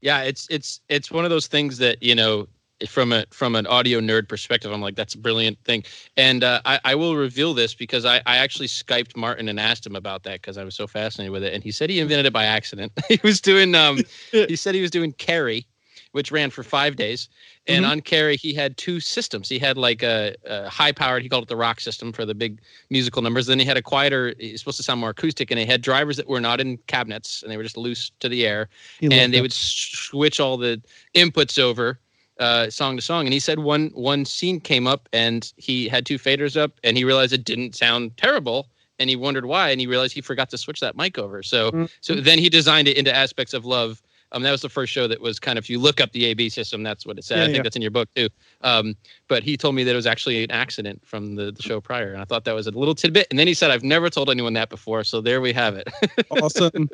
yeah, 0.00 0.22
it's 0.22 0.46
it's 0.50 0.80
it's 0.88 1.10
one 1.10 1.24
of 1.24 1.30
those 1.30 1.46
things 1.46 1.78
that 1.78 2.02
you 2.02 2.14
know 2.14 2.48
from 2.88 3.12
a 3.12 3.24
from 3.30 3.54
an 3.56 3.66
audio 3.66 4.00
nerd 4.00 4.28
perspective, 4.28 4.72
I'm 4.72 4.80
like 4.80 4.96
that's 4.96 5.14
a 5.14 5.18
brilliant 5.18 5.58
thing. 5.64 5.84
And 6.16 6.44
uh, 6.44 6.60
I, 6.64 6.80
I 6.84 6.94
will 6.94 7.16
reveal 7.16 7.54
this 7.54 7.74
because 7.74 8.04
I, 8.04 8.16
I 8.26 8.36
actually 8.38 8.68
skyped 8.68 9.16
Martin 9.16 9.48
and 9.48 9.60
asked 9.60 9.86
him 9.86 9.96
about 9.96 10.22
that 10.24 10.40
because 10.40 10.56
I 10.58 10.64
was 10.64 10.74
so 10.74 10.86
fascinated 10.86 11.32
with 11.32 11.44
it, 11.44 11.52
and 11.52 11.62
he 11.62 11.70
said 11.70 11.90
he 11.90 12.00
invented 12.00 12.26
it 12.26 12.32
by 12.32 12.44
accident. 12.44 12.92
he 13.08 13.20
was 13.22 13.40
doing 13.40 13.74
um 13.74 14.02
he 14.32 14.56
said 14.56 14.74
he 14.74 14.80
was 14.82 14.90
doing 14.90 15.12
Carrie, 15.12 15.66
which 16.12 16.32
ran 16.32 16.50
for 16.50 16.62
five 16.62 16.96
days. 16.96 17.28
And 17.66 17.84
Mhm. 17.84 17.90
on 17.90 18.00
Carrie, 18.00 18.36
he 18.36 18.54
had 18.54 18.76
two 18.76 19.00
systems. 19.00 19.48
He 19.48 19.58
had 19.58 19.76
like 19.76 20.02
a, 20.02 20.34
a 20.46 20.68
high 20.68 20.92
powered, 20.92 21.22
he 21.22 21.28
called 21.28 21.44
it 21.44 21.48
the 21.48 21.56
rock 21.56 21.78
system 21.80 22.12
for 22.12 22.24
the 22.24 22.34
big 22.34 22.60
musical 22.88 23.22
numbers. 23.22 23.46
Then 23.46 23.58
he 23.58 23.64
had 23.64 23.76
a 23.76 23.82
quieter, 23.82 24.34
it's 24.38 24.60
supposed 24.60 24.78
to 24.78 24.82
sound 24.82 25.00
more 25.00 25.10
acoustic, 25.10 25.50
and 25.50 25.60
he 25.60 25.66
had 25.66 25.82
drivers 25.82 26.16
that 26.16 26.26
were 26.26 26.40
not 26.40 26.60
in 26.60 26.78
cabinets 26.86 27.42
and 27.42 27.52
they 27.52 27.56
were 27.56 27.62
just 27.62 27.76
loose 27.76 28.10
to 28.20 28.28
the 28.28 28.46
air. 28.46 28.68
He 28.98 29.06
and 29.06 29.32
they 29.32 29.38
that. 29.38 29.42
would 29.42 29.52
switch 29.52 30.40
all 30.40 30.56
the 30.56 30.82
inputs 31.14 31.58
over 31.58 32.00
uh, 32.40 32.70
song 32.70 32.96
to 32.96 33.02
song. 33.02 33.26
And 33.26 33.32
he 33.32 33.38
said 33.38 33.60
one 33.60 33.90
one 33.94 34.24
scene 34.24 34.58
came 34.60 34.86
up 34.86 35.08
and 35.12 35.52
he 35.56 35.88
had 35.88 36.04
two 36.06 36.18
faders 36.18 36.60
up 36.60 36.72
and 36.82 36.96
he 36.96 37.04
realized 37.04 37.32
it 37.32 37.44
didn't 37.44 37.76
sound 37.76 38.16
terrible. 38.16 38.68
And 38.98 39.08
he 39.08 39.16
wondered 39.16 39.46
why, 39.46 39.70
and 39.70 39.80
he 39.80 39.86
realized 39.86 40.12
he 40.12 40.20
forgot 40.20 40.50
to 40.50 40.58
switch 40.58 40.80
that 40.80 40.94
mic 40.94 41.16
over. 41.16 41.42
So, 41.42 41.70
Mhm. 41.70 41.90
so 42.02 42.14
then 42.16 42.38
he 42.38 42.50
designed 42.50 42.86
it 42.86 42.98
into 42.98 43.14
aspects 43.14 43.54
of 43.54 43.64
love. 43.64 44.02
Um, 44.32 44.42
that 44.42 44.52
was 44.52 44.60
the 44.60 44.68
first 44.68 44.92
show 44.92 45.08
that 45.08 45.20
was 45.20 45.40
kind 45.40 45.58
of 45.58 45.64
if 45.64 45.70
you 45.70 45.78
look 45.78 46.00
up 46.00 46.12
the 46.12 46.26
AB 46.26 46.50
system, 46.50 46.82
that's 46.82 47.04
what 47.06 47.18
it 47.18 47.24
said. 47.24 47.38
Yeah, 47.38 47.42
I 47.42 47.46
think 47.46 47.56
yeah. 47.56 47.62
that's 47.62 47.76
in 47.76 47.82
your 47.82 47.90
book 47.90 48.08
too. 48.14 48.28
Um, 48.60 48.94
but 49.26 49.42
he 49.42 49.56
told 49.56 49.74
me 49.74 49.84
that 49.84 49.92
it 49.92 49.96
was 49.96 50.06
actually 50.06 50.44
an 50.44 50.50
accident 50.50 51.02
from 51.04 51.34
the, 51.34 51.50
the 51.50 51.62
show 51.62 51.80
prior, 51.80 52.12
and 52.12 52.20
I 52.20 52.24
thought 52.24 52.44
that 52.44 52.54
was 52.54 52.66
a 52.66 52.70
little 52.70 52.94
tidbit. 52.94 53.26
And 53.30 53.38
then 53.38 53.46
he 53.46 53.54
said, 53.54 53.70
"I've 53.70 53.82
never 53.82 54.08
told 54.10 54.30
anyone 54.30 54.52
that 54.52 54.68
before." 54.68 55.02
So 55.02 55.20
there 55.20 55.40
we 55.40 55.52
have 55.54 55.74
it. 55.76 55.88
awesome. 56.30 56.88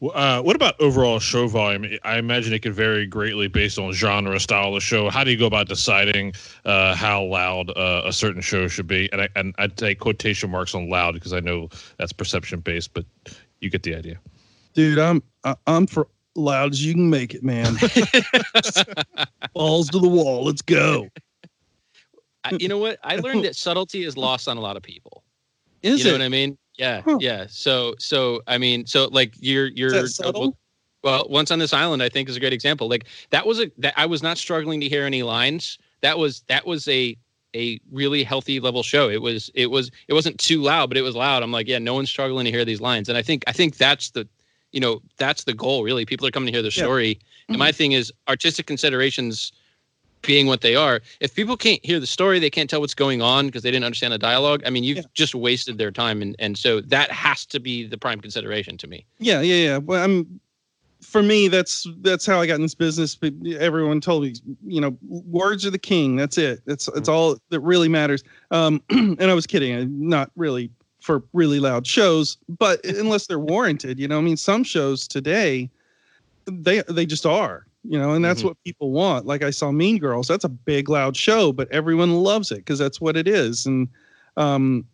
Well, 0.00 0.12
Uh, 0.14 0.42
what 0.42 0.54
about 0.54 0.80
overall 0.80 1.18
show 1.18 1.48
volume? 1.48 1.98
I 2.04 2.18
imagine 2.18 2.52
it 2.52 2.60
could 2.60 2.74
vary 2.74 3.06
greatly 3.06 3.48
based 3.48 3.78
on 3.78 3.92
genre, 3.92 4.38
style 4.38 4.74
of 4.76 4.82
show. 4.82 5.10
How 5.10 5.24
do 5.24 5.30
you 5.30 5.36
go 5.36 5.46
about 5.46 5.68
deciding 5.68 6.34
uh, 6.64 6.94
how 6.94 7.24
loud 7.24 7.70
uh, 7.70 8.02
a 8.04 8.12
certain 8.12 8.40
show 8.40 8.68
should 8.68 8.86
be? 8.86 9.10
And, 9.12 9.22
I, 9.22 9.28
and 9.34 9.54
I'd 9.58 9.76
take 9.76 9.98
quotation 9.98 10.50
marks 10.50 10.74
on 10.74 10.88
loud 10.88 11.14
because 11.14 11.32
I 11.32 11.40
know 11.40 11.68
that's 11.98 12.12
perception 12.12 12.60
based, 12.60 12.94
but 12.94 13.04
you 13.60 13.70
get 13.70 13.82
the 13.82 13.94
idea. 13.96 14.20
Dude, 14.74 14.98
I'm 14.98 15.22
I, 15.42 15.56
I'm 15.66 15.86
for 15.86 16.06
loud 16.36 16.72
as 16.72 16.84
you 16.84 16.94
can 16.94 17.10
make 17.10 17.34
it, 17.34 17.42
man. 17.42 17.74
Balls 19.54 19.88
to 19.90 19.98
the 19.98 20.08
wall. 20.08 20.44
Let's 20.44 20.62
go. 20.62 21.08
I, 22.44 22.56
you 22.60 22.68
know 22.68 22.78
what? 22.78 22.98
I 23.02 23.16
learned 23.16 23.44
that 23.44 23.56
subtlety 23.56 24.04
is 24.04 24.16
lost 24.16 24.46
on 24.46 24.56
a 24.56 24.60
lot 24.60 24.76
of 24.76 24.82
people. 24.82 25.24
Is 25.82 25.98
you 25.98 26.04
know 26.04 26.10
it? 26.10 26.12
what 26.20 26.22
I 26.22 26.28
mean? 26.28 26.56
Yeah, 26.78 27.02
Huh. 27.04 27.18
yeah. 27.20 27.46
So, 27.48 27.94
so 27.98 28.40
I 28.46 28.58
mean, 28.58 28.86
so 28.86 29.08
like 29.10 29.34
you're 29.38 29.66
you're 29.66 29.92
well, 31.02 31.26
once 31.28 31.50
on 31.50 31.58
this 31.58 31.72
island, 31.72 32.02
I 32.02 32.08
think 32.08 32.28
is 32.28 32.36
a 32.36 32.40
great 32.40 32.52
example. 32.52 32.88
Like 32.88 33.04
that 33.30 33.46
was 33.46 33.60
a 33.60 33.70
that 33.78 33.94
I 33.96 34.06
was 34.06 34.22
not 34.22 34.38
struggling 34.38 34.80
to 34.80 34.88
hear 34.88 35.04
any 35.04 35.22
lines. 35.22 35.78
That 36.02 36.18
was 36.18 36.42
that 36.48 36.66
was 36.66 36.86
a 36.88 37.16
a 37.56 37.80
really 37.90 38.22
healthy 38.24 38.60
level 38.60 38.82
show. 38.82 39.08
It 39.08 39.22
was 39.22 39.50
it 39.54 39.66
was 39.70 39.90
it 40.08 40.14
wasn't 40.14 40.38
too 40.38 40.62
loud, 40.62 40.88
but 40.90 40.96
it 40.96 41.02
was 41.02 41.16
loud. 41.16 41.42
I'm 41.42 41.52
like, 41.52 41.68
yeah, 41.68 41.78
no 41.78 41.94
one's 41.94 42.10
struggling 42.10 42.44
to 42.44 42.50
hear 42.50 42.64
these 42.64 42.80
lines. 42.80 43.08
And 43.08 43.16
I 43.18 43.22
think 43.22 43.44
I 43.46 43.52
think 43.52 43.76
that's 43.76 44.10
the 44.10 44.28
you 44.72 44.80
know 44.80 45.00
that's 45.16 45.44
the 45.44 45.54
goal 45.54 45.82
really. 45.84 46.04
People 46.04 46.26
are 46.26 46.30
coming 46.30 46.46
to 46.48 46.52
hear 46.52 46.62
the 46.62 46.68
Yeah. 46.76 46.84
story. 46.84 47.10
And 47.12 47.20
Mm-hmm. 47.54 47.58
my 47.60 47.72
thing 47.72 47.92
is 47.92 48.12
artistic 48.28 48.66
considerations 48.66 49.52
being 50.22 50.46
what 50.46 50.60
they 50.60 50.74
are. 50.76 51.00
If 51.20 51.34
people 51.34 51.56
can't 51.56 51.84
hear 51.84 52.00
the 52.00 52.06
story, 52.06 52.38
they 52.38 52.50
can't 52.50 52.68
tell 52.68 52.80
what's 52.80 52.94
going 52.94 53.22
on 53.22 53.46
because 53.46 53.62
they 53.62 53.70
didn't 53.70 53.84
understand 53.84 54.12
the 54.12 54.18
dialogue. 54.18 54.62
I 54.66 54.70
mean, 54.70 54.84
you've 54.84 54.98
Yeah. 54.98 55.02
just 55.14 55.34
wasted 55.34 55.78
their 55.78 55.90
time, 55.90 56.22
and 56.22 56.34
and 56.38 56.56
so 56.58 56.80
that 56.82 57.10
has 57.10 57.46
to 57.46 57.60
be 57.60 57.86
the 57.86 57.98
prime 57.98 58.20
consideration 58.20 58.76
to 58.78 58.86
me. 58.86 59.04
Yeah, 59.18 59.40
yeah, 59.40 59.54
yeah. 59.54 59.76
Well, 59.78 60.02
I'm 60.02 60.40
for 61.00 61.22
me. 61.22 61.48
That's 61.48 61.86
that's 62.00 62.26
how 62.26 62.40
I 62.40 62.46
got 62.46 62.56
in 62.56 62.62
this 62.62 62.74
business. 62.74 63.14
But 63.14 63.32
everyone 63.58 64.00
told 64.00 64.24
me, 64.24 64.34
you 64.66 64.80
know, 64.80 64.96
words 65.08 65.64
are 65.64 65.70
the 65.70 65.78
king. 65.78 66.16
That's 66.16 66.38
it. 66.38 66.60
That's 66.66 66.86
that's 66.94 67.08
all 67.08 67.38
that 67.50 67.60
really 67.60 67.88
matters. 67.88 68.22
Um, 68.50 68.82
and 68.90 69.22
I 69.22 69.34
was 69.34 69.46
kidding. 69.46 70.08
Not 70.08 70.30
really 70.36 70.70
for 71.00 71.22
really 71.32 71.60
loud 71.60 71.86
shows, 71.86 72.36
but 72.48 72.84
unless 72.84 73.26
they're 73.28 73.38
warranted, 73.38 73.98
you 73.98 74.08
know. 74.08 74.18
I 74.18 74.22
mean, 74.22 74.36
some 74.36 74.64
shows 74.64 75.06
today, 75.06 75.70
they 76.46 76.82
they 76.88 77.06
just 77.06 77.24
are. 77.24 77.64
You 77.84 77.98
know, 77.98 78.12
and 78.12 78.24
that's 78.24 78.42
Mhm. 78.42 78.46
what 78.46 78.56
people 78.64 78.90
want. 78.90 79.26
Like 79.26 79.42
I 79.42 79.50
saw 79.50 79.70
Mean 79.70 79.98
Girls. 79.98 80.26
That's 80.28 80.44
a 80.44 80.48
big 80.48 80.88
loud 80.88 81.16
show, 81.16 81.52
but 81.52 81.70
everyone 81.70 82.14
loves 82.16 82.50
it 82.50 82.58
because 82.58 82.78
that's 82.78 83.00
what 83.00 83.16
it 83.16 83.26
is. 83.28 83.66
And 83.66 83.88
um, 84.36 84.84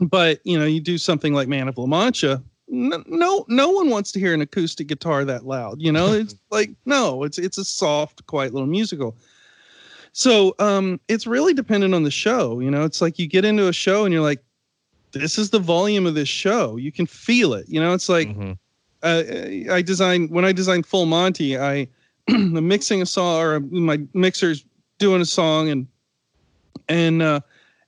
but 0.00 0.40
you 0.44 0.58
know, 0.58 0.66
you 0.66 0.80
do 0.80 0.98
something 0.98 1.32
like 1.32 1.48
Man 1.48 1.68
of 1.68 1.78
La 1.78 1.86
Mancha. 1.86 2.42
No, 2.68 3.02
no, 3.06 3.44
no 3.48 3.70
one 3.70 3.90
wants 3.90 4.10
to 4.12 4.18
hear 4.20 4.34
an 4.34 4.40
acoustic 4.42 4.88
guitar 4.88 5.24
that 5.24 5.46
loud. 5.46 5.80
You 5.80 5.92
know, 5.92 6.12
it's 6.12 6.34
like 6.50 6.70
no, 6.84 7.22
it's 7.22 7.38
it's 7.38 7.58
a 7.58 7.64
soft, 7.64 8.26
quiet 8.26 8.52
little 8.52 8.68
musical. 8.68 9.16
So 10.12 10.54
um, 10.58 10.98
it's 11.08 11.26
really 11.26 11.54
dependent 11.54 11.94
on 11.94 12.02
the 12.02 12.10
show. 12.10 12.60
You 12.60 12.70
know, 12.70 12.84
it's 12.84 13.00
like 13.00 13.18
you 13.18 13.26
get 13.26 13.44
into 13.44 13.68
a 13.68 13.72
show 13.72 14.04
and 14.04 14.12
you're 14.12 14.22
like, 14.22 14.42
this 15.12 15.38
is 15.38 15.50
the 15.50 15.58
volume 15.58 16.06
of 16.06 16.14
this 16.14 16.28
show. 16.28 16.76
You 16.76 16.90
can 16.90 17.06
feel 17.06 17.52
it. 17.54 17.66
You 17.68 17.80
know, 17.80 17.92
it's 17.94 18.08
like 18.08 18.28
Mhm. 18.28 18.58
Uh, 19.06 19.72
I 19.72 19.82
designed 19.82 20.30
when 20.30 20.44
I 20.44 20.52
designed 20.52 20.86
Full 20.86 21.06
Monty. 21.06 21.58
I 21.58 21.88
I'm 22.28 22.66
mixing 22.66 23.02
a 23.02 23.06
song 23.06 23.40
or 23.40 23.60
my 23.60 24.00
mixer's 24.14 24.64
doing 24.98 25.20
a 25.20 25.26
song 25.26 25.68
and 25.68 25.86
and 26.88 27.22
uh, 27.22 27.40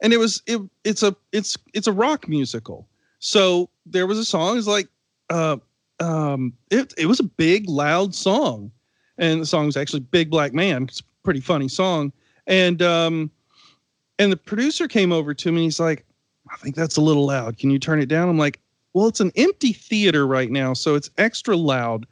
and 0.03 0.13
it 0.13 0.19
was 0.19 0.43
it 0.47 0.61
it's 0.85 1.03
a 1.03 1.15
it's 1.33 1.57
it's 1.75 1.87
a 1.87 1.93
rock 1.93 2.29
musical. 2.29 2.89
So 3.19 3.69
there 3.87 4.07
was 4.07 4.19
a 4.19 4.25
song. 4.25 4.59
It's 4.59 4.67
like 4.67 4.89
uh, 5.31 5.57
um, 6.01 6.53
it 6.71 6.95
it 6.97 7.07
was 7.07 7.21
a 7.21 7.25
big 7.25 7.69
loud 7.69 8.15
song, 8.15 8.71
and 9.19 9.41
the 9.41 9.47
song 9.47 9.67
was 9.67 9.77
actually 9.77 10.01
Big 10.01 10.31
Black 10.31 10.53
Man. 10.53 10.85
It's 10.85 11.01
a 11.01 11.05
pretty 11.25 11.41
funny 11.41 11.69
song, 11.69 12.13
and 12.47 12.81
um, 12.83 13.31
and 14.19 14.31
the 14.31 14.37
producer 14.37 14.89
came 14.89 15.13
over 15.13 15.35
to 15.35 15.51
me. 15.51 15.59
and 15.59 15.65
He's 15.65 15.81
like, 15.81 16.05
I 16.53 16.57
think 16.57 16.77
that's 16.77 16.97
a 16.97 17.01
little 17.01 17.27
loud. 17.27 17.59
Can 17.59 17.71
you 17.71 17.79
turn 17.79 18.01
it 18.01 18.07
down? 18.07 18.29
I'm 18.29 18.39
like, 18.39 18.61
well, 18.99 19.07
it's 19.07 19.21
an 19.21 19.31
empty 19.37 19.73
theater 19.73 20.27
right 20.27 20.51
now, 20.51 20.73
so 20.73 20.97
it's 20.97 21.09
extra 21.19 21.57
loud. 21.57 22.05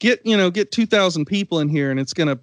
Get 0.00 0.20
you 0.26 0.36
know, 0.36 0.50
get 0.50 0.72
two 0.72 0.84
thousand 0.84 1.26
people 1.26 1.60
in 1.60 1.68
here, 1.68 1.92
and 1.92 2.00
it's 2.00 2.12
gonna 2.12 2.40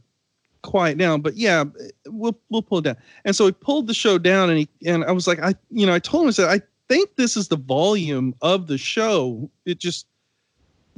quiet 0.61 0.97
down. 0.97 1.19
But 1.19 1.35
yeah, 1.35 1.65
we'll 2.05 2.39
we'll 2.49 2.61
pull 2.61 2.77
it 2.77 2.85
down. 2.85 2.95
And 3.25 3.35
so 3.35 3.47
he 3.47 3.51
pulled 3.51 3.87
the 3.87 3.93
show 3.93 4.17
down, 4.17 4.49
and 4.49 4.59
he 4.59 4.69
and 4.85 5.03
I 5.03 5.11
was 5.11 5.27
like, 5.27 5.39
I 5.41 5.55
you 5.71 5.85
know, 5.85 5.93
I 5.93 5.99
told 5.99 6.23
him 6.23 6.29
I 6.29 6.31
said 6.31 6.49
I 6.49 6.61
think 6.87 7.17
this 7.17 7.35
is 7.35 7.49
the 7.49 7.57
volume 7.57 8.33
of 8.41 8.67
the 8.67 8.77
show. 8.77 9.49
It 9.65 9.79
just 9.79 10.07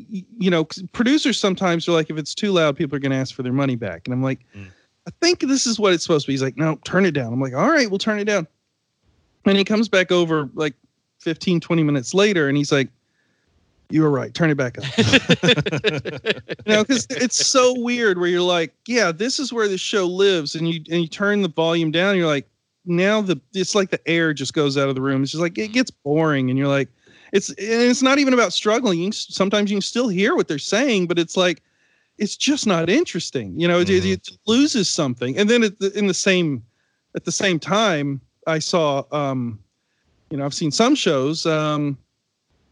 you 0.08 0.52
know, 0.52 0.66
producers 0.92 1.40
sometimes 1.40 1.88
are 1.88 1.94
like, 1.94 2.12
if 2.12 2.18
it's 2.20 2.36
too 2.36 2.52
loud, 2.52 2.78
people 2.78 2.96
are 2.96 3.00
gonna 3.00 3.16
ask 3.16 3.34
for 3.34 3.42
their 3.42 3.54
money 3.54 3.76
back. 3.76 4.04
And 4.06 4.14
I'm 4.14 4.22
like, 4.22 4.42
Mm. 4.56 4.68
I 5.08 5.12
think 5.22 5.40
this 5.40 5.66
is 5.66 5.80
what 5.80 5.94
it's 5.94 6.04
supposed 6.04 6.26
to 6.26 6.28
be. 6.28 6.34
He's 6.34 6.44
like, 6.44 6.58
no, 6.58 6.76
turn 6.84 7.06
it 7.06 7.12
down. 7.12 7.32
I'm 7.32 7.40
like, 7.40 7.54
all 7.56 7.70
right, 7.70 7.90
we'll 7.90 7.98
turn 7.98 8.20
it 8.20 8.26
down. 8.26 8.46
And 9.46 9.58
he 9.58 9.64
comes 9.64 9.88
back 9.88 10.12
over 10.12 10.50
like 10.54 10.76
15, 11.20 11.60
20 11.60 11.84
minutes 11.84 12.14
later, 12.14 12.48
and 12.48 12.58
he's 12.58 12.72
like, 12.72 12.90
you 13.90 14.02
were 14.02 14.10
right. 14.10 14.34
Turn 14.34 14.50
it 14.50 14.56
back 14.56 14.78
up. 14.78 14.84
you 16.66 16.74
know, 16.74 16.84
because 16.84 17.08
it's 17.10 17.46
so 17.46 17.80
weird 17.80 18.18
where 18.18 18.28
you're 18.28 18.42
like, 18.42 18.74
yeah, 18.86 19.14
this 19.14 19.40
is 19.40 19.54
where 19.54 19.68
the 19.68 19.78
show 19.78 20.06
lives, 20.06 20.56
and 20.56 20.70
you 20.70 20.82
and 20.92 21.02
you 21.02 21.08
turn 21.08 21.42
the 21.42 21.48
volume 21.48 21.92
down, 21.92 22.10
and 22.10 22.18
you're 22.18 22.28
like, 22.28 22.50
now 22.86 23.22
the 23.22 23.40
it's 23.54 23.76
like 23.76 23.90
the 23.90 24.08
air 24.08 24.34
just 24.34 24.54
goes 24.54 24.78
out 24.78 24.90
of 24.90 24.96
the 24.96 25.02
room. 25.02 25.24
It's 25.24 25.32
just 25.32 25.42
like 25.42 25.58
it 25.58 25.72
gets 25.72 25.90
boring, 25.90 26.50
and 26.50 26.60
you're 26.60 26.68
like, 26.68 26.90
it's 27.32 27.48
and 27.50 27.58
it's 27.60 28.02
not 28.02 28.20
even 28.20 28.34
about 28.34 28.52
struggling. 28.52 29.00
You 29.00 29.06
can, 29.06 29.14
sometimes 29.14 29.72
you 29.72 29.76
can 29.76 29.82
still 29.82 30.10
hear 30.10 30.36
what 30.36 30.50
they're 30.50 30.60
saying, 30.60 31.08
but 31.08 31.18
it's 31.18 31.38
like 31.38 31.64
it's 32.18 32.36
just 32.36 32.68
not 32.68 32.90
interesting. 32.90 33.58
You 33.60 33.68
know, 33.68 33.80
it, 33.80 33.90
it, 33.90 34.06
it 34.06 34.30
loses 34.48 34.90
something. 34.90 35.38
And 35.38 35.50
then 35.50 35.64
at 35.64 35.80
the, 35.80 35.98
in 35.98 36.08
the 36.08 36.14
same 36.14 36.64
at 37.16 37.26
the 37.26 37.32
same 37.32 37.60
time, 37.60 38.22
I 38.46 38.60
saw, 38.60 39.04
um, 39.12 39.60
you 40.30 40.38
know, 40.38 40.46
I've 40.46 40.54
seen 40.54 40.72
some 40.72 40.96
shows 40.96 41.46
um, 41.46 41.98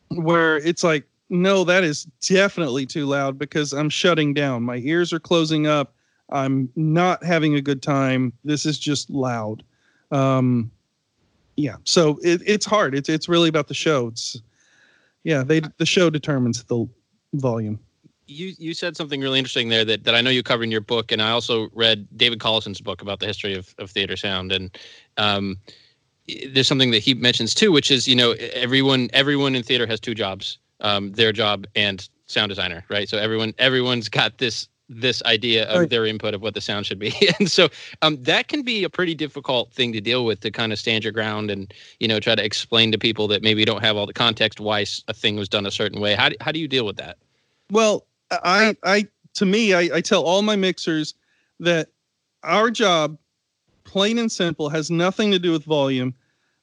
where 0.10 0.58
it's 0.58 0.84
like, 0.84 1.06
no, 1.30 1.64
that 1.64 1.84
is 1.84 2.04
definitely 2.22 2.86
too 2.86 3.06
loud 3.06 3.40
because 3.40 3.74
I'm 3.74 3.90
shutting 3.90 4.34
down. 4.34 4.64
My 4.64 4.78
ears 4.78 5.12
are 5.12 5.20
closing 5.20 5.66
up. 5.68 5.94
I'm 6.30 6.70
not 6.76 7.24
having 7.24 7.56
a 7.56 7.62
good 7.62 7.82
time. 7.82 8.34
This 8.44 8.66
is 8.66 8.78
just 8.78 9.10
loud. 9.10 9.64
Um, 10.12 10.72
yeah, 11.56 11.78
so 11.84 12.20
it, 12.24 12.42
it's 12.46 12.66
hard. 12.66 12.94
It's 12.94 13.10
it's 13.10 13.30
really 13.30 13.50
about 13.50 13.68
the 13.68 13.74
show. 13.74 14.08
It's 14.08 14.42
yeah, 15.24 15.44
they 15.44 15.62
the 15.78 15.86
show 15.86 16.10
determines 16.10 16.64
the 16.64 16.88
volume. 17.34 17.80
you 18.28 18.54
you 18.58 18.74
said 18.74 18.98
something 18.98 19.22
really 19.22 19.40
interesting 19.40 19.70
there 19.70 19.86
that, 19.86 20.04
that 20.04 20.16
I 20.16 20.22
know 20.22 20.30
you 20.30 20.44
cover 20.44 20.64
in 20.64 20.72
your 20.72 20.82
book, 20.82 21.12
and 21.12 21.22
I 21.22 21.32
also 21.32 21.70
read 21.74 22.08
David 22.16 22.40
Collison's 22.40 22.82
book 22.82 23.02
about 23.02 23.20
the 23.20 23.26
history 23.26 23.54
of, 23.56 23.74
of 23.78 23.92
theater 23.92 24.18
sound, 24.18 24.52
and 24.52 24.78
um, 25.18 25.58
there's 26.50 26.68
something 26.68 26.92
that 26.92 27.00
he 27.00 27.14
mentions 27.14 27.54
too, 27.54 27.72
which 27.72 27.92
is 27.92 28.08
you 28.08 28.16
know 28.16 28.32
everyone 28.54 29.10
everyone 29.14 29.56
in 29.56 29.64
theater 29.64 29.86
has 29.88 30.00
two 30.00 30.16
jobs, 30.16 30.58
um, 30.82 31.12
their 31.14 31.32
job 31.32 31.66
and 31.76 32.08
sound 32.28 32.50
designer, 32.50 32.84
right? 32.90 33.08
So 33.08 33.18
everyone 33.18 33.54
everyone's 33.58 34.10
got 34.10 34.38
this 34.38 34.68
this 34.88 35.24
idea 35.24 35.66
of 35.68 35.80
Right. 35.80 35.90
their 35.90 36.06
input 36.06 36.36
of 36.36 36.44
what 36.44 36.54
the 36.54 36.62
sound 36.62 36.86
should 36.86 37.00
be, 37.00 37.14
and 37.40 37.50
so 37.50 37.70
um, 38.02 38.22
that 38.24 38.48
can 38.48 38.62
be 38.62 38.84
a 38.84 38.90
pretty 38.90 39.16
difficult 39.16 39.72
thing 39.74 39.92
to 39.94 40.02
deal 40.02 40.26
with 40.26 40.42
to 40.42 40.52
kind 40.52 40.72
of 40.72 40.80
stand 40.80 41.04
your 41.04 41.14
ground 41.14 41.50
and 41.52 41.74
you 42.00 42.08
know 42.08 42.20
try 42.20 42.36
to 42.36 42.44
explain 42.44 42.92
to 42.92 42.98
people 42.98 43.28
that 43.28 43.42
maybe 43.42 43.66
don't 43.66 43.84
have 43.84 43.98
all 43.98 44.06
the 44.06 44.14
context 44.14 44.60
why 44.60 44.86
a 45.08 45.14
thing 45.14 45.36
was 45.38 45.50
done 45.50 45.66
a 45.66 45.72
certain 45.72 46.00
way. 46.02 46.16
How 46.16 46.30
do, 46.30 46.36
how 46.42 46.52
do 46.52 46.60
you 46.60 46.68
deal 46.68 46.86
with 46.86 46.98
that? 46.98 47.18
Well, 47.72 48.06
I, 48.32 48.76
I, 48.84 49.08
to 49.36 49.46
me, 49.46 49.74
I, 49.74 49.90
I 49.96 50.02
tell 50.02 50.24
all 50.24 50.42
my 50.42 50.56
mixers 50.56 51.16
that 51.60 51.90
our 52.44 52.70
job, 52.70 53.18
plain 53.86 54.18
and 54.20 54.32
simple, 54.32 54.70
has 54.70 54.92
nothing 54.92 55.32
to 55.32 55.40
do 55.40 55.52
with 55.52 55.64
volume. 55.64 56.14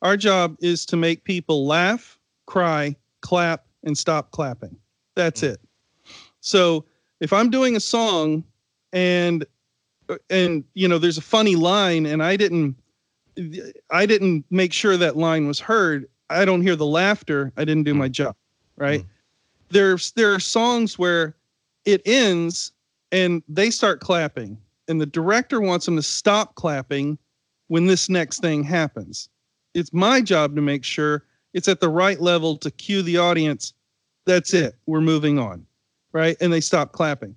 Our 0.03 0.17
job 0.17 0.57
is 0.61 0.85
to 0.87 0.97
make 0.97 1.25
people 1.25 1.67
laugh, 1.67 2.19
cry, 2.47 2.95
clap, 3.21 3.65
and 3.85 3.97
stop 3.97 4.31
clapping. 4.33 4.77
That's 5.15 5.41
Mm. 5.41 5.55
it. 5.55 5.61
So 6.41 6.85
if 7.21 7.33
I'm 7.33 7.51
doing 7.51 7.77
a 7.77 7.81
song 7.81 8.45
and 8.93 9.47
and 10.29 10.65
you 10.75 10.89
know 10.89 10.99
there's 10.99 11.17
a 11.17 11.23
funny 11.23 11.57
line 11.57 12.05
and 12.05 12.23
I 12.23 12.37
didn't 12.37 12.77
I 13.91 14.05
didn't 14.05 14.45
make 14.51 14.73
sure 14.73 14.97
that 14.97 15.17
line 15.17 15.47
was 15.47 15.59
heard, 15.59 16.07
I 16.29 16.45
don't 16.45 16.61
hear 16.61 16.77
the 16.77 16.85
laughter, 16.87 17.53
I 17.57 17.65
didn't 17.65 17.85
do 17.85 17.95
my 17.95 18.09
job, 18.09 18.37
right? 18.77 19.01
Mm. 19.01 19.07
There's 19.71 20.13
there 20.13 20.35
are 20.35 20.41
songs 20.41 20.99
where 20.99 21.37
it 21.85 22.03
ends 22.05 22.73
and 23.11 23.43
they 23.49 23.71
start 23.71 24.01
clapping 24.01 24.59
and 24.89 25.01
the 25.01 25.07
director 25.07 25.61
wants 25.61 25.87
them 25.87 25.97
to 25.97 26.03
stop 26.03 26.55
clapping 26.55 27.19
when 27.69 27.87
this 27.87 28.09
next 28.09 28.41
thing 28.41 28.63
happens. 28.63 29.29
It's 29.75 29.93
my 29.93 30.21
job 30.21 30.55
to 30.57 30.63
make 30.63 30.85
sure 30.85 31.25
it's 31.55 31.69
at 31.69 31.81
the 31.81 31.89
right 31.89 32.21
level 32.21 32.57
to 32.59 32.71
cue 32.71 33.03
the 33.03 33.19
audience. 33.19 33.73
That's 34.27 34.55
it. 34.55 34.75
We're 34.87 35.01
moving 35.01 35.39
on. 35.39 35.67
Right? 36.13 36.37
And 36.41 36.53
they 36.53 36.61
stop 36.61 36.93
clapping. 36.93 37.35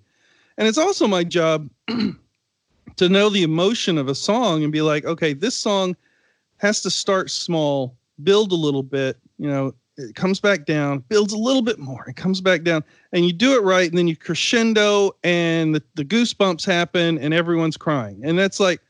And 0.57 0.67
it's 0.67 0.77
also 0.77 1.07
my 1.07 1.23
job 1.23 1.69
to 1.87 3.09
know 3.09 3.29
the 3.29 3.43
emotion 3.43 3.97
of 3.97 4.07
a 4.07 4.15
song 4.15 4.63
and 4.63 4.71
be 4.71 4.81
like, 4.81 5.05
okay, 5.05 5.33
this 5.33 5.55
song 5.55 5.95
has 6.57 6.81
to 6.81 6.89
start 6.89 7.29
small, 7.29 7.95
build 8.23 8.51
a 8.51 8.55
little 8.55 8.83
bit, 8.83 9.17
you 9.37 9.49
know, 9.49 9.73
it 9.97 10.15
comes 10.15 10.39
back 10.39 10.65
down, 10.65 10.99
builds 11.09 11.33
a 11.33 11.37
little 11.37 11.61
bit 11.61 11.79
more, 11.79 12.05
it 12.07 12.15
comes 12.15 12.41
back 12.41 12.63
down, 12.63 12.83
and 13.11 13.25
you 13.25 13.33
do 13.33 13.55
it 13.55 13.63
right, 13.63 13.87
and 13.89 13.97
then 13.97 14.07
you 14.07 14.15
crescendo, 14.15 15.11
and 15.23 15.73
the, 15.75 15.83
the 15.95 16.05
goosebumps 16.05 16.65
happen, 16.65 17.17
and 17.17 17.33
everyone's 17.33 17.77
crying. 17.77 18.21
And 18.23 18.37
that's 18.37 18.59
like, 18.59 18.81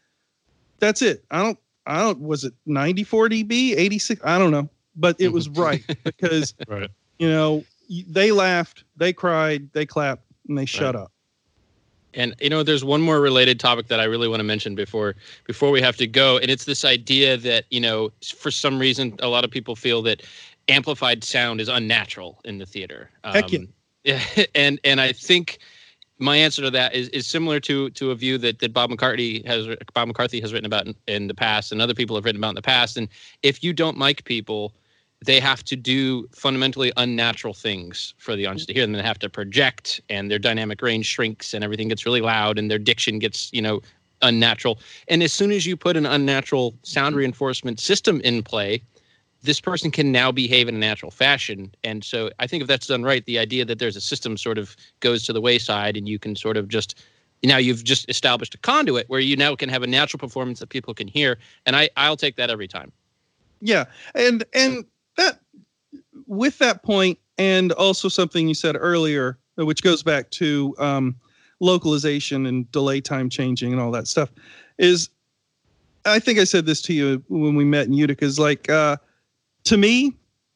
that's 0.79 1.01
it. 1.01 1.23
I 1.31 1.41
don't, 1.43 1.59
I 1.85 2.01
don't, 2.01 2.19
was 2.21 2.43
it 2.43 2.53
94 2.65 3.29
dB, 3.29 3.75
86? 3.77 4.21
I 4.23 4.37
don't 4.39 4.51
know, 4.51 4.69
but 4.95 5.15
it 5.19 5.29
was 5.29 5.49
right 5.49 5.83
because, 6.03 6.53
Right. 6.67 6.89
you 7.19 7.29
know, 7.29 7.63
they 8.07 8.31
laughed, 8.31 8.83
they 8.97 9.13
cried, 9.13 9.71
they 9.73 9.85
clapped, 9.85 10.23
and 10.49 10.57
they 10.57 10.65
shut 10.65 10.95
Right. 10.95 11.03
up. 11.03 11.11
And 12.15 12.33
you 12.39 12.49
know, 12.49 12.63
there's 12.63 12.83
one 12.83 13.01
more 13.01 13.19
related 13.19 13.59
topic 13.59 13.87
that 13.87 13.99
I 13.99 14.05
really 14.05 14.29
want 14.29 14.39
to 14.39 14.45
mention 14.45 14.73
before 14.73 15.15
before 15.43 15.69
we 15.69 15.81
have 15.81 15.97
to 15.97 16.07
go, 16.07 16.37
and 16.37 16.49
it's 16.49 16.63
this 16.63 16.85
idea 16.85 17.35
that 17.37 17.65
you 17.69 17.81
know, 17.81 18.11
for 18.37 18.51
some 18.51 18.79
reason, 18.79 19.15
a 19.19 19.27
lot 19.27 19.43
of 19.43 19.51
people 19.51 19.75
feel 19.75 20.01
that 20.03 20.23
amplified 20.67 21.23
sound 21.23 21.61
is 21.61 21.67
unnatural 21.67 22.39
in 22.45 22.57
the 22.57 22.65
theater. 22.65 23.09
Heck 23.23 23.51
yeah. 23.51 23.59
yeah. 24.03 24.21
Um, 24.37 24.45
and 24.55 24.79
and 24.83 25.01
I 25.01 25.11
think 25.11 25.59
my 26.17 26.37
answer 26.37 26.61
to 26.61 26.71
that 26.71 26.93
is 26.93 27.09
is 27.09 27.27
similar 27.27 27.59
to 27.61 27.89
to 27.91 28.11
a 28.11 28.15
view 28.15 28.37
that 28.39 28.59
that 28.59 28.73
Bob 28.73 28.89
McCarthy 28.89 29.43
has 29.45 29.67
Bob 29.93 30.07
McCarthy 30.07 30.39
has 30.41 30.53
written 30.53 30.65
about 30.65 30.87
in, 30.87 30.95
in 31.07 31.27
the 31.27 31.35
past, 31.35 31.71
and 31.71 31.81
other 31.81 31.93
people 31.93 32.15
have 32.15 32.25
written 32.25 32.39
about 32.39 32.49
in 32.49 32.55
the 32.55 32.61
past. 32.61 32.97
And 32.97 33.07
if 33.43 33.63
you 33.63 33.73
don't 33.73 33.97
mic 33.97 34.23
people, 34.23 34.73
they 35.25 35.39
have 35.39 35.63
to 35.65 35.75
do 35.75 36.27
fundamentally 36.33 36.91
unnatural 36.97 37.53
things 37.53 38.13
for 38.17 38.35
the 38.35 38.45
audience 38.45 38.65
to 38.67 38.73
hear 38.73 38.83
them. 38.83 38.93
They 38.93 39.01
have 39.01 39.19
to 39.19 39.29
project, 39.29 40.01
and 40.09 40.29
their 40.29 40.39
dynamic 40.39 40.81
range 40.81 41.05
shrinks, 41.05 41.53
and 41.53 41.63
everything 41.63 41.89
gets 41.89 42.05
really 42.05 42.21
loud, 42.21 42.57
and 42.57 42.69
their 42.69 42.79
diction 42.79 43.19
gets, 43.19 43.51
you 43.51 43.61
know, 43.61 43.81
unnatural. 44.21 44.79
And 45.07 45.21
as 45.21 45.33
soon 45.33 45.51
as 45.51 45.65
you 45.65 45.75
put 45.75 45.97
an 45.97 46.05
unnatural 46.05 46.75
sound 46.83 47.15
reinforcement 47.15 47.79
system 47.79 48.21
in 48.21 48.43
play, 48.43 48.81
this 49.45 49.61
person 49.61 49.91
can 49.91 50.11
now 50.11 50.31
behave 50.31 50.67
in 50.67 50.75
a 50.75 50.79
natural 50.79 51.11
fashion. 51.11 51.73
And 51.83 52.03
so 52.03 52.29
I 52.39 52.47
think 52.47 52.61
if 52.61 52.67
that's 52.67 52.87
done 52.87 53.03
right, 53.03 53.23
the 53.25 53.39
idea 53.39 53.65
that 53.65 53.79
there's 53.79 53.95
a 53.95 54.01
system 54.01 54.37
sort 54.37 54.57
of 54.57 54.75
goes 54.99 55.23
to 55.23 55.33
the 55.33 55.41
wayside 55.41 55.95
and 55.95 56.07
you 56.07 56.19
can 56.19 56.35
sort 56.35 56.57
of 56.57 56.67
just 56.67 57.03
now 57.43 57.57
you've 57.57 57.83
just 57.83 58.09
established 58.09 58.55
a 58.55 58.57
conduit 58.57 59.07
where 59.07 59.19
you 59.19 59.35
now 59.35 59.55
can 59.55 59.69
have 59.69 59.83
a 59.83 59.87
natural 59.87 60.19
performance 60.19 60.59
that 60.59 60.69
people 60.69 60.93
can 60.93 61.07
hear. 61.07 61.37
And 61.65 61.75
I, 61.75 61.89
I'll 61.95 62.17
take 62.17 62.37
that 62.37 62.49
every 62.49 62.67
time. 62.67 62.91
Yeah. 63.61 63.85
And 64.15 64.43
and 64.53 64.85
that 65.17 65.39
with 66.27 66.57
that 66.57 66.83
point 66.83 67.19
and 67.37 67.71
also 67.73 68.09
something 68.09 68.47
you 68.47 68.55
said 68.55 68.75
earlier, 68.79 69.37
which 69.55 69.83
goes 69.83 70.01
back 70.03 70.29
to 70.31 70.75
um, 70.79 71.15
localization 71.59 72.45
and 72.45 72.71
delay 72.71 73.01
time 73.01 73.29
changing 73.29 73.71
and 73.71 73.81
all 73.81 73.91
that 73.91 74.07
stuff, 74.07 74.31
is 74.77 75.09
I 76.05 76.19
think 76.19 76.39
I 76.39 76.43
said 76.43 76.65
this 76.65 76.81
to 76.83 76.93
you 76.93 77.23
when 77.27 77.55
we 77.55 77.63
met 77.63 77.87
in 77.87 77.93
Utica. 77.93 78.25
Is 78.25 78.39
like 78.39 78.69
uh, 78.69 78.97
to 79.65 79.77
me, 79.77 80.13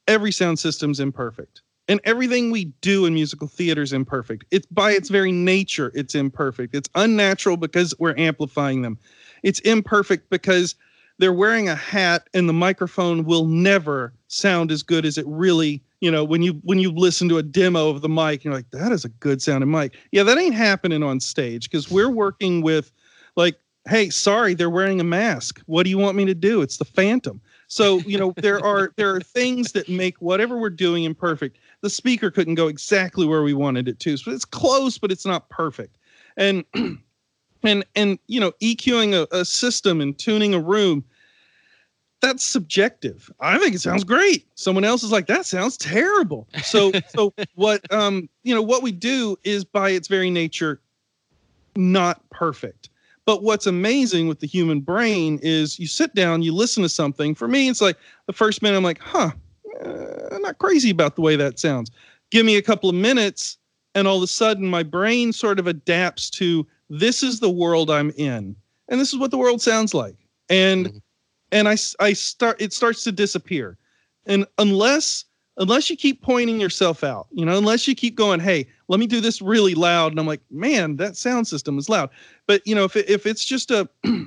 every 0.07 0.31
sound 0.31 0.59
system's 0.59 0.99
imperfect. 0.99 1.61
And 1.87 1.99
everything 2.03 2.51
we 2.51 2.65
do 2.81 3.07
in 3.07 3.15
musical 3.15 3.47
theater 3.47 3.81
is 3.81 3.93
imperfect. 3.93 4.45
It's 4.51 4.67
by 4.67 4.91
its 4.91 5.09
very 5.09 5.31
nature, 5.31 5.91
it's 5.95 6.13
imperfect. 6.13 6.75
It's 6.75 6.89
unnatural 6.95 7.57
because 7.57 7.95
we're 7.97 8.15
amplifying 8.17 8.83
them. 8.83 8.97
It's 9.41 9.59
imperfect 9.61 10.29
because 10.29 10.75
they're 11.17 11.33
wearing 11.33 11.67
a 11.67 11.75
hat 11.75 12.29
and 12.33 12.47
the 12.47 12.53
microphone 12.53 13.25
will 13.25 13.45
never 13.45 14.13
sound 14.27 14.71
as 14.71 14.83
good 14.83 15.05
as 15.05 15.17
it 15.17 15.25
really 15.27 15.83
you 15.99 16.09
know 16.09 16.23
when 16.23 16.41
you 16.41 16.53
when 16.63 16.79
you 16.79 16.91
listen 16.91 17.27
to 17.29 17.37
a 17.37 17.43
demo 17.43 17.89
of 17.89 18.01
the 18.01 18.09
mic 18.09 18.43
you're 18.43 18.53
like 18.53 18.69
that 18.71 18.91
is 18.91 19.03
a 19.03 19.09
good 19.09 19.41
sounding 19.41 19.69
mic 19.69 19.97
yeah 20.11 20.23
that 20.23 20.37
ain't 20.37 20.55
happening 20.55 21.03
on 21.03 21.19
stage 21.19 21.69
because 21.69 21.91
we're 21.91 22.09
working 22.09 22.61
with 22.61 22.91
like 23.35 23.59
hey 23.87 24.09
sorry 24.09 24.53
they're 24.53 24.69
wearing 24.69 25.01
a 25.01 25.03
mask 25.03 25.61
what 25.65 25.83
do 25.83 25.89
you 25.89 25.97
want 25.97 26.15
me 26.15 26.25
to 26.25 26.35
do 26.35 26.61
it's 26.61 26.77
the 26.77 26.85
phantom 26.85 27.41
so 27.69 27.99
you 27.99 28.17
know 28.17 28.33
there 28.37 28.63
are 28.63 28.91
there 28.97 29.15
are 29.15 29.21
things 29.21 29.71
that 29.71 29.87
make 29.87 30.17
whatever 30.21 30.57
we're 30.57 30.69
doing 30.69 31.05
imperfect 31.05 31.57
the 31.81 31.89
speaker 31.89 32.29
couldn't 32.29 32.55
go 32.55 32.67
exactly 32.67 33.25
where 33.25 33.43
we 33.43 33.53
wanted 33.53 33.87
it 33.87 33.99
to 33.99 34.17
so 34.17 34.31
it's 34.31 34.43
close 34.43 34.97
but 34.97 35.11
it's 35.11 35.25
not 35.25 35.47
perfect 35.49 35.97
and 36.35 36.65
and 37.63 37.85
and 37.95 38.19
you 38.27 38.39
know 38.39 38.51
eqing 38.61 39.13
a, 39.13 39.27
a 39.35 39.45
system 39.45 40.01
and 40.01 40.17
tuning 40.17 40.53
a 40.53 40.59
room 40.59 41.05
that's 42.21 42.43
subjective. 42.43 43.31
I 43.39 43.57
think 43.59 43.75
it 43.75 43.79
sounds 43.79 44.03
great. 44.03 44.45
Someone 44.55 44.83
else 44.83 45.03
is 45.03 45.11
like, 45.11 45.27
that 45.27 45.45
sounds 45.45 45.77
terrible. 45.77 46.47
So, 46.63 46.91
so 47.07 47.33
what, 47.55 47.89
um, 47.93 48.29
you 48.43 48.53
know, 48.53 48.61
what 48.61 48.83
we 48.83 48.91
do 48.91 49.37
is 49.43 49.63
by 49.63 49.91
its 49.91 50.07
very 50.07 50.29
nature, 50.29 50.81
not 51.75 52.21
perfect. 52.29 52.89
But 53.25 53.43
what's 53.43 53.67
amazing 53.67 54.27
with 54.27 54.39
the 54.39 54.47
human 54.47 54.81
brain 54.81 55.39
is 55.43 55.79
you 55.79 55.87
sit 55.87 56.15
down, 56.15 56.41
you 56.41 56.53
listen 56.53 56.83
to 56.83 56.89
something. 56.89 57.35
For 57.35 57.47
me, 57.47 57.69
it's 57.69 57.81
like 57.81 57.97
the 58.25 58.33
first 58.33 58.61
minute, 58.61 58.77
I'm 58.77 58.83
like, 58.83 58.99
huh, 58.99 59.31
uh, 59.83 60.29
I'm 60.31 60.41
not 60.41 60.57
crazy 60.57 60.89
about 60.89 61.15
the 61.15 61.21
way 61.21 61.35
that 61.35 61.59
sounds. 61.59 61.91
Give 62.31 62.45
me 62.45 62.57
a 62.57 62.61
couple 62.61 62.89
of 62.89 62.95
minutes, 62.95 63.57
and 63.95 64.07
all 64.07 64.17
of 64.17 64.23
a 64.23 64.27
sudden, 64.27 64.67
my 64.67 64.83
brain 64.83 65.31
sort 65.33 65.59
of 65.59 65.67
adapts 65.67 66.29
to 66.31 66.65
this 66.89 67.21
is 67.21 67.39
the 67.39 67.49
world 67.49 67.91
I'm 67.91 68.11
in, 68.11 68.55
and 68.87 68.99
this 68.99 69.13
is 69.13 69.19
what 69.19 69.31
the 69.31 69.37
world 69.37 69.61
sounds 69.61 69.93
like. 69.93 70.15
And 70.49 70.87
mm-hmm 70.87 70.97
and 71.51 71.67
I, 71.67 71.77
I 71.99 72.13
start 72.13 72.61
it 72.61 72.73
starts 72.73 73.03
to 73.03 73.11
disappear 73.11 73.77
and 74.25 74.45
unless 74.57 75.25
unless 75.59 75.89
you 75.89 75.95
keep 75.95 76.21
pointing 76.21 76.59
yourself 76.59 77.03
out 77.03 77.27
you 77.31 77.45
know 77.45 77.57
unless 77.57 77.87
you 77.87 77.95
keep 77.95 78.15
going 78.15 78.39
hey 78.39 78.67
let 78.87 78.99
me 78.99 79.07
do 79.07 79.21
this 79.21 79.41
really 79.41 79.75
loud 79.75 80.11
and 80.11 80.19
i'm 80.19 80.25
like 80.25 80.41
man 80.49 80.95
that 80.95 81.15
sound 81.15 81.47
system 81.47 81.77
is 81.77 81.89
loud 81.89 82.09
but 82.47 82.65
you 82.65 82.73
know 82.73 82.83
if, 82.83 82.95
it, 82.95 83.09
if 83.09 83.25
it's 83.25 83.45
just 83.45 83.71
a 83.71 83.87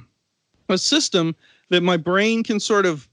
a 0.68 0.78
system 0.78 1.34
that 1.68 1.82
my 1.82 1.96
brain 1.96 2.42
can 2.42 2.60
sort 2.60 2.86
of 2.86 3.08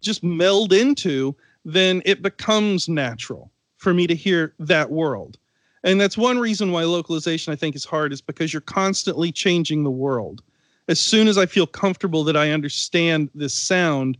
just 0.00 0.22
meld 0.22 0.72
into 0.72 1.34
then 1.64 2.02
it 2.04 2.22
becomes 2.22 2.88
natural 2.88 3.50
for 3.78 3.94
me 3.94 4.06
to 4.06 4.14
hear 4.14 4.54
that 4.58 4.90
world 4.90 5.38
and 5.84 6.00
that's 6.00 6.18
one 6.18 6.38
reason 6.38 6.72
why 6.72 6.84
localization 6.84 7.52
i 7.52 7.56
think 7.56 7.74
is 7.74 7.84
hard 7.84 8.12
is 8.12 8.20
because 8.20 8.52
you're 8.52 8.60
constantly 8.60 9.32
changing 9.32 9.84
the 9.84 9.90
world 9.90 10.42
as 10.88 11.00
soon 11.00 11.28
as 11.28 11.36
I 11.36 11.46
feel 11.46 11.66
comfortable 11.66 12.24
that 12.24 12.36
I 12.36 12.50
understand 12.50 13.30
this 13.34 13.54
sound, 13.54 14.16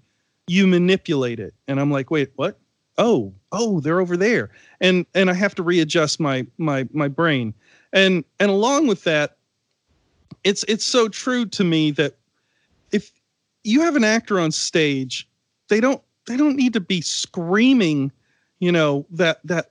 you 0.46 0.66
manipulate 0.66 1.38
it. 1.38 1.54
And 1.68 1.80
I'm 1.80 1.90
like, 1.90 2.10
wait, 2.10 2.32
what? 2.36 2.58
Oh, 2.98 3.32
oh, 3.52 3.80
they're 3.80 4.00
over 4.00 4.16
there. 4.16 4.50
And 4.80 5.06
and 5.14 5.30
I 5.30 5.34
have 5.34 5.54
to 5.56 5.62
readjust 5.62 6.20
my 6.20 6.46
my 6.58 6.88
my 6.92 7.08
brain. 7.08 7.54
And 7.92 8.24
and 8.40 8.50
along 8.50 8.86
with 8.86 9.04
that, 9.04 9.36
it's 10.44 10.64
it's 10.64 10.86
so 10.86 11.08
true 11.08 11.46
to 11.46 11.64
me 11.64 11.90
that 11.92 12.16
if 12.92 13.10
you 13.64 13.80
have 13.82 13.96
an 13.96 14.04
actor 14.04 14.40
on 14.40 14.52
stage, 14.52 15.28
they 15.68 15.80
don't 15.80 16.02
they 16.26 16.36
don't 16.36 16.56
need 16.56 16.72
to 16.72 16.80
be 16.80 17.00
screaming, 17.00 18.12
you 18.60 18.72
know, 18.72 19.06
that 19.10 19.40
that 19.44 19.70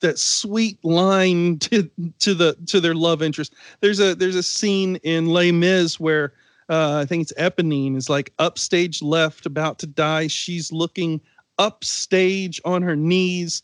that 0.00 0.18
sweet 0.18 0.82
line 0.84 1.58
to 1.60 1.90
to 2.20 2.34
the 2.34 2.56
to 2.66 2.80
their 2.80 2.94
love 2.94 3.22
interest. 3.22 3.54
There's 3.80 4.00
a 4.00 4.14
there's 4.14 4.36
a 4.36 4.42
scene 4.42 4.96
in 4.96 5.26
Les 5.26 5.52
Mis 5.52 5.98
where 6.00 6.32
uh, 6.68 6.98
I 7.02 7.06
think 7.06 7.22
it's 7.22 7.32
Eponine 7.34 7.96
is 7.96 8.10
like 8.10 8.32
upstage 8.38 9.00
left, 9.00 9.46
about 9.46 9.78
to 9.78 9.86
die. 9.86 10.26
She's 10.26 10.70
looking 10.70 11.20
upstage 11.58 12.60
on 12.64 12.82
her 12.82 12.96
knees. 12.96 13.62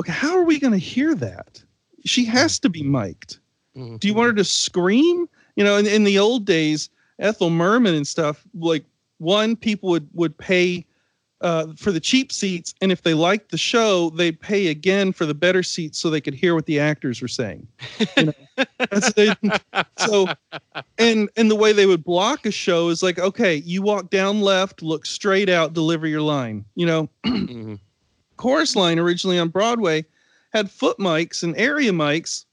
Okay, 0.00 0.12
how 0.12 0.36
are 0.36 0.44
we 0.44 0.58
going 0.58 0.72
to 0.72 0.78
hear 0.78 1.14
that? 1.14 1.62
She 2.04 2.24
has 2.24 2.58
to 2.60 2.68
be 2.68 2.82
mic'd. 2.82 3.38
Mm-hmm. 3.76 3.96
Do 3.96 4.08
you 4.08 4.14
want 4.14 4.26
her 4.28 4.34
to 4.34 4.44
scream? 4.44 5.28
You 5.56 5.64
know, 5.64 5.76
in, 5.76 5.86
in 5.86 6.04
the 6.04 6.18
old 6.18 6.44
days, 6.44 6.90
Ethel 7.18 7.50
Merman 7.50 7.94
and 7.94 8.06
stuff, 8.06 8.44
like 8.54 8.84
one, 9.18 9.56
people 9.56 9.90
would 9.90 10.08
would 10.14 10.36
pay 10.36 10.84
uh, 11.44 11.66
for 11.76 11.92
the 11.92 12.00
cheap 12.00 12.32
seats, 12.32 12.74
and 12.80 12.90
if 12.90 13.02
they 13.02 13.12
liked 13.12 13.50
the 13.50 13.58
show, 13.58 14.08
they'd 14.10 14.40
pay 14.40 14.68
again 14.68 15.12
for 15.12 15.26
the 15.26 15.34
better 15.34 15.62
seats 15.62 15.98
so 15.98 16.08
they 16.08 16.20
could 16.20 16.32
hear 16.32 16.54
what 16.54 16.64
the 16.64 16.80
actors 16.80 17.20
were 17.20 17.28
saying. 17.28 17.68
You 18.16 18.24
know? 18.24 18.64
they, 19.14 19.34
so, 19.98 20.26
and 20.98 21.28
and 21.36 21.50
the 21.50 21.54
way 21.54 21.72
they 21.72 21.84
would 21.84 22.02
block 22.02 22.46
a 22.46 22.50
show 22.50 22.88
is 22.88 23.02
like, 23.02 23.18
okay, 23.18 23.56
you 23.56 23.82
walk 23.82 24.08
down 24.08 24.40
left, 24.40 24.82
look 24.82 25.04
straight 25.04 25.50
out, 25.50 25.74
deliver 25.74 26.06
your 26.06 26.22
line. 26.22 26.64
You 26.76 26.86
know, 26.86 27.10
mm-hmm. 27.26 27.74
chorus 28.38 28.74
line 28.74 28.98
originally 28.98 29.38
on 29.38 29.50
Broadway 29.50 30.06
had 30.54 30.70
foot 30.70 30.98
mics 30.98 31.42
and 31.42 31.54
area 31.58 31.92
mics, 31.92 32.46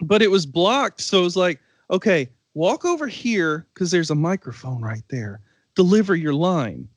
but 0.00 0.22
it 0.22 0.30
was 0.30 0.46
blocked. 0.46 1.02
So 1.02 1.20
it 1.20 1.24
was 1.24 1.36
like, 1.36 1.60
okay, 1.90 2.30
walk 2.54 2.86
over 2.86 3.08
here 3.08 3.66
because 3.74 3.90
there's 3.90 4.10
a 4.10 4.14
microphone 4.14 4.80
right 4.80 5.04
there. 5.10 5.42
Deliver 5.74 6.16
your 6.16 6.32
line 6.32 6.88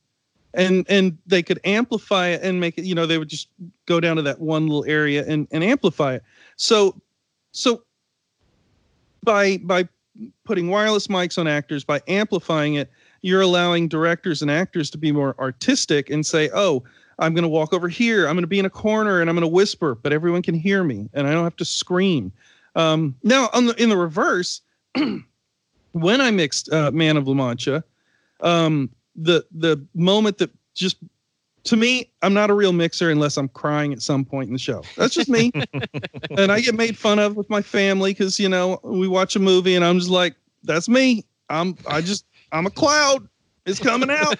and 0.53 0.85
and 0.89 1.17
they 1.27 1.43
could 1.43 1.59
amplify 1.63 2.27
it 2.27 2.41
and 2.41 2.59
make 2.59 2.77
it 2.77 2.85
you 2.85 2.95
know 2.95 3.05
they 3.05 3.17
would 3.17 3.29
just 3.29 3.49
go 3.85 3.99
down 3.99 4.15
to 4.15 4.21
that 4.21 4.39
one 4.39 4.67
little 4.67 4.85
area 4.85 5.23
and 5.27 5.47
and 5.51 5.63
amplify 5.63 6.15
it. 6.15 6.23
So 6.55 6.99
so 7.51 7.83
by 9.23 9.57
by 9.57 9.87
putting 10.45 10.69
wireless 10.69 11.07
mics 11.07 11.37
on 11.37 11.47
actors 11.47 11.83
by 11.83 12.01
amplifying 12.07 12.75
it 12.75 12.89
you're 13.21 13.41
allowing 13.41 13.87
directors 13.87 14.41
and 14.41 14.49
actors 14.49 14.89
to 14.89 14.97
be 14.97 15.11
more 15.11 15.35
artistic 15.39 16.09
and 16.09 16.25
say 16.25 16.49
oh 16.53 16.83
i'm 17.19 17.33
going 17.33 17.43
to 17.43 17.49
walk 17.49 17.73
over 17.73 17.87
here. 17.87 18.27
I'm 18.27 18.35
going 18.35 18.43
to 18.43 18.47
be 18.47 18.59
in 18.59 18.65
a 18.65 18.69
corner 18.69 19.21
and 19.21 19.29
i'm 19.29 19.35
going 19.35 19.41
to 19.41 19.47
whisper 19.47 19.95
but 19.95 20.11
everyone 20.11 20.41
can 20.41 20.55
hear 20.55 20.83
me 20.83 21.09
and 21.13 21.27
i 21.27 21.31
don't 21.31 21.43
have 21.43 21.55
to 21.57 21.65
scream. 21.65 22.31
Um, 22.75 23.15
now 23.23 23.49
on 23.53 23.65
the 23.65 23.81
in 23.81 23.89
the 23.89 23.97
reverse 23.97 24.61
when 25.91 26.21
i 26.21 26.31
mixed 26.31 26.71
uh, 26.71 26.91
man 26.91 27.17
of 27.17 27.27
la 27.27 27.33
mancha 27.33 27.83
um, 28.41 28.89
the 29.21 29.45
the 29.51 29.85
moment 29.93 30.37
that 30.39 30.51
just 30.75 30.97
to 31.65 31.77
me, 31.77 32.09
I'm 32.21 32.33
not 32.33 32.49
a 32.49 32.53
real 32.53 32.71
mixer 32.73 33.09
unless 33.09 33.37
I'm 33.37 33.49
crying 33.49 33.93
at 33.93 34.01
some 34.01 34.23
point 34.23 34.47
in 34.47 34.53
the 34.53 34.59
show. 34.59 34.81
That's 34.95 35.13
just 35.13 35.29
me. 35.29 35.51
and 36.37 36.51
I 36.51 36.61
get 36.61 36.75
made 36.75 36.97
fun 36.97 37.19
of 37.19 37.35
with 37.35 37.49
my 37.49 37.61
family 37.61 38.11
because 38.11 38.39
you 38.39 38.49
know 38.49 38.79
we 38.83 39.07
watch 39.07 39.35
a 39.35 39.39
movie 39.39 39.75
and 39.75 39.83
I'm 39.83 39.99
just 39.99 40.11
like, 40.11 40.35
that's 40.63 40.89
me. 40.89 41.25
I'm 41.49 41.75
I 41.87 42.01
just 42.01 42.25
I'm 42.51 42.65
a 42.65 42.71
cloud. 42.71 43.27
It's 43.65 43.79
coming 43.79 44.09
out. 44.09 44.39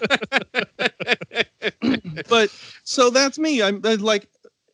but 2.28 2.50
so 2.84 3.10
that's 3.10 3.38
me. 3.38 3.62
I'm, 3.62 3.80
I'm 3.84 4.00
like 4.00 4.28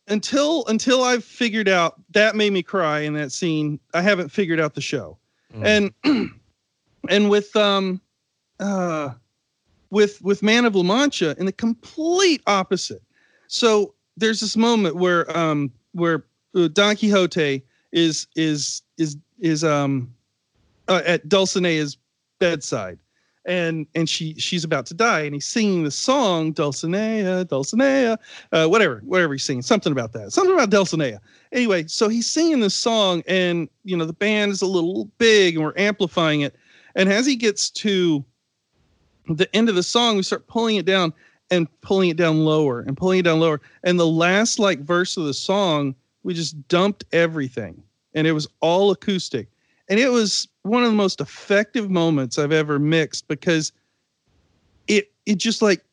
until 0.07 0.65
until 0.67 1.03
I've 1.03 1.23
figured 1.23 1.67
out 1.67 2.01
that 2.11 2.35
made 2.35 2.53
me 2.53 2.63
cry 2.63 3.01
in 3.01 3.13
that 3.13 3.31
scene. 3.31 3.79
I 3.93 4.01
haven't 4.01 4.29
figured 4.29 4.59
out 4.59 4.73
the 4.73 4.81
show. 4.81 5.17
Mm. 5.53 5.93
And 6.03 6.31
and 7.09 7.29
with 7.29 7.55
um 7.55 8.01
uh 8.59 9.11
with 9.89 10.21
with 10.21 10.43
Man 10.43 10.65
of 10.65 10.75
La 10.75 10.83
Mancha 10.83 11.35
in 11.37 11.45
the 11.45 11.51
complete 11.51 12.41
opposite. 12.47 13.01
So 13.47 13.93
there's 14.15 14.39
this 14.39 14.57
moment 14.57 14.95
where 14.95 15.35
um 15.37 15.71
where 15.93 16.25
uh, 16.55 16.67
Don 16.69 16.95
Quixote 16.95 17.63
is 17.91 18.27
is 18.35 18.81
is 18.97 19.17
is 19.39 19.63
um 19.63 20.13
uh, 20.87 21.01
at 21.05 21.27
Dulcinea's 21.27 21.97
bedside. 22.39 22.99
And 23.45 23.87
and 23.95 24.09
she 24.09 24.33
she's 24.33 24.65
about 24.65 24.85
to 24.87 24.93
die 24.93 25.21
and 25.21 25.33
he's 25.33 25.45
singing 25.45 25.85
the 25.85 25.91
song 25.91 26.53
Dulcinea 26.53 27.45
Dulcinea 27.45 28.17
uh, 28.51 28.67
whatever 28.67 29.01
whatever 29.05 29.33
he's 29.33 29.45
singing 29.45 29.61
something 29.61 29.93
about 29.93 30.11
that 30.11 30.33
something 30.33 30.53
about 30.53 30.69
Dulcinea. 30.69 31.19
Anyway 31.53 31.87
so 31.87 32.09
he's 32.09 32.27
singing 32.27 32.59
this 32.59 32.75
song 32.75 33.23
and 33.25 33.69
you 33.85 33.95
know 33.95 34.03
the 34.03 34.11
band 34.11 34.51
is 34.51 34.61
a 34.61 34.67
little 34.67 35.05
big 35.17 35.55
and 35.55 35.63
we're 35.63 35.77
amplifying 35.77 36.41
it. 36.41 36.57
And 36.95 37.07
as 37.07 37.25
he 37.25 37.37
gets 37.37 37.69
to 37.69 38.25
the 39.35 39.53
end 39.55 39.69
of 39.69 39.75
the 39.75 39.83
song, 39.83 40.17
we 40.17 40.23
start 40.23 40.47
pulling 40.47 40.77
it 40.77 40.85
down 40.85 41.13
and 41.49 41.67
pulling 41.81 42.09
it 42.09 42.17
down 42.17 42.43
lower 42.43 42.81
and 42.81 42.97
pulling 42.97 43.19
it 43.19 43.23
down 43.23 43.39
lower. 43.39 43.61
And 43.83 43.99
the 43.99 44.07
last 44.07 44.59
like 44.59 44.79
verse 44.79 45.17
of 45.17 45.25
the 45.25 45.33
song, 45.33 45.95
we 46.23 46.33
just 46.33 46.67
dumped 46.67 47.05
everything. 47.11 47.81
And 48.13 48.27
it 48.27 48.33
was 48.33 48.47
all 48.61 48.91
acoustic. 48.91 49.47
And 49.89 49.99
it 49.99 50.09
was 50.09 50.47
one 50.63 50.83
of 50.83 50.89
the 50.89 50.95
most 50.95 51.21
effective 51.21 51.89
moments 51.89 52.37
I've 52.37 52.51
ever 52.51 52.79
mixed 52.79 53.27
because 53.27 53.71
it 54.87 55.11
it 55.25 55.37
just 55.37 55.61
like 55.61 55.83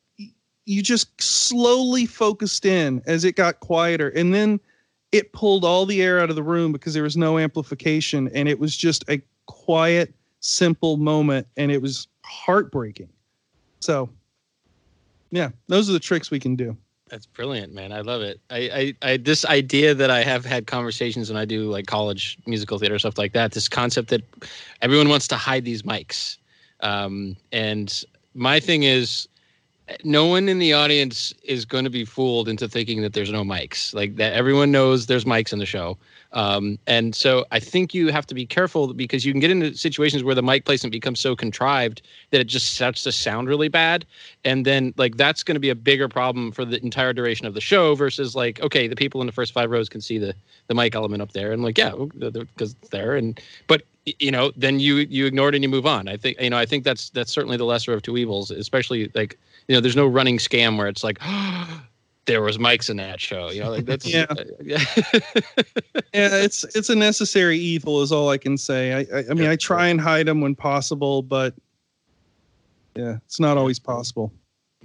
you 0.65 0.81
just 0.81 1.21
slowly 1.21 2.05
focused 2.05 2.65
in 2.65 3.01
as 3.05 3.23
it 3.23 3.35
got 3.35 3.59
quieter. 3.59 4.09
And 4.09 4.33
then 4.33 4.59
it 5.11 5.31
pulled 5.31 5.63
all 5.63 5.85
the 5.85 6.01
air 6.01 6.19
out 6.19 6.29
of 6.29 6.35
the 6.35 6.43
room 6.43 6.71
because 6.71 6.93
there 6.93 7.03
was 7.03 7.15
no 7.15 7.37
amplification. 7.37 8.29
And 8.33 8.49
it 8.49 8.59
was 8.59 8.75
just 8.75 9.05
a 9.09 9.21
quiet 9.45 10.13
simple 10.39 10.97
moment. 10.97 11.47
And 11.55 11.71
it 11.71 11.81
was 11.81 12.07
heartbreaking 12.23 13.09
so 13.85 14.09
yeah 15.31 15.49
those 15.67 15.89
are 15.89 15.93
the 15.93 15.99
tricks 15.99 16.31
we 16.31 16.39
can 16.39 16.55
do 16.55 16.75
That's 17.11 17.27
brilliant, 17.27 17.71
man. 17.71 17.91
I 17.91 18.01
love 18.01 18.23
it. 18.23 18.39
I, 18.49 18.93
I, 19.03 19.09
I, 19.11 19.17
this 19.17 19.45
idea 19.45 19.93
that 19.93 20.09
I 20.09 20.23
have 20.23 20.43
had 20.43 20.65
conversations 20.65 21.29
when 21.29 21.37
I 21.37 21.45
do 21.45 21.69
like 21.69 21.85
college 21.85 22.35
musical 22.47 22.79
theater 22.79 22.97
stuff 22.97 23.19
like 23.19 23.33
that. 23.33 23.51
This 23.51 23.69
concept 23.69 24.09
that 24.09 24.23
everyone 24.81 25.07
wants 25.09 25.27
to 25.27 25.35
hide 25.35 25.65
these 25.65 25.83
mics, 25.83 26.37
um, 26.79 27.37
and 27.51 28.03
my 28.33 28.59
thing 28.59 28.83
is, 28.83 29.27
no 30.03 30.25
one 30.25 30.49
in 30.49 30.57
the 30.57 30.73
audience 30.73 31.31
is 31.43 31.63
going 31.63 31.83
to 31.83 31.91
be 31.91 32.05
fooled 32.05 32.49
into 32.49 32.67
thinking 32.67 33.03
that 33.03 33.13
there's 33.13 33.31
no 33.31 33.43
mics. 33.43 33.93
Like 33.93 34.15
that, 34.15 34.33
everyone 34.33 34.71
knows 34.71 35.05
there's 35.05 35.25
mics 35.25 35.53
in 35.53 35.59
the 35.59 35.65
show. 35.67 35.99
Um, 36.35 36.77
and 36.85 37.15
so 37.15 37.45
I 37.51 37.59
think 37.59 37.93
you 37.93 38.09
have 38.09 38.27
to 38.27 38.35
be 38.35 38.45
careful 38.45 38.93
because 38.93 39.25
you 39.25 39.31
can 39.31 39.39
get 39.39 39.51
into 39.51 39.73
situations 39.73 40.21
where 40.23 40.35
the 40.35 40.43
mic 40.43 40.65
placement 40.65 40.91
becomes 40.91 41.21
so 41.21 41.33
contrived 41.33 42.01
that 42.31 42.41
it 42.41 42.47
just 42.47 42.73
starts 42.73 43.03
to 43.03 43.11
sound 43.13 43.47
really 43.47 43.69
bad. 43.69 44.05
And 44.43 44.65
then 44.65 44.93
like 44.97 45.15
that's 45.15 45.43
going 45.43 45.55
to 45.55 45.61
be 45.61 45.69
a 45.69 45.75
bigger 45.75 46.09
problem 46.09 46.51
for 46.51 46.65
the 46.65 46.83
entire 46.83 47.13
duration 47.13 47.45
of 47.47 47.53
the 47.53 47.61
show 47.61 47.95
versus 47.95 48.35
like, 48.35 48.59
okay, 48.61 48.87
the 48.87 48.97
people 48.97 49.21
in 49.21 49.27
the 49.27 49.33
first 49.33 49.53
five 49.53 49.71
rows 49.71 49.87
can 49.87 50.01
see 50.01 50.17
the, 50.17 50.35
the 50.67 50.75
mic 50.75 50.93
element 50.93 51.21
up 51.21 51.31
there 51.31 51.53
and 51.53 51.63
like, 51.63 51.77
yeah, 51.77 51.93
because 52.19 52.73
it's 52.73 52.89
there. 52.89 53.15
And, 53.15 53.39
but 53.67 53.83
you 54.05 54.29
know, 54.29 54.51
then 54.57 54.81
you, 54.81 54.97
you 54.97 55.25
ignore 55.25 55.49
it 55.49 55.55
and 55.55 55.63
you 55.63 55.69
move 55.69 55.87
on. 55.87 56.09
I 56.09 56.17
think, 56.17 56.39
you 56.41 56.49
know, 56.49 56.57
I 56.57 56.65
think 56.65 56.83
that's, 56.83 57.09
that's 57.11 57.31
certainly 57.31 57.55
the 57.55 57.63
lesser 57.63 57.93
of 57.93 58.01
two 58.01 58.17
evils, 58.17 58.51
especially 58.51 59.09
like, 59.15 59.39
you 59.69 59.73
know, 59.73 59.79
there's 59.79 59.95
no 59.95 60.05
running 60.05 60.37
scam 60.37 60.77
where 60.77 60.87
it's 60.87 61.03
like, 61.03 61.17
there 62.25 62.41
was 62.41 62.57
mics 62.57 62.89
in 62.89 62.97
that 62.97 63.21
show, 63.21 63.51
you 63.51 63.61
know, 63.61 63.69
like 63.69 63.85
that's, 63.85 64.05
Yeah. 64.05 64.25
Uh, 64.29 64.43
yeah. 64.63 64.83
yeah 66.13 66.35
it's 66.43 66.63
it's 66.75 66.89
a 66.89 66.95
necessary 66.95 67.57
evil 67.57 68.01
is 68.01 68.11
all 68.11 68.29
i 68.29 68.37
can 68.37 68.57
say 68.57 68.93
i 68.93 69.17
i, 69.17 69.23
I 69.29 69.33
mean 69.33 69.47
i 69.47 69.55
try 69.55 69.87
and 69.87 69.99
hide 69.99 70.27
them 70.27 70.41
when 70.41 70.55
possible 70.55 71.21
but 71.21 71.53
yeah 72.95 73.17
it's 73.25 73.39
not 73.39 73.57
always 73.57 73.79
possible 73.79 74.31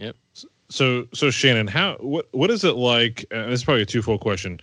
Yep. 0.01 0.17
So, 0.71 1.07
so 1.13 1.31
Shannon, 1.31 1.67
how 1.67 1.97
what 2.01 2.29
what 2.33 2.51
is 2.51 2.65
it 2.65 2.77
like? 2.77 3.25
And 3.31 3.53
this 3.53 3.61
is 3.61 3.65
probably 3.65 3.83
a 3.83 3.87
twofold 3.87 4.21
question. 4.21 4.61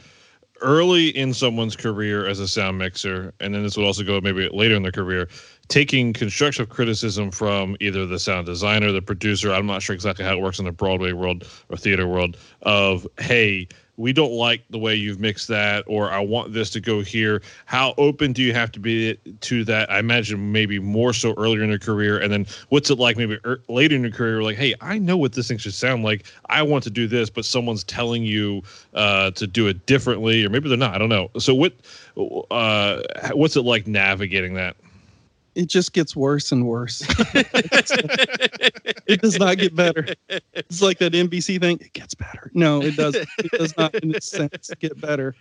Early 0.62 1.10
in 1.10 1.34
someone's 1.34 1.76
career 1.76 2.26
as 2.26 2.39
a 2.39 2.47
sound 2.47 2.78
mixer, 2.78 3.34
and 3.39 3.53
then 3.53 3.64
this 3.64 3.78
would 3.78 3.86
also 3.86 4.03
go 4.03 4.20
maybe 4.22 4.49
later 4.49 4.76
in 4.76 4.84
their 4.84 4.91
career, 4.91 5.28
taking 5.68 6.14
constructive 6.14 6.70
criticism 6.70 7.32
from 7.32 7.78
either 7.80 8.05
the 8.05 8.20
sound 8.20 8.47
designer, 8.47 8.91
the 8.91 9.01
producer. 9.01 9.53
I'm 9.53 9.68
not 9.68 9.82
sure 9.82 9.93
exactly 9.93 10.26
how 10.26 10.34
it 10.34 10.41
works 10.41 10.60
in 10.60 10.66
the 10.66 10.72
Broadway 10.72 11.12
world 11.12 11.47
or 11.70 11.78
theater 11.78 12.08
world. 12.08 12.38
Of 12.64 13.08
hey, 13.20 13.68
we 13.97 14.13
don't 14.13 14.31
like 14.31 14.63
the 14.69 14.77
way 14.77 14.95
you've 14.95 15.19
mixed 15.19 15.47
that, 15.47 15.83
or 15.87 16.11
I 16.11 16.19
want 16.19 16.53
this 16.53 16.69
to 16.71 16.79
go 16.79 17.01
here. 17.01 17.41
How 17.65 17.95
open 17.97 18.31
do 18.31 18.43
you 18.43 18.53
have 18.53 18.71
to 18.73 18.79
be 18.79 19.17
to 19.41 19.63
that? 19.65 19.91
I 19.91 19.97
imagine 19.99 20.51
maybe 20.51 20.79
more 20.79 21.13
so 21.13 21.33
earlier 21.35 21.63
in 21.63 21.69
your 21.69 21.79
career, 21.79 22.19
and 22.19 22.31
then 22.31 22.45
what's 22.69 22.91
it 22.91 22.99
like 22.99 23.17
maybe 23.17 23.39
er, 23.43 23.59
later 23.67 23.95
in 23.95 24.03
your 24.03 24.11
career? 24.11 24.43
Like, 24.43 24.57
hey, 24.57 24.75
I 24.81 24.99
know 24.99 25.17
what 25.17 25.33
this 25.33 25.47
thing 25.47 25.57
should 25.57 25.73
sound 25.73 26.03
like. 26.03 26.25
I 26.49 26.61
want 26.61 26.83
to 26.85 26.91
do 26.91 27.07
this, 27.07 27.29
but 27.29 27.43
someone's 27.43 27.83
telling 27.83 28.23
you 28.23 28.61
uh, 28.93 29.31
to 29.31 29.47
do 29.47 29.67
it 29.67 29.85
differently, 29.87 30.45
or 30.45 30.49
maybe 30.49 30.69
they're 30.69 30.77
not. 30.77 30.93
I 30.93 30.99
don't 30.99 31.09
know. 31.09 31.29
So 31.39 31.55
what? 31.55 31.73
Uh, 32.51 33.01
what's 33.33 33.55
it 33.55 33.61
like 33.61 33.87
navigating 33.87 34.53
that? 34.53 34.75
It 35.58 35.68
just 35.68 35.91
gets 35.93 36.16
worse 36.16 36.51
and 36.51 36.66
worse. 36.68 37.05
It 39.10 39.22
does 39.22 39.39
not 39.39 39.58
get 39.58 39.74
better. 39.74 40.05
It's 40.53 40.82
like 40.82 40.99
that 40.99 41.14
nbc 41.14 41.62
thing 41.62 41.78
it 41.80 41.93
gets 41.93 42.14
better. 42.14 42.51
No 42.53 42.82
it 42.82 42.97
doesn't 42.97 43.28
it 43.39 43.51
does 43.51 43.76
not 43.78 43.95
in 43.95 44.14
its 44.14 44.28
sense 44.28 44.70
get 44.80 44.99
better. 44.99 45.34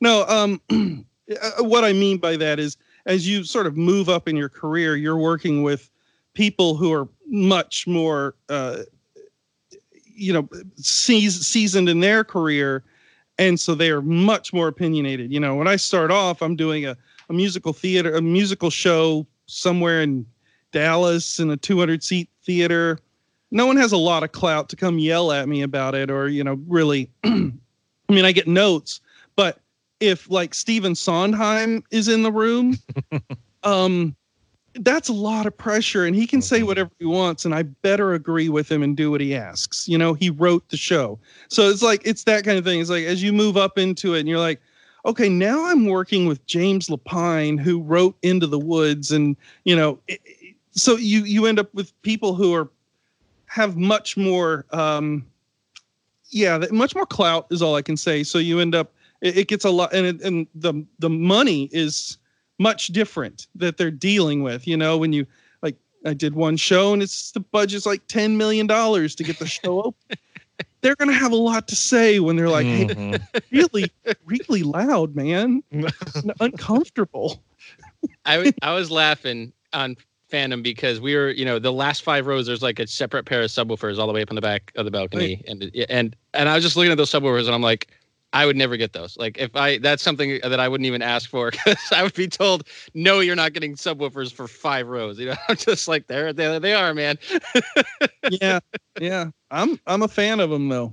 No 0.00 0.24
um 0.26 0.60
uh, 0.70 1.62
what 1.62 1.84
i 1.84 1.92
mean 1.92 2.16
by 2.16 2.36
that 2.36 2.58
is 2.58 2.78
as 3.04 3.28
you 3.28 3.44
sort 3.44 3.66
of 3.66 3.76
move 3.76 4.08
up 4.08 4.26
in 4.26 4.36
your 4.36 4.48
career 4.48 4.96
you're 4.96 5.18
working 5.18 5.62
with 5.62 5.90
people 6.32 6.76
who 6.76 6.92
are 6.92 7.06
much 7.26 7.86
more 7.86 8.34
uh 8.48 8.78
you 10.06 10.32
know 10.32 10.48
seasoned 10.76 11.90
in 11.90 12.00
their 12.00 12.24
career 12.24 12.82
and 13.38 13.60
so 13.60 13.74
they 13.74 13.90
are 13.90 14.02
much 14.02 14.52
more 14.52 14.68
opinionated. 14.68 15.30
You 15.30 15.40
know 15.40 15.54
when 15.56 15.68
i 15.68 15.76
start 15.76 16.10
off 16.10 16.40
i'm 16.40 16.56
doing 16.56 16.86
a, 16.86 16.96
a 17.28 17.34
musical 17.34 17.74
theater 17.74 18.14
a 18.14 18.22
musical 18.22 18.70
show 18.70 19.26
somewhere 19.50 20.00
in 20.02 20.24
dallas 20.72 21.38
in 21.40 21.50
a 21.50 21.56
200 21.56 22.02
seat 22.02 22.28
theater. 22.44 22.98
No 23.50 23.66
one 23.66 23.76
has 23.76 23.90
a 23.92 23.96
lot 23.96 24.22
of 24.22 24.30
clout 24.32 24.68
to 24.68 24.76
come 24.76 24.98
yell 25.00 25.32
at 25.32 25.48
me 25.48 25.62
about 25.62 25.94
it 25.94 26.10
or 26.10 26.28
you 26.28 26.44
know 26.44 26.60
really 26.68 27.10
i 27.24 27.50
mean 28.08 28.24
i 28.24 28.30
get 28.32 28.46
notes 28.46 29.00
but 29.36 29.58
if 29.98 30.30
like 30.30 30.54
stephen 30.54 30.94
sondheim 30.94 31.82
is 31.90 32.06
in 32.08 32.22
the 32.22 32.30
room 32.30 32.76
um 33.64 34.14
that's 34.76 35.08
a 35.08 35.12
lot 35.12 35.46
of 35.46 35.58
pressure 35.58 36.04
and 36.04 36.14
he 36.14 36.28
can 36.28 36.40
say 36.40 36.60
Mhm. 36.60 36.66
whatever 36.66 36.90
he 37.00 37.04
wants 37.06 37.44
and 37.44 37.52
i 37.52 37.62
better 37.64 38.14
agree 38.14 38.48
with 38.48 38.70
him 38.70 38.84
and 38.84 38.96
do 38.96 39.10
what 39.10 39.20
he 39.20 39.34
asks. 39.34 39.88
You 39.88 39.98
know 39.98 40.14
he 40.14 40.30
wrote 40.30 40.68
the 40.68 40.76
show. 40.76 41.18
So 41.48 41.68
it's 41.68 41.82
like 41.82 42.02
it's 42.04 42.22
that 42.24 42.44
kind 42.44 42.56
of 42.56 42.64
thing. 42.64 42.80
It's 42.80 42.88
like 42.88 43.04
as 43.04 43.20
you 43.20 43.32
move 43.32 43.56
up 43.56 43.78
into 43.78 44.14
it 44.14 44.20
and 44.20 44.28
you're 44.28 44.38
like 44.38 44.60
okay 45.04 45.28
now 45.28 45.64
i'm 45.66 45.86
working 45.86 46.26
with 46.26 46.44
james 46.46 46.88
lapine 46.88 47.58
who 47.58 47.80
wrote 47.80 48.16
into 48.22 48.46
the 48.46 48.58
woods 48.58 49.10
and 49.10 49.36
you 49.64 49.74
know 49.74 49.98
it, 50.08 50.20
so 50.72 50.96
you 50.96 51.24
you 51.24 51.46
end 51.46 51.58
up 51.58 51.72
with 51.74 52.00
people 52.02 52.34
who 52.34 52.54
are 52.54 52.68
have 53.46 53.76
much 53.76 54.16
more 54.16 54.64
um 54.72 55.26
yeah 56.30 56.58
that- 56.58 56.72
much 56.72 56.94
more 56.94 57.06
clout 57.06 57.46
is 57.50 57.62
all 57.62 57.74
i 57.74 57.82
can 57.82 57.96
say. 57.96 58.22
So 58.22 58.38
you 58.38 58.60
end 58.60 58.74
up 58.74 58.92
it, 59.20 59.38
it 59.38 59.48
gets 59.48 59.64
a 59.64 59.70
lot 59.70 59.92
and 59.92 60.06
it, 60.06 60.20
and 60.22 60.46
the 60.54 60.84
the 60.98 61.10
money 61.10 61.68
is 61.72 62.16
much 62.58 62.88
different 62.88 63.46
that 63.54 63.76
they're 63.76 63.90
dealing 63.90 64.42
with 64.42 64.66
you 64.66 64.76
know 64.76 64.96
when 64.96 65.12
you 65.12 65.26
like 65.62 65.76
i 66.06 66.14
did 66.14 66.34
one 66.34 66.56
show 66.56 66.92
and 66.92 67.02
it's 67.02 67.32
the 67.32 67.40
budget's 67.40 67.86
like 67.86 68.06
10 68.06 68.36
million 68.36 68.66
dollars 68.66 69.14
to 69.16 69.24
get 69.24 69.38
the 69.38 69.46
show 69.46 69.82
open 69.84 70.18
they're 70.82 70.96
gonna 70.96 71.12
have 71.12 71.32
a 71.32 71.36
lot 71.36 71.68
to 71.68 71.76
say 71.76 72.20
when 72.20 72.36
they're 72.36 72.48
like 72.48 72.66
hey 72.66 72.86
Mhm. 72.86 73.22
really 73.50 73.90
really 74.26 74.62
loud 74.62 75.14
man 75.14 75.62
uncomfortable 76.40 77.42
I 78.62 78.72
was 78.72 78.90
laughing 78.90 79.52
on 79.72 79.96
Phantom 80.30 80.62
because 80.62 81.00
we 81.00 81.14
were, 81.16 81.30
you 81.30 81.44
know, 81.44 81.58
the 81.58 81.72
last 81.72 82.02
five 82.02 82.26
rows. 82.26 82.46
There's 82.46 82.62
like 82.62 82.78
a 82.78 82.86
separate 82.86 83.26
pair 83.26 83.42
of 83.42 83.50
subwoofers 83.50 83.98
all 83.98 84.06
the 84.06 84.12
way 84.12 84.22
up 84.22 84.30
in 84.30 84.36
the 84.36 84.40
back 84.40 84.72
of 84.76 84.84
the 84.84 84.90
balcony, 84.90 85.42
and 85.46 85.70
and 85.88 86.16
and 86.34 86.48
I 86.48 86.54
was 86.54 86.64
just 86.64 86.76
looking 86.76 86.92
at 86.92 86.96
those 86.96 87.10
subwoofers, 87.10 87.46
and 87.46 87.54
I'm 87.54 87.62
like, 87.62 87.88
I 88.32 88.46
would 88.46 88.56
never 88.56 88.76
get 88.76 88.92
those. 88.92 89.16
Like 89.16 89.38
if 89.38 89.56
I, 89.56 89.78
that's 89.78 90.02
something 90.02 90.38
that 90.42 90.60
I 90.60 90.68
wouldn't 90.68 90.86
even 90.86 91.02
ask 91.02 91.28
for 91.28 91.50
because 91.50 91.78
I 91.92 92.02
would 92.02 92.14
be 92.14 92.28
told, 92.28 92.66
no, 92.94 93.20
you're 93.20 93.34
not 93.36 93.52
getting 93.52 93.74
subwoofers 93.74 94.32
for 94.32 94.46
five 94.46 94.86
rows. 94.86 95.18
You 95.18 95.26
know, 95.30 95.34
I'm 95.48 95.56
just 95.56 95.88
like, 95.88 96.06
there, 96.06 96.32
there 96.32 96.60
they 96.60 96.72
are, 96.74 96.94
man. 96.94 97.18
yeah 98.30 98.60
yeah 99.00 99.30
i'm 99.50 99.80
i'm 99.86 100.02
a 100.02 100.08
fan 100.08 100.40
of 100.40 100.50
them 100.50 100.68
though 100.68 100.92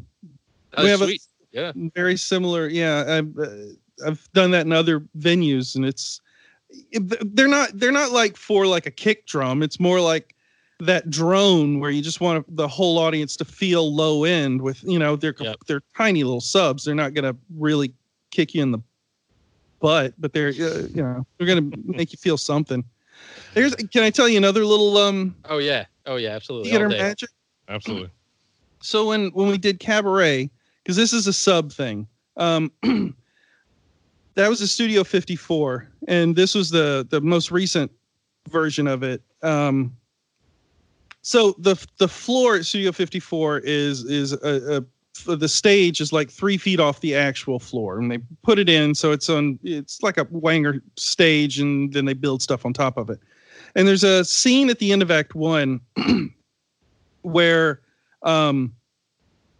Oh, 0.76 0.84
We 0.84 0.90
have 0.90 1.02
a- 1.02 1.18
yeah. 1.52 1.72
very 1.96 2.18
similar 2.18 2.68
yeah 2.68 3.04
i've 3.08 3.38
uh, 3.38 3.48
i've 4.08 4.28
done 4.34 4.52
that 4.52 4.66
in 4.66 4.72
other 4.72 5.02
venues 5.18 5.76
and 5.76 5.86
it's 5.86 6.22
it- 6.92 7.36
they're 7.36 7.48
not 7.48 7.72
they're 7.74 7.92
not 7.92 8.12
like 8.12 8.38
for 8.38 8.66
like 8.66 8.86
a 8.86 8.92
kick 8.92 9.26
drum 9.26 9.62
it's 9.64 9.80
more 9.80 10.00
like 10.00 10.36
that 10.80 11.10
drone 11.10 11.80
where 11.80 11.90
you 11.90 12.02
just 12.02 12.22
want 12.22 12.46
the 12.56 12.68
whole 12.68 13.00
audience 13.00 13.36
to 13.36 13.46
feel 13.46 13.94
low 13.94 14.24
end 14.24 14.62
with 14.62 14.84
you 14.84 15.00
know 15.00 15.16
they're 15.16 15.36
Yep. 15.40 15.56
they're 15.68 15.82
tiny 15.96 16.24
little 16.24 16.42
subs 16.42 16.84
they're 16.86 16.94
not 16.96 17.14
gonna 17.14 17.36
really 17.56 17.94
kick 18.32 18.54
you 18.54 18.62
in 18.62 18.72
the 18.72 18.80
butt 19.82 20.14
but 20.20 20.34
they're 20.34 20.50
uh, 20.50 20.88
you 20.94 21.02
know 21.02 21.26
they're 21.38 21.48
gonna 21.48 21.76
make 21.86 22.12
you 22.12 22.18
feel 22.18 22.38
something 22.38 22.84
there's 23.54 23.74
can 23.76 24.04
i 24.04 24.10
tell 24.12 24.30
you 24.30 24.38
another 24.38 24.66
little 24.66 24.98
um 24.98 25.36
Oh 25.46 25.58
yeah. 25.58 25.86
Oh 26.06 26.18
yeah. 26.18 26.30
Absolutely. 26.30 26.70
theater 26.70 26.90
magic 26.90 27.30
Absolutely. 27.70 28.10
so 28.82 29.08
when 29.08 29.30
when 29.30 29.48
we 29.48 29.58
did 29.58 29.80
cabaret 29.80 30.50
because 30.84 30.96
this 30.96 31.12
is 31.12 31.26
a 31.26 31.34
sub 31.34 31.72
thing 31.72 32.08
um 32.38 32.72
that 34.36 34.48
was 34.50 34.62
a 34.62 34.68
studio 34.68 35.04
54 35.04 35.88
and 36.08 36.36
this 36.36 36.54
was 36.54 36.70
the 36.70 37.08
the 37.10 37.20
most 37.20 37.50
recent 37.52 37.92
version 38.48 38.86
of 38.88 39.02
it 39.02 39.24
um 39.42 39.98
so 41.22 41.55
the 41.57 41.76
the 41.97 42.07
floor 42.07 42.55
at 42.55 42.65
studio 42.65 42.91
54 42.91 43.59
is 43.59 44.03
is 44.05 44.34
a, 44.34 44.78
a 44.78 44.86
the 45.26 45.47
stage 45.47 45.99
is 45.99 46.13
like 46.13 46.30
three 46.30 46.57
feet 46.57 46.80
off 46.80 47.01
the 47.01 47.15
actual 47.15 47.59
floor 47.59 47.99
and 47.99 48.11
they 48.11 48.20
put 48.43 48.59
it 48.59 48.70
in 48.70 48.93
so 48.93 49.11
it's 49.11 49.30
on 49.30 49.59
it's 49.63 50.01
like 50.03 50.18
a 50.18 50.28
Wenger 50.30 50.82
stage 50.95 51.59
and 51.59 51.91
then 51.93 52.05
they 52.05 52.13
build 52.13 52.41
stuff 52.41 52.65
on 52.65 52.74
top 52.74 52.97
of 52.97 53.09
it. 53.09 53.20
And 53.76 53.88
there's 53.88 54.03
a 54.03 54.24
scene 54.24 54.70
at 54.70 54.80
the 54.80 54.91
end 54.91 55.01
of 55.01 55.11
Act 55.11 55.36
One 55.36 55.82
where 57.22 57.82
um, 58.24 58.74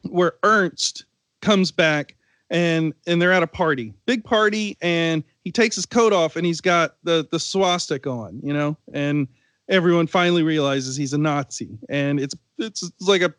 where 0.04 0.34
Ernst 0.44 1.06
comes 1.42 1.72
back 1.72 2.16
and 2.50 2.94
and 3.06 3.22
they're 3.22 3.34
at 3.34 3.44
a 3.44 3.48
party, 3.48 3.94
big 4.06 4.24
party, 4.24 4.78
and 4.82 5.24
he 5.44 5.52
takes 5.52 5.76
his 5.76 5.86
coat 5.86 6.14
off 6.14 6.36
and 6.36 6.46
he's 6.46 6.62
got 6.62 6.96
the 7.04 7.28
the 7.32 7.40
swastika 7.40 8.10
on, 8.10 8.40
you 8.42 8.54
know, 8.54 8.78
and 8.94 9.28
everyone 9.70 10.08
finally 10.08 10.44
realizes 10.44 10.96
he's 10.96 11.14
a 11.14 11.18
Nazi, 11.18 11.78
and 11.90 12.20
it's 12.20 12.36
it's, 12.58 12.92
like 13.02 13.22
a 13.22 13.34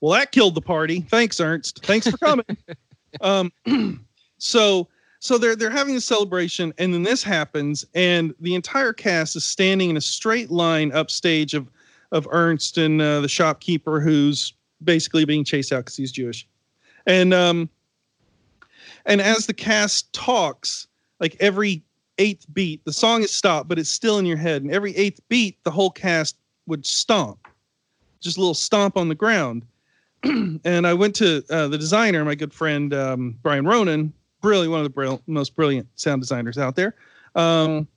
well 0.00 0.12
that 0.12 0.32
killed 0.32 0.54
the 0.54 0.60
party. 0.60 1.00
Thanks, 1.02 1.40
Ernst. 1.40 1.84
Thanks 1.84 2.08
for 2.08 2.18
coming. 2.18 2.56
um, 3.20 3.52
so 4.38 4.88
so 5.20 5.36
they're 5.38 5.56
they're 5.56 5.70
having 5.70 5.96
a 5.96 6.00
celebration, 6.00 6.72
and 6.78 6.94
then 6.94 7.02
this 7.02 7.22
happens, 7.22 7.84
and 7.94 8.34
the 8.40 8.54
entire 8.54 8.92
cast 8.92 9.36
is 9.36 9.44
standing 9.44 9.90
in 9.90 9.96
a 9.96 10.00
straight 10.00 10.50
line 10.50 10.92
upstage 10.92 11.54
of 11.54 11.70
of 12.12 12.26
Ernst 12.30 12.78
and 12.78 13.00
uh, 13.00 13.20
the 13.20 13.28
shopkeeper 13.28 14.00
who's 14.00 14.54
basically 14.82 15.24
being 15.24 15.44
chased 15.44 15.72
out 15.72 15.80
because 15.80 15.96
he's 15.96 16.10
Jewish, 16.10 16.46
and 17.06 17.34
um, 17.34 17.68
and 19.04 19.20
as 19.20 19.46
the 19.46 19.52
cast 19.52 20.12
talks, 20.12 20.86
like 21.20 21.36
every 21.38 21.82
eighth 22.20 22.46
beat, 22.52 22.84
the 22.84 22.92
song 22.92 23.22
is 23.22 23.32
stopped, 23.32 23.68
but 23.68 23.78
it's 23.78 23.90
still 23.90 24.18
in 24.18 24.26
your 24.26 24.36
head, 24.36 24.62
and 24.62 24.70
every 24.70 24.94
eighth 24.96 25.20
beat, 25.28 25.56
the 25.64 25.70
whole 25.70 25.90
cast 25.90 26.36
would 26.66 26.86
stomp, 26.86 27.48
just 28.20 28.36
a 28.36 28.40
little 28.40 28.54
stomp 28.54 28.96
on 28.96 29.08
the 29.08 29.14
ground. 29.14 29.64
and 30.22 30.86
I 30.86 30.92
went 30.92 31.16
to 31.16 31.42
uh, 31.50 31.68
the 31.68 31.78
designer, 31.78 32.24
my 32.24 32.34
good 32.34 32.52
friend 32.52 32.92
um, 32.92 33.38
Brian 33.42 33.66
Ronan, 33.66 34.12
brilliant, 34.42 34.70
one 34.70 34.84
of 34.84 34.94
the 34.94 35.20
most 35.26 35.56
brilliant 35.56 35.88
sound 35.94 36.20
designers 36.20 36.58
out 36.58 36.76
there. 36.76 36.94
Um, 37.34 37.88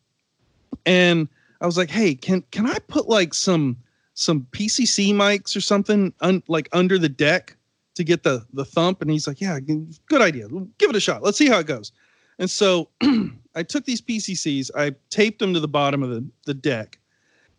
and 0.86 1.28
I 1.60 1.66
was 1.66 1.78
like, 1.78 1.90
"Hey, 1.90 2.16
can 2.16 2.42
can 2.52 2.66
I 2.66 2.78
put 2.88 3.10
like 3.10 3.34
some 3.34 3.78
some 4.14 4.48
PCC 4.52 5.14
mics 5.14 5.56
or 5.56 5.62
something 5.62 6.14
un- 6.22 6.44
like 6.48 6.70
under 6.72 6.98
the 6.98 7.10
deck 7.10 7.56
to 7.96 8.04
get 8.04 8.24
the 8.24 8.46
the 8.54 8.66
thump?" 8.66 9.02
And 9.02 9.12
he's 9.12 9.28
like, 9.28 9.42
"Yeah, 9.42 9.60
good 9.60 10.22
idea. 10.22 10.48
Give 10.78 10.90
it 10.90 10.96
a 10.96 11.02
shot. 11.02 11.24
Let's 11.24 11.38
see 11.38 11.50
how 11.50 11.60
it 11.60 11.68
goes." 11.68 11.92
And 12.40 12.50
so 12.50 12.90
I 13.56 13.64
took 13.64 13.86
these 13.86 14.02
PCCs, 14.02 14.72
I 14.76 14.94
taped 15.10 15.40
them 15.40 15.54
to 15.54 15.60
the 15.60 15.68
bottom 15.68 16.04
of 16.04 16.10
the 16.10 16.26
the 16.46 16.54
deck, 16.54 17.00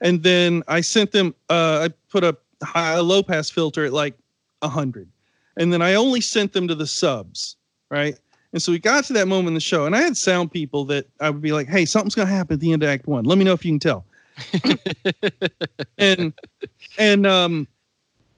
and 0.01 0.23
then 0.23 0.63
I 0.69 0.81
sent 0.81 1.13
them. 1.13 1.35
Uh, 1.49 1.89
I 1.89 1.95
put 2.11 2.25
a 2.25 2.37
high 2.63 2.95
a 2.95 3.03
low 3.03 3.23
pass 3.23 3.51
filter 3.51 3.85
at 3.85 3.93
like 3.93 4.15
hundred, 4.63 5.09
and 5.57 5.73
then 5.73 5.83
I 5.83 5.95
only 5.95 6.21
sent 6.21 6.53
them 6.53 6.69
to 6.69 6.75
the 6.75 6.87
subs, 6.87 7.57
right? 7.91 8.19
And 8.53 8.63
so 8.63 8.71
we 8.71 8.79
got 8.79 9.05
to 9.07 9.13
that 9.15 9.27
moment 9.29 9.49
in 9.49 9.55
the 9.55 9.61
show, 9.61 9.85
and 9.85 9.97
I 9.97 10.01
had 10.01 10.17
sound 10.17 10.53
people 10.53 10.85
that 10.87 11.07
I 11.21 11.31
would 11.31 11.43
be 11.43 11.53
like, 11.53 11.69
"Hey, 11.69 11.85
something's 11.85 12.15
gonna 12.15 12.31
happen 12.31 12.55
at 12.55 12.61
the 12.61 12.73
end 12.73 12.83
of 12.83 12.89
Act 12.89 13.07
One. 13.07 13.25
Let 13.25 13.39
me 13.39 13.45
know 13.45 13.53
if 13.53 13.65
you 13.65 13.73
can 13.73 13.81
tell." 13.81 14.05
and 15.99 16.33
and 16.99 17.27
um, 17.27 17.69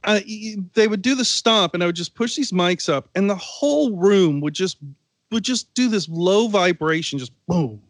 I, 0.04 0.56
they 0.74 0.88
would 0.88 1.02
do 1.02 1.14
the 1.14 1.24
stomp, 1.24 1.74
and 1.74 1.82
I 1.82 1.86
would 1.86 1.96
just 1.96 2.14
push 2.14 2.36
these 2.36 2.52
mics 2.52 2.88
up, 2.88 3.08
and 3.14 3.28
the 3.28 3.36
whole 3.36 3.96
room 3.96 4.40
would 4.40 4.54
just 4.54 4.78
would 5.30 5.44
just 5.44 5.72
do 5.74 5.88
this 5.88 6.08
low 6.08 6.48
vibration, 6.48 7.18
just 7.18 7.32
boom. 7.46 7.82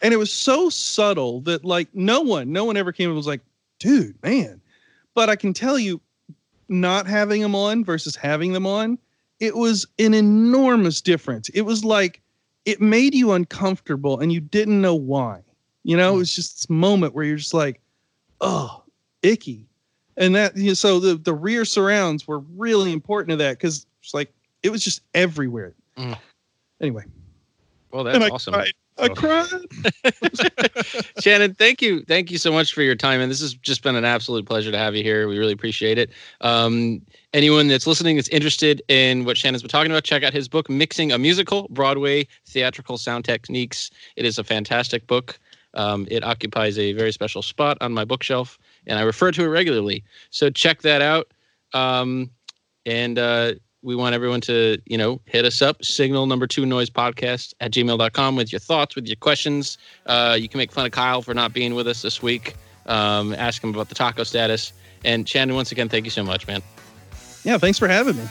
And 0.00 0.12
it 0.12 0.16
was 0.16 0.32
so 0.32 0.68
subtle 0.68 1.40
that 1.42 1.64
like 1.64 1.88
no 1.94 2.20
one, 2.20 2.52
no 2.52 2.64
one 2.64 2.76
ever 2.76 2.92
came 2.92 3.08
and 3.08 3.16
was 3.16 3.26
like, 3.26 3.42
"Dude, 3.78 4.20
man." 4.22 4.60
But 5.14 5.28
I 5.28 5.36
can 5.36 5.52
tell 5.52 5.78
you, 5.78 6.00
not 6.68 7.06
having 7.06 7.42
them 7.42 7.54
on 7.54 7.84
versus 7.84 8.16
having 8.16 8.52
them 8.52 8.66
on, 8.66 8.98
it 9.40 9.56
was 9.56 9.86
an 9.98 10.14
enormous 10.14 11.00
difference. 11.00 11.48
It 11.50 11.62
was 11.62 11.84
like 11.84 12.22
it 12.64 12.80
made 12.80 13.14
you 13.14 13.32
uncomfortable 13.32 14.18
and 14.20 14.32
you 14.32 14.40
didn't 14.40 14.80
know 14.80 14.94
why. 14.94 15.42
You 15.84 15.96
know, 15.96 16.14
it 16.14 16.18
was 16.18 16.34
just 16.34 16.56
this 16.56 16.70
moment 16.70 17.14
where 17.14 17.24
you're 17.24 17.36
just 17.36 17.54
like, 17.54 17.80
oh, 18.40 18.82
icky. 19.22 19.66
And 20.16 20.34
that, 20.36 20.56
you 20.56 20.68
know, 20.68 20.74
so 20.74 21.00
the, 21.00 21.16
the 21.16 21.34
rear 21.34 21.64
surrounds 21.64 22.28
were 22.28 22.40
really 22.56 22.92
important 22.92 23.30
to 23.30 23.36
that 23.36 23.58
because 23.58 23.86
it's 24.02 24.14
like, 24.14 24.32
it 24.62 24.70
was 24.70 24.84
just 24.84 25.00
everywhere. 25.14 25.74
Mm. 25.96 26.16
Anyway. 26.82 27.04
Well, 27.92 28.04
that's 28.04 28.16
and 28.16 28.24
I 28.24 28.28
awesome. 28.28 28.54
cried. 28.54 28.72
I 28.98 29.08
cried. 29.08 29.48
Shannon, 31.20 31.54
thank 31.54 31.80
you. 31.80 32.02
Thank 32.04 32.30
you 32.30 32.38
so 32.38 32.52
much 32.52 32.74
for 32.74 32.82
your 32.82 32.94
time. 32.94 33.20
And 33.20 33.30
this 33.30 33.40
has 33.40 33.54
just 33.54 33.82
been 33.82 33.96
an 33.96 34.04
absolute 34.04 34.46
pleasure 34.46 34.70
to 34.70 34.78
have 34.78 34.94
you 34.94 35.02
here. 35.02 35.28
We 35.28 35.38
really 35.38 35.52
appreciate 35.52 35.98
it. 35.98 36.10
Um, 36.40 37.02
anyone 37.32 37.68
that's 37.68 37.86
listening 37.86 38.16
that's 38.16 38.28
interested 38.28 38.82
in 38.88 39.24
what 39.24 39.36
Shannon's 39.36 39.62
been 39.62 39.70
talking 39.70 39.90
about, 39.90 40.04
check 40.04 40.22
out 40.22 40.32
his 40.32 40.48
book, 40.48 40.68
Mixing 40.68 41.12
a 41.12 41.18
Musical 41.18 41.68
Broadway 41.70 42.26
Theatrical 42.46 42.98
Sound 42.98 43.24
Techniques. 43.24 43.90
It 44.16 44.24
is 44.24 44.38
a 44.38 44.44
fantastic 44.44 45.06
book. 45.06 45.38
Um, 45.74 46.06
it 46.10 46.22
occupies 46.22 46.78
a 46.78 46.92
very 46.92 47.12
special 47.12 47.40
spot 47.40 47.78
on 47.80 47.92
my 47.92 48.04
bookshelf, 48.04 48.58
and 48.86 48.98
I 48.98 49.02
refer 49.02 49.32
to 49.32 49.44
it 49.44 49.48
regularly. 49.48 50.04
So 50.30 50.50
check 50.50 50.82
that 50.82 51.00
out. 51.00 51.32
Um, 51.72 52.30
and 52.84 53.18
uh, 53.18 53.54
we 53.82 53.94
want 53.94 54.14
everyone 54.14 54.40
to, 54.42 54.78
you 54.86 54.96
know, 54.96 55.20
hit 55.26 55.44
us 55.44 55.60
up, 55.60 55.84
signal 55.84 56.26
number 56.26 56.46
two 56.46 56.64
noise 56.64 56.90
podcast 56.90 57.54
at 57.60 57.72
gmail.com 57.72 58.36
with 58.36 58.52
your 58.52 58.60
thoughts, 58.60 58.94
with 58.94 59.06
your 59.06 59.16
questions. 59.16 59.78
Uh, 60.06 60.36
you 60.38 60.48
can 60.48 60.58
make 60.58 60.72
fun 60.72 60.86
of 60.86 60.92
Kyle 60.92 61.22
for 61.22 61.34
not 61.34 61.52
being 61.52 61.74
with 61.74 61.88
us 61.88 62.02
this 62.02 62.22
week. 62.22 62.54
Um, 62.86 63.34
ask 63.34 63.62
him 63.62 63.70
about 63.70 63.88
the 63.88 63.94
taco 63.94 64.24
status. 64.24 64.72
And 65.04 65.28
Shannon, 65.28 65.54
once 65.54 65.72
again, 65.72 65.88
thank 65.88 66.04
you 66.04 66.10
so 66.10 66.22
much, 66.22 66.46
man. 66.46 66.62
Yeah, 67.44 67.58
thanks 67.58 67.78
for 67.78 67.88
having 67.88 68.16
me. 68.16 68.24